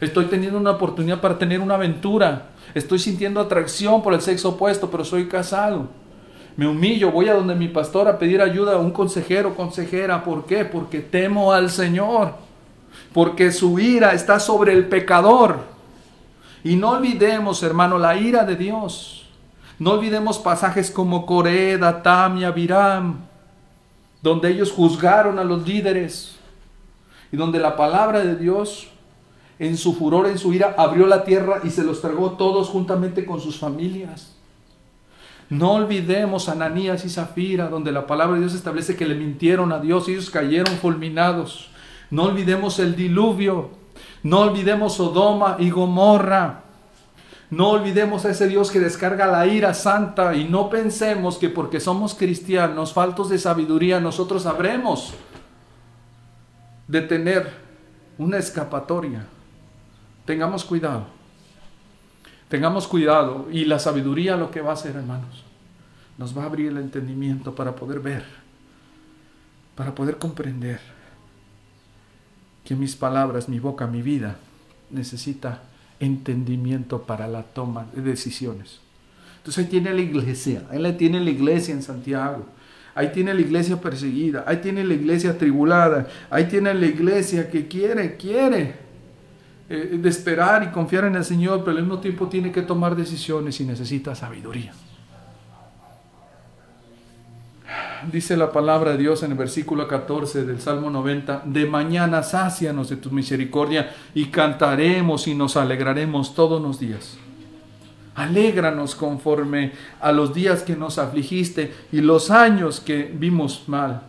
Estoy 0.01 0.25
teniendo 0.25 0.59
una 0.59 0.71
oportunidad 0.71 1.21
para 1.21 1.39
tener 1.39 1.59
una 1.59 1.75
aventura 1.75 2.49
Estoy 2.73 2.99
sintiendo 2.99 3.39
atracción 3.39 4.01
por 4.01 4.13
el 4.13 4.21
sexo 4.21 4.49
opuesto, 4.49 4.89
pero 4.91 5.05
soy 5.05 5.27
casado. 5.27 5.87
Me 6.57 6.67
humillo, 6.67 7.11
voy 7.11 7.29
a 7.29 7.35
donde 7.35 7.53
mi 7.53 7.67
pastor 7.67 8.07
a 8.07 8.17
pedir 8.17 8.41
ayuda 8.41 8.73
a 8.73 8.77
un 8.77 8.89
consejero, 8.89 9.55
consejera. 9.55 10.23
¿Por 10.23 10.47
qué? 10.47 10.65
Porque 10.65 11.01
temo 11.01 11.53
al 11.53 11.69
Señor. 11.69 12.33
Porque 13.13 13.51
su 13.51 13.77
ira 13.77 14.13
está 14.13 14.39
sobre 14.39 14.73
el 14.73 14.87
pecador. 14.87 15.59
Y 16.63 16.75
no 16.75 16.89
olvidemos, 16.89 17.61
hermano, 17.61 17.99
la 17.99 18.17
ira 18.17 18.43
de 18.43 18.55
Dios. 18.55 19.27
No 19.77 19.91
olvidemos 19.91 20.39
pasajes 20.39 20.89
como 20.89 21.27
Coré, 21.27 21.77
Datam 21.77 22.39
y 22.39 22.43
Abiram. 22.43 23.19
donde 24.23 24.49
ellos 24.49 24.71
juzgaron 24.71 25.37
a 25.37 25.43
los 25.43 25.65
líderes 25.67 26.37
y 27.31 27.37
donde 27.37 27.59
la 27.59 27.75
palabra 27.75 28.21
de 28.21 28.35
Dios 28.35 28.87
en 29.59 29.77
su 29.77 29.93
furor, 29.93 30.25
en 30.25 30.39
su 30.39 30.51
ira, 30.53 30.73
abrió 30.75 31.05
la 31.05 31.23
tierra 31.23 31.61
y 31.63 31.69
se 31.69 31.83
los 31.83 32.01
tragó 32.01 32.31
todos 32.31 32.69
juntamente 32.69 33.25
con 33.25 33.39
sus 33.39 33.59
familias. 33.59 34.36
No 35.49 35.73
olvidemos 35.73 36.49
Ananías 36.49 37.05
y 37.05 37.09
Zafira, 37.09 37.69
donde 37.69 37.91
la 37.91 38.05
palabra 38.05 38.35
de 38.35 38.41
Dios 38.41 38.53
establece 38.53 38.95
que 38.95 39.05
le 39.05 39.15
mintieron 39.15 39.71
a 39.71 39.79
Dios 39.79 40.07
y 40.07 40.11
ellos 40.11 40.29
cayeron 40.29 40.75
fulminados. 40.75 41.69
No 42.11 42.23
olvidemos 42.23 42.79
el 42.79 42.95
diluvio. 42.95 43.69
No 44.23 44.39
olvidemos 44.41 44.95
Sodoma 44.95 45.55
y 45.59 45.69
Gomorra. 45.69 46.63
No 47.49 47.69
olvidemos 47.69 48.25
a 48.25 48.31
ese 48.31 48.47
Dios 48.47 48.71
que 48.71 48.81
descarga 48.81 49.25
la 49.25 49.47
ira 49.47 49.73
santa 49.73 50.35
y 50.35 50.43
no 50.43 50.69
pensemos 50.69 51.37
que 51.37 51.47
porque 51.47 51.79
somos 51.79 52.13
cristianos, 52.13 52.91
faltos 52.91 53.29
de 53.29 53.39
sabiduría, 53.39 54.01
nosotros 54.01 54.43
sabremos 54.43 55.13
de 56.89 57.01
tener 57.01 57.49
una 58.17 58.37
escapatoria. 58.37 59.27
Tengamos 60.25 60.65
cuidado. 60.65 61.16
Tengamos 62.49 62.87
cuidado. 62.87 63.47
Y 63.51 63.65
la 63.65 63.79
sabiduría 63.79 64.37
lo 64.37 64.51
que 64.51 64.61
va 64.61 64.71
a 64.71 64.73
hacer, 64.73 64.95
hermanos, 64.95 65.43
nos 66.17 66.37
va 66.37 66.43
a 66.43 66.45
abrir 66.45 66.67
el 66.67 66.77
entendimiento 66.77 67.53
para 67.53 67.75
poder 67.75 67.99
ver, 67.99 68.25
para 69.75 69.93
poder 69.93 70.17
comprender 70.17 70.79
que 72.63 72.75
mis 72.75 72.95
palabras, 72.95 73.47
mi 73.47 73.59
boca, 73.59 73.87
mi 73.87 74.01
vida 74.01 74.37
necesita 74.89 75.61
entendimiento 75.99 77.03
para 77.03 77.27
la 77.27 77.43
toma 77.43 77.87
de 77.93 78.01
decisiones. 78.01 78.79
Entonces 79.37 79.63
ahí 79.63 79.69
tiene 79.69 79.93
la 79.93 80.01
iglesia, 80.01 80.63
ahí 80.69 80.93
tiene 80.97 81.19
la 81.21 81.29
iglesia 81.29 81.73
en 81.73 81.81
Santiago, 81.81 82.45
ahí 82.93 83.11
tiene 83.13 83.33
la 83.33 83.41
iglesia 83.41 83.79
perseguida, 83.79 84.43
ahí 84.45 84.57
tiene 84.57 84.83
la 84.83 84.93
iglesia 84.93 85.37
tribulada, 85.37 86.07
ahí 86.29 86.45
tiene 86.45 86.73
la 86.73 86.85
iglesia 86.85 87.49
que 87.49 87.67
quiere, 87.67 88.17
quiere 88.17 88.86
eh, 89.69 89.97
de 90.01 90.09
esperar 90.09 90.63
y 90.63 90.67
confiar 90.67 91.05
en 91.05 91.15
el 91.15 91.25
Señor, 91.25 91.59
pero 91.65 91.77
al 91.77 91.83
mismo 91.83 91.99
tiempo 91.99 92.27
tiene 92.27 92.51
que 92.53 92.61
tomar 92.61 92.95
decisiones 92.95 93.59
y 93.59 93.65
necesita 93.65 94.15
sabiduría. 94.15 94.73
dice 98.11 98.37
la 98.37 98.51
palabra 98.51 98.91
de 98.91 98.97
Dios 98.97 99.23
en 99.23 99.31
el 99.31 99.37
versículo 99.37 99.87
14 99.87 100.45
del 100.45 100.61
Salmo 100.61 100.89
90, 100.89 101.43
de 101.45 101.65
mañana 101.65 102.23
sácianos 102.23 102.89
de 102.89 102.97
tu 102.97 103.11
misericordia 103.11 103.93
y 104.13 104.25
cantaremos 104.25 105.27
y 105.27 105.35
nos 105.35 105.57
alegraremos 105.57 106.33
todos 106.33 106.61
los 106.61 106.79
días. 106.79 107.17
Alégranos 108.15 108.95
conforme 108.95 109.73
a 109.99 110.11
los 110.11 110.33
días 110.33 110.63
que 110.63 110.75
nos 110.75 110.97
afligiste 110.97 111.73
y 111.91 112.01
los 112.01 112.31
años 112.31 112.79
que 112.79 113.11
vimos 113.13 113.63
mal. 113.67 114.03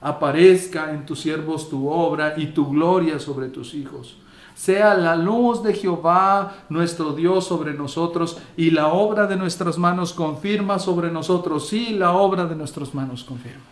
Aparezca 0.00 0.92
en 0.92 1.06
tus 1.06 1.20
siervos 1.20 1.70
tu 1.70 1.88
obra 1.88 2.34
y 2.36 2.46
tu 2.46 2.68
gloria 2.68 3.18
sobre 3.18 3.48
tus 3.48 3.74
hijos 3.74 4.18
sea 4.54 4.94
la 4.94 5.16
luz 5.16 5.62
de 5.62 5.74
Jehová 5.74 6.64
nuestro 6.68 7.12
Dios 7.12 7.46
sobre 7.46 7.74
nosotros 7.74 8.38
y 8.56 8.70
la 8.70 8.88
obra 8.88 9.26
de 9.26 9.36
nuestras 9.36 9.78
manos 9.78 10.12
confirma 10.12 10.78
sobre 10.78 11.10
nosotros. 11.10 11.68
Sí, 11.68 11.90
la 11.90 12.12
obra 12.12 12.46
de 12.46 12.54
nuestras 12.54 12.94
manos 12.94 13.24
confirma. 13.24 13.62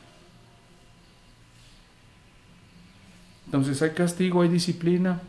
Entonces 3.47 3.83
hay 3.83 3.91
castigo, 3.91 4.43
hay 4.43 4.49
disciplina. 4.49 5.21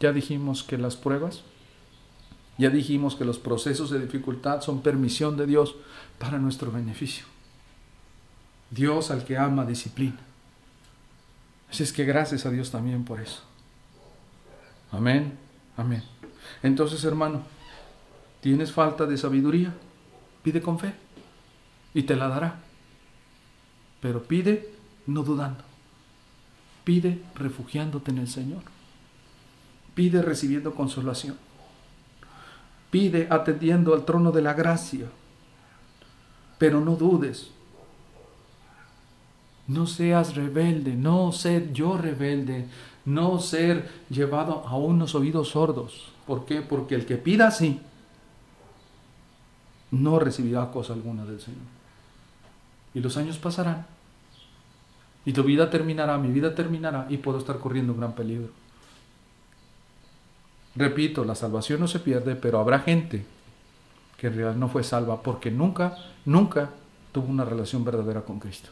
Ya 0.00 0.12
dijimos 0.12 0.62
que 0.62 0.76
las 0.76 0.96
pruebas, 0.96 1.42
ya 2.58 2.68
dijimos 2.68 3.16
que 3.16 3.24
los 3.24 3.38
procesos 3.38 3.90
de 3.90 3.98
dificultad 3.98 4.60
son 4.60 4.82
permisión 4.82 5.36
de 5.36 5.46
Dios 5.46 5.76
para 6.18 6.38
nuestro 6.38 6.70
beneficio. 6.70 7.24
Dios 8.70 9.10
al 9.10 9.24
que 9.24 9.38
ama 9.38 9.64
disciplina. 9.64 10.18
Así 11.70 11.82
es 11.82 11.92
que 11.92 12.04
gracias 12.04 12.46
a 12.46 12.50
Dios 12.50 12.70
también 12.70 13.04
por 13.04 13.20
eso. 13.20 13.42
Amén, 14.90 15.38
amén. 15.76 16.02
Entonces, 16.62 17.04
hermano, 17.04 17.42
¿tienes 18.40 18.72
falta 18.72 19.06
de 19.06 19.16
sabiduría? 19.16 19.74
Pide 20.42 20.62
con 20.62 20.78
fe 20.78 20.94
y 21.94 22.04
te 22.04 22.16
la 22.16 22.28
dará. 22.28 22.60
Pero 24.00 24.22
pide 24.24 24.70
no 25.06 25.22
dudando. 25.22 25.64
Pide 26.84 27.22
refugiándote 27.34 28.10
en 28.12 28.18
el 28.18 28.28
Señor. 28.28 28.62
Pide 29.94 30.22
recibiendo 30.22 30.74
consolación. 30.74 31.36
Pide 32.90 33.26
atendiendo 33.30 33.94
al 33.94 34.04
trono 34.04 34.30
de 34.30 34.42
la 34.42 34.54
gracia. 34.54 35.06
Pero 36.58 36.80
no 36.80 36.96
dudes. 36.96 37.50
No 39.66 39.86
seas 39.86 40.36
rebelde, 40.36 40.94
no 40.94 41.32
ser 41.32 41.72
yo 41.72 41.98
rebelde, 41.98 42.68
no 43.06 43.38
ser 43.38 43.88
llevado 44.10 44.66
a 44.66 44.76
unos 44.76 45.14
oídos 45.14 45.50
sordos. 45.50 46.12
¿Por 46.26 46.44
qué? 46.44 46.60
Porque 46.60 46.96
el 46.96 47.06
que 47.06 47.16
pida 47.16 47.46
así 47.46 47.80
no 49.92 50.18
recibirá 50.18 50.70
cosa 50.70 50.92
alguna 50.92 51.24
del 51.24 51.40
Señor. 51.40 51.60
Y 52.92 53.00
los 53.00 53.16
años 53.16 53.38
pasarán. 53.38 53.86
Y 55.24 55.32
tu 55.32 55.44
vida 55.44 55.70
terminará, 55.70 56.18
mi 56.18 56.30
vida 56.30 56.54
terminará 56.54 57.06
y 57.08 57.16
puedo 57.16 57.38
estar 57.38 57.58
corriendo 57.58 57.92
un 57.92 58.00
gran 58.00 58.12
peligro. 58.14 58.50
Repito, 60.74 61.24
la 61.24 61.34
salvación 61.34 61.80
no 61.80 61.88
se 61.88 62.00
pierde, 62.00 62.36
pero 62.36 62.58
habrá 62.58 62.80
gente 62.80 63.24
que 64.18 64.26
en 64.26 64.34
realidad 64.34 64.56
no 64.56 64.68
fue 64.68 64.82
salva 64.82 65.22
porque 65.22 65.50
nunca, 65.50 65.96
nunca 66.24 66.70
tuvo 67.12 67.28
una 67.28 67.44
relación 67.44 67.84
verdadera 67.84 68.22
con 68.22 68.40
Cristo. 68.40 68.70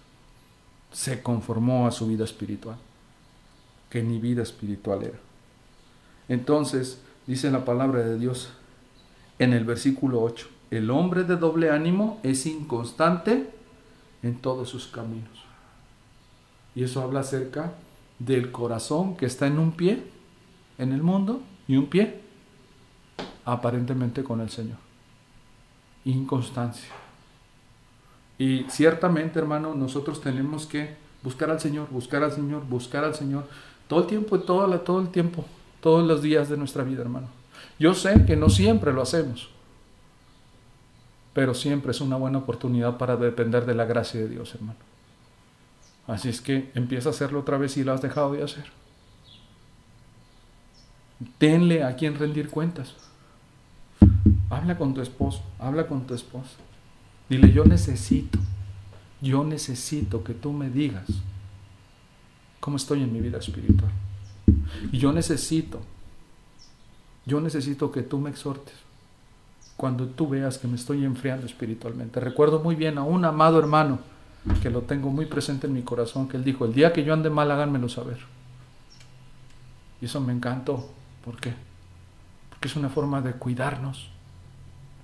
Se 0.93 1.23
conformó 1.23 1.87
a 1.87 1.93
su 1.93 2.07
vida 2.07 2.25
espiritual 2.25 2.77
que 3.95 4.03
ni 4.03 4.19
vida 4.19 4.43
espiritual 4.43 5.05
era. 5.05 5.21
Entonces, 6.29 7.01
dice 7.29 7.53
la 7.53 7.65
palabra 7.65 8.01
de 8.01 8.19
Dios 8.19 8.49
en 9.39 9.53
el 9.53 9.65
versículo 9.65 10.21
8, 10.21 10.49
el 10.73 10.91
hombre 10.91 11.23
de 11.23 11.37
doble 11.37 11.71
ánimo 11.71 12.19
es 12.25 12.45
inconstante 12.47 13.51
en 14.25 14.35
todos 14.41 14.69
sus 14.69 14.89
caminos. 14.89 15.45
Y 16.75 16.83
eso 16.83 17.03
habla 17.03 17.21
acerca 17.21 17.75
del 18.19 18.51
corazón 18.51 19.17
que 19.17 19.27
está 19.27 19.47
en 19.47 19.61
un 19.61 19.71
pie 19.71 20.03
en 20.79 20.93
el 20.93 21.05
mundo 21.05 21.41
y 21.69 21.77
un 21.77 21.87
pie 21.87 22.21
aparentemente 23.45 24.25
con 24.25 24.41
el 24.41 24.51
Señor. 24.51 24.79
Inconstancia. 26.05 26.91
Y 28.39 28.65
ciertamente, 28.69 29.39
hermano, 29.39 29.73
nosotros 29.77 30.21
tenemos 30.21 30.67
que 30.67 30.97
buscar 31.23 31.49
al 31.49 31.61
Señor, 31.61 31.91
buscar 31.91 32.25
al 32.25 32.33
Señor, 32.33 32.67
buscar 32.67 33.05
al 33.05 33.15
Señor, 33.15 33.47
todo 33.89 34.01
el 34.01 34.07
tiempo, 34.07 34.41
todo, 34.41 34.81
todo 34.81 35.01
el 35.01 35.09
tiempo, 35.09 35.45
todos 35.81 36.07
los 36.07 36.23
días 36.23 36.49
de 36.49 36.57
nuestra 36.57 36.85
vida, 36.85 37.03
hermano. 37.03 37.29
Yo 37.79 37.95
sé 37.95 38.25
que 38.25 38.37
no 38.37 38.49
siempre 38.49 38.93
lo 38.93 39.03
hacemos, 39.03 39.51
pero 41.33 41.55
siempre 41.55 41.91
es 41.91 42.01
una 42.01 42.17
buena 42.17 42.39
oportunidad 42.39 42.97
para 42.97 43.17
depender 43.17 43.67
de 43.67 43.75
la 43.75 43.85
gracia 43.85 44.21
de 44.21 44.29
Dios, 44.29 44.55
hermano. 44.55 44.79
Así 46.07 46.29
es 46.29 46.41
que 46.41 46.71
empieza 46.75 47.09
a 47.09 47.13
hacerlo 47.13 47.41
otra 47.41 47.59
vez 47.59 47.77
y 47.77 47.85
lo 47.85 47.93
has 47.93 48.03
dejado 48.03 48.33
de 48.33 48.43
hacer. 48.43 48.65
Tenle 51.39 51.83
a 51.83 51.97
quien 51.97 52.19
rendir 52.19 52.51
cuentas. 52.51 52.95
Habla 54.51 54.77
con 54.77 54.95
tu 54.95 55.01
esposo, 55.01 55.43
habla 55.59 55.87
con 55.87 56.07
tu 56.07 56.15
esposa. 56.15 56.57
Dile, 57.29 57.53
yo 57.53 57.65
necesito, 57.65 58.39
yo 59.21 59.45
necesito 59.45 60.23
que 60.23 60.35
tú 60.35 60.53
me 60.53 60.69
digas 60.69 61.07
cómo 62.65 62.79
estoy 62.79 63.03
en 63.03 63.13
mi 63.13 63.21
vida 63.21 63.37
espiritual. 63.37 63.91
Y 64.91 64.97
yo 64.97 65.13
necesito, 65.13 65.81
yo 67.27 67.39
necesito 67.39 67.93
que 67.93 68.01
tú 68.01 68.19
me 68.19 68.31
exhortes 68.31 68.73
cuando 69.77 70.07
tú 70.07 70.31
veas 70.31 70.57
que 70.57 70.67
me 70.67 70.77
estoy 70.77 71.05
enfriando 71.05 71.45
espiritualmente. 71.45 72.21
Recuerdo 72.21 72.61
muy 72.61 72.75
bien 72.75 72.97
a 72.97 73.03
un 73.03 73.27
amado 73.27 73.59
hermano 73.59 73.99
que 74.63 74.71
lo 74.71 74.81
tengo 74.81 75.11
muy 75.11 75.27
presente 75.27 75.67
en 75.67 75.75
mi 75.75 75.83
corazón, 75.83 76.27
que 76.27 76.39
él 76.39 76.45
dijo, 76.45 76.65
el 76.65 76.73
día 76.73 76.95
que 76.95 77.05
yo 77.05 77.13
ande 77.13 77.29
mal, 77.29 77.51
háganmelo 77.51 77.91
saber. 77.91 78.21
Y 80.01 80.07
eso 80.07 80.23
me 80.23 80.33
encantó. 80.33 80.89
¿Por 81.23 81.39
qué? 81.39 81.53
Porque 82.49 82.69
es 82.69 82.77
una 82.77 82.89
forma 82.89 83.21
de 83.21 83.35
cuidarnos. 83.35 84.09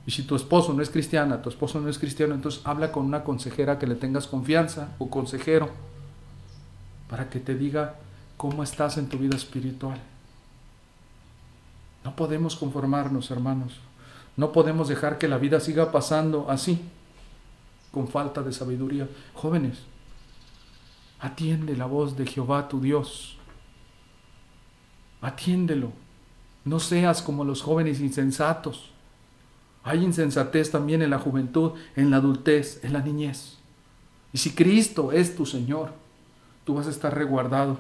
Y 0.06 0.12
si 0.12 0.22
tu 0.22 0.34
esposo 0.34 0.72
no 0.72 0.80
es 0.80 0.88
cristiana, 0.88 1.42
tu 1.42 1.50
esposo 1.50 1.78
no 1.78 1.90
es 1.90 1.98
cristiano, 1.98 2.34
entonces 2.34 2.62
habla 2.64 2.90
con 2.90 3.04
una 3.04 3.22
consejera 3.22 3.78
que 3.78 3.86
le 3.86 3.96
tengas 3.96 4.26
confianza 4.26 4.94
o 4.98 5.10
consejero 5.10 5.89
para 7.10 7.28
que 7.28 7.40
te 7.40 7.56
diga 7.56 7.96
cómo 8.36 8.62
estás 8.62 8.96
en 8.96 9.08
tu 9.08 9.18
vida 9.18 9.36
espiritual. 9.36 10.00
No 12.04 12.14
podemos 12.14 12.54
conformarnos, 12.54 13.32
hermanos. 13.32 13.80
No 14.36 14.52
podemos 14.52 14.86
dejar 14.86 15.18
que 15.18 15.26
la 15.26 15.36
vida 15.36 15.58
siga 15.58 15.90
pasando 15.90 16.48
así, 16.48 16.80
con 17.90 18.06
falta 18.06 18.42
de 18.42 18.52
sabiduría. 18.52 19.08
Jóvenes, 19.34 19.80
atiende 21.18 21.76
la 21.76 21.86
voz 21.86 22.16
de 22.16 22.26
Jehová 22.26 22.68
tu 22.68 22.80
Dios. 22.80 23.36
Atiéndelo. 25.20 25.92
No 26.64 26.78
seas 26.78 27.22
como 27.22 27.44
los 27.44 27.60
jóvenes 27.60 28.00
insensatos. 28.00 28.92
Hay 29.82 30.04
insensatez 30.04 30.70
también 30.70 31.02
en 31.02 31.10
la 31.10 31.18
juventud, 31.18 31.72
en 31.96 32.10
la 32.10 32.18
adultez, 32.18 32.84
en 32.84 32.92
la 32.92 33.00
niñez. 33.00 33.58
Y 34.32 34.38
si 34.38 34.52
Cristo 34.52 35.10
es 35.10 35.34
tu 35.34 35.44
Señor, 35.44 35.92
tú 36.70 36.76
vas 36.76 36.86
a 36.86 36.90
estar 36.90 37.12
reguardado. 37.12 37.78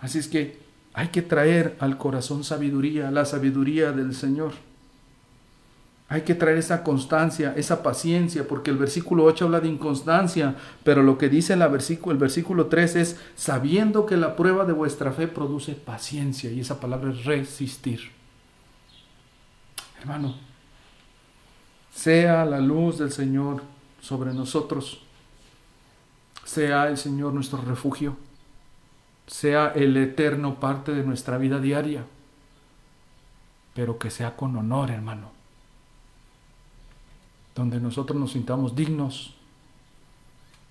Así 0.00 0.20
es 0.20 0.28
que 0.28 0.60
hay 0.94 1.08
que 1.08 1.22
traer 1.22 1.76
al 1.80 1.98
corazón 1.98 2.44
sabiduría, 2.44 3.10
la 3.10 3.24
sabiduría 3.24 3.90
del 3.90 4.14
Señor. 4.14 4.52
Hay 6.08 6.22
que 6.22 6.36
traer 6.36 6.58
esa 6.58 6.84
constancia, 6.84 7.52
esa 7.56 7.82
paciencia, 7.82 8.46
porque 8.46 8.70
el 8.70 8.76
versículo 8.76 9.24
8 9.24 9.46
habla 9.46 9.58
de 9.58 9.66
inconstancia, 9.66 10.54
pero 10.84 11.02
lo 11.02 11.18
que 11.18 11.28
dice 11.28 11.54
el 11.54 11.68
versículo, 11.68 12.12
el 12.12 12.18
versículo 12.18 12.66
3 12.66 12.94
es, 12.94 13.20
sabiendo 13.34 14.06
que 14.06 14.16
la 14.16 14.36
prueba 14.36 14.64
de 14.64 14.72
vuestra 14.72 15.10
fe 15.10 15.26
produce 15.26 15.72
paciencia, 15.72 16.48
y 16.48 16.60
esa 16.60 16.78
palabra 16.78 17.10
es 17.10 17.24
resistir. 17.24 18.12
Hermano, 20.00 20.36
sea 21.92 22.44
la 22.44 22.60
luz 22.60 22.98
del 22.98 23.10
Señor 23.10 23.64
sobre 24.00 24.32
nosotros, 24.32 25.01
sea 26.44 26.88
el 26.88 26.98
Señor 26.98 27.32
nuestro 27.32 27.60
refugio, 27.60 28.16
sea 29.26 29.72
el 29.74 29.96
eterno 29.96 30.60
parte 30.60 30.92
de 30.92 31.04
nuestra 31.04 31.38
vida 31.38 31.58
diaria, 31.58 32.04
pero 33.74 33.98
que 33.98 34.10
sea 34.10 34.36
con 34.36 34.56
honor, 34.56 34.90
hermano, 34.90 35.30
donde 37.54 37.80
nosotros 37.80 38.18
nos 38.18 38.32
sintamos 38.32 38.74
dignos, 38.74 39.34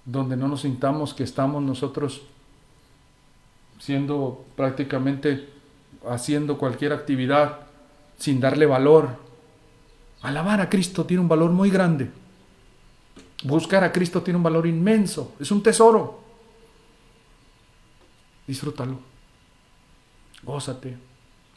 donde 0.05 0.35
no 0.35 0.47
nos 0.47 0.61
sintamos 0.61 1.13
que 1.13 1.23
estamos 1.23 1.61
nosotros 1.63 2.21
siendo 3.79 4.45
prácticamente 4.55 5.49
haciendo 6.07 6.57
cualquier 6.57 6.93
actividad 6.93 7.59
sin 8.17 8.39
darle 8.39 8.65
valor. 8.65 9.09
Alabar 10.21 10.61
a 10.61 10.69
Cristo 10.69 11.05
tiene 11.05 11.21
un 11.21 11.29
valor 11.29 11.51
muy 11.51 11.69
grande. 11.69 12.11
Buscar 13.43 13.83
a 13.83 13.91
Cristo 13.91 14.21
tiene 14.21 14.37
un 14.37 14.43
valor 14.43 14.67
inmenso, 14.67 15.35
es 15.39 15.49
un 15.51 15.63
tesoro. 15.63 16.19
Disfrútalo. 18.45 18.99
Gózate. 20.43 20.97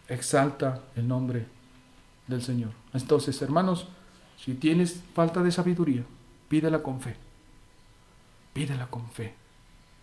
Exalta 0.09 0.83
el 0.97 1.09
nombre 1.09 1.47
del 2.27 2.43
Señor. 2.43 2.71
Entonces, 2.93 3.41
hermanos, 3.43 3.89
si 4.39 4.55
tienes 4.55 5.01
falta 5.15 5.43
de 5.43 5.51
sabiduría, 5.51 6.05
pídela 6.49 6.83
con 6.83 7.01
fe. 7.01 7.17
Pídela 8.53 8.87
con 8.87 9.11
fe. 9.11 9.35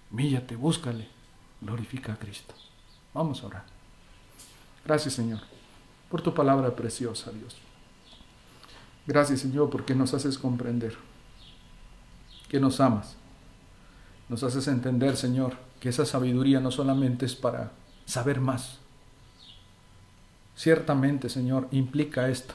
Míllate, 0.10 0.56
búscale. 0.56 1.08
Glorifica 1.62 2.14
a 2.14 2.18
Cristo. 2.18 2.54
Vamos 3.14 3.44
a 3.44 3.48
orar. 3.48 3.66
Gracias, 4.84 5.14
Señor, 5.14 5.40
por 6.10 6.22
tu 6.22 6.34
palabra 6.34 6.76
preciosa, 6.76 7.32
Dios. 7.32 7.58
Gracias, 9.06 9.42
Señor, 9.42 9.70
porque 9.70 9.94
nos 9.94 10.14
haces 10.14 10.38
comprender 10.38 10.98
que 12.52 12.60
nos 12.60 12.82
amas. 12.82 13.16
Nos 14.28 14.44
haces 14.44 14.68
entender, 14.68 15.16
Señor, 15.16 15.54
que 15.80 15.88
esa 15.88 16.06
sabiduría 16.06 16.60
no 16.60 16.70
solamente 16.70 17.26
es 17.26 17.34
para 17.34 17.72
saber 18.06 18.42
más. 18.42 18.80
Ciertamente, 20.54 21.30
Señor, 21.30 21.70
implica 21.72 22.28
esto, 22.28 22.54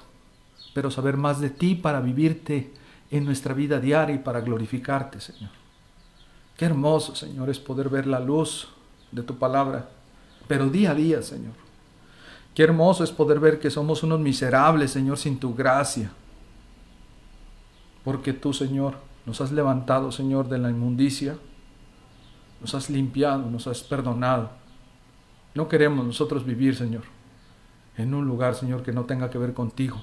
pero 0.74 0.90
saber 0.90 1.16
más 1.16 1.40
de 1.40 1.48
ti 1.48 1.74
para 1.74 2.02
vivirte 2.02 2.74
en 3.10 3.24
nuestra 3.24 3.54
vida 3.54 3.80
diaria 3.80 4.16
y 4.16 4.18
para 4.18 4.42
glorificarte, 4.42 5.18
Señor. 5.18 5.50
Qué 6.58 6.66
hermoso, 6.66 7.14
Señor, 7.14 7.48
es 7.48 7.58
poder 7.58 7.88
ver 7.88 8.06
la 8.06 8.20
luz 8.20 8.68
de 9.12 9.22
tu 9.22 9.38
palabra, 9.38 9.88
pero 10.46 10.68
día 10.68 10.90
a 10.90 10.94
día, 10.94 11.22
Señor. 11.22 11.54
Qué 12.54 12.64
hermoso 12.64 13.02
es 13.02 13.12
poder 13.12 13.40
ver 13.40 13.58
que 13.58 13.70
somos 13.70 14.02
unos 14.02 14.20
miserables, 14.20 14.90
Señor, 14.90 15.16
sin 15.16 15.38
tu 15.38 15.54
gracia. 15.54 16.10
Porque 18.04 18.34
tú, 18.34 18.52
Señor, 18.52 19.05
nos 19.26 19.40
has 19.40 19.50
levantado, 19.50 20.12
Señor, 20.12 20.48
de 20.48 20.58
la 20.58 20.70
inmundicia. 20.70 21.36
Nos 22.60 22.74
has 22.74 22.88
limpiado, 22.88 23.50
nos 23.50 23.66
has 23.66 23.82
perdonado. 23.82 24.50
No 25.54 25.68
queremos 25.68 26.06
nosotros 26.06 26.46
vivir, 26.46 26.76
Señor, 26.76 27.02
en 27.96 28.14
un 28.14 28.26
lugar, 28.26 28.54
Señor, 28.54 28.82
que 28.82 28.92
no 28.92 29.04
tenga 29.04 29.28
que 29.28 29.38
ver 29.38 29.52
contigo. 29.52 29.96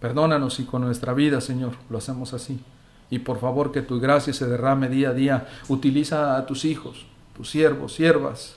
Perdónanos 0.00 0.54
si 0.54 0.64
con 0.64 0.82
nuestra 0.82 1.14
vida, 1.14 1.40
Señor, 1.40 1.72
lo 1.88 1.98
hacemos 1.98 2.34
así. 2.34 2.60
Y 3.08 3.20
por 3.20 3.38
favor 3.38 3.72
que 3.72 3.82
tu 3.82 4.00
gracia 4.00 4.32
se 4.32 4.46
derrame 4.46 4.88
día 4.88 5.10
a 5.10 5.14
día. 5.14 5.46
Utiliza 5.68 6.36
a 6.36 6.46
tus 6.46 6.64
hijos, 6.64 7.06
tus 7.36 7.50
siervos, 7.50 7.94
siervas, 7.94 8.56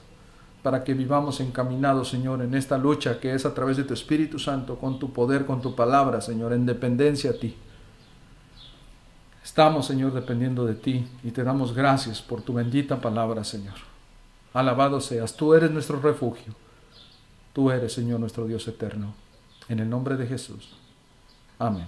para 0.64 0.84
que 0.84 0.94
vivamos 0.94 1.40
encaminados, 1.42 2.10
Señor, 2.10 2.42
en 2.42 2.56
esta 2.56 2.78
lucha 2.78 3.20
que 3.20 3.34
es 3.34 3.46
a 3.46 3.54
través 3.54 3.78
de 3.78 3.84
tu 3.84 3.94
Espíritu 3.94 4.40
Santo, 4.40 4.78
con 4.78 4.98
tu 4.98 5.14
poder, 5.14 5.46
con 5.46 5.62
tu 5.62 5.76
palabra, 5.76 6.22
Señor, 6.22 6.54
en 6.54 6.66
dependencia 6.66 7.32
a 7.32 7.34
ti. 7.36 7.56
Estamos, 9.56 9.86
Señor, 9.86 10.12
dependiendo 10.12 10.66
de 10.66 10.76
ti 10.76 11.08
y 11.24 11.32
te 11.32 11.42
damos 11.42 11.74
gracias 11.74 12.22
por 12.22 12.42
tu 12.42 12.56
bendita 12.56 13.00
palabra, 13.00 13.46
Señor. 13.46 13.76
Alabado 14.54 15.00
seas, 15.00 15.34
tú 15.34 15.54
eres 15.54 15.72
nuestro 15.72 15.98
refugio. 16.02 16.54
Tú 17.54 17.72
eres, 17.72 17.94
Señor, 17.94 18.20
nuestro 18.20 18.46
Dios 18.48 18.68
eterno. 18.68 19.14
En 19.70 19.80
el 19.80 19.90
nombre 19.90 20.18
de 20.18 20.28
Jesús. 20.28 20.76
Amén. 21.58 21.88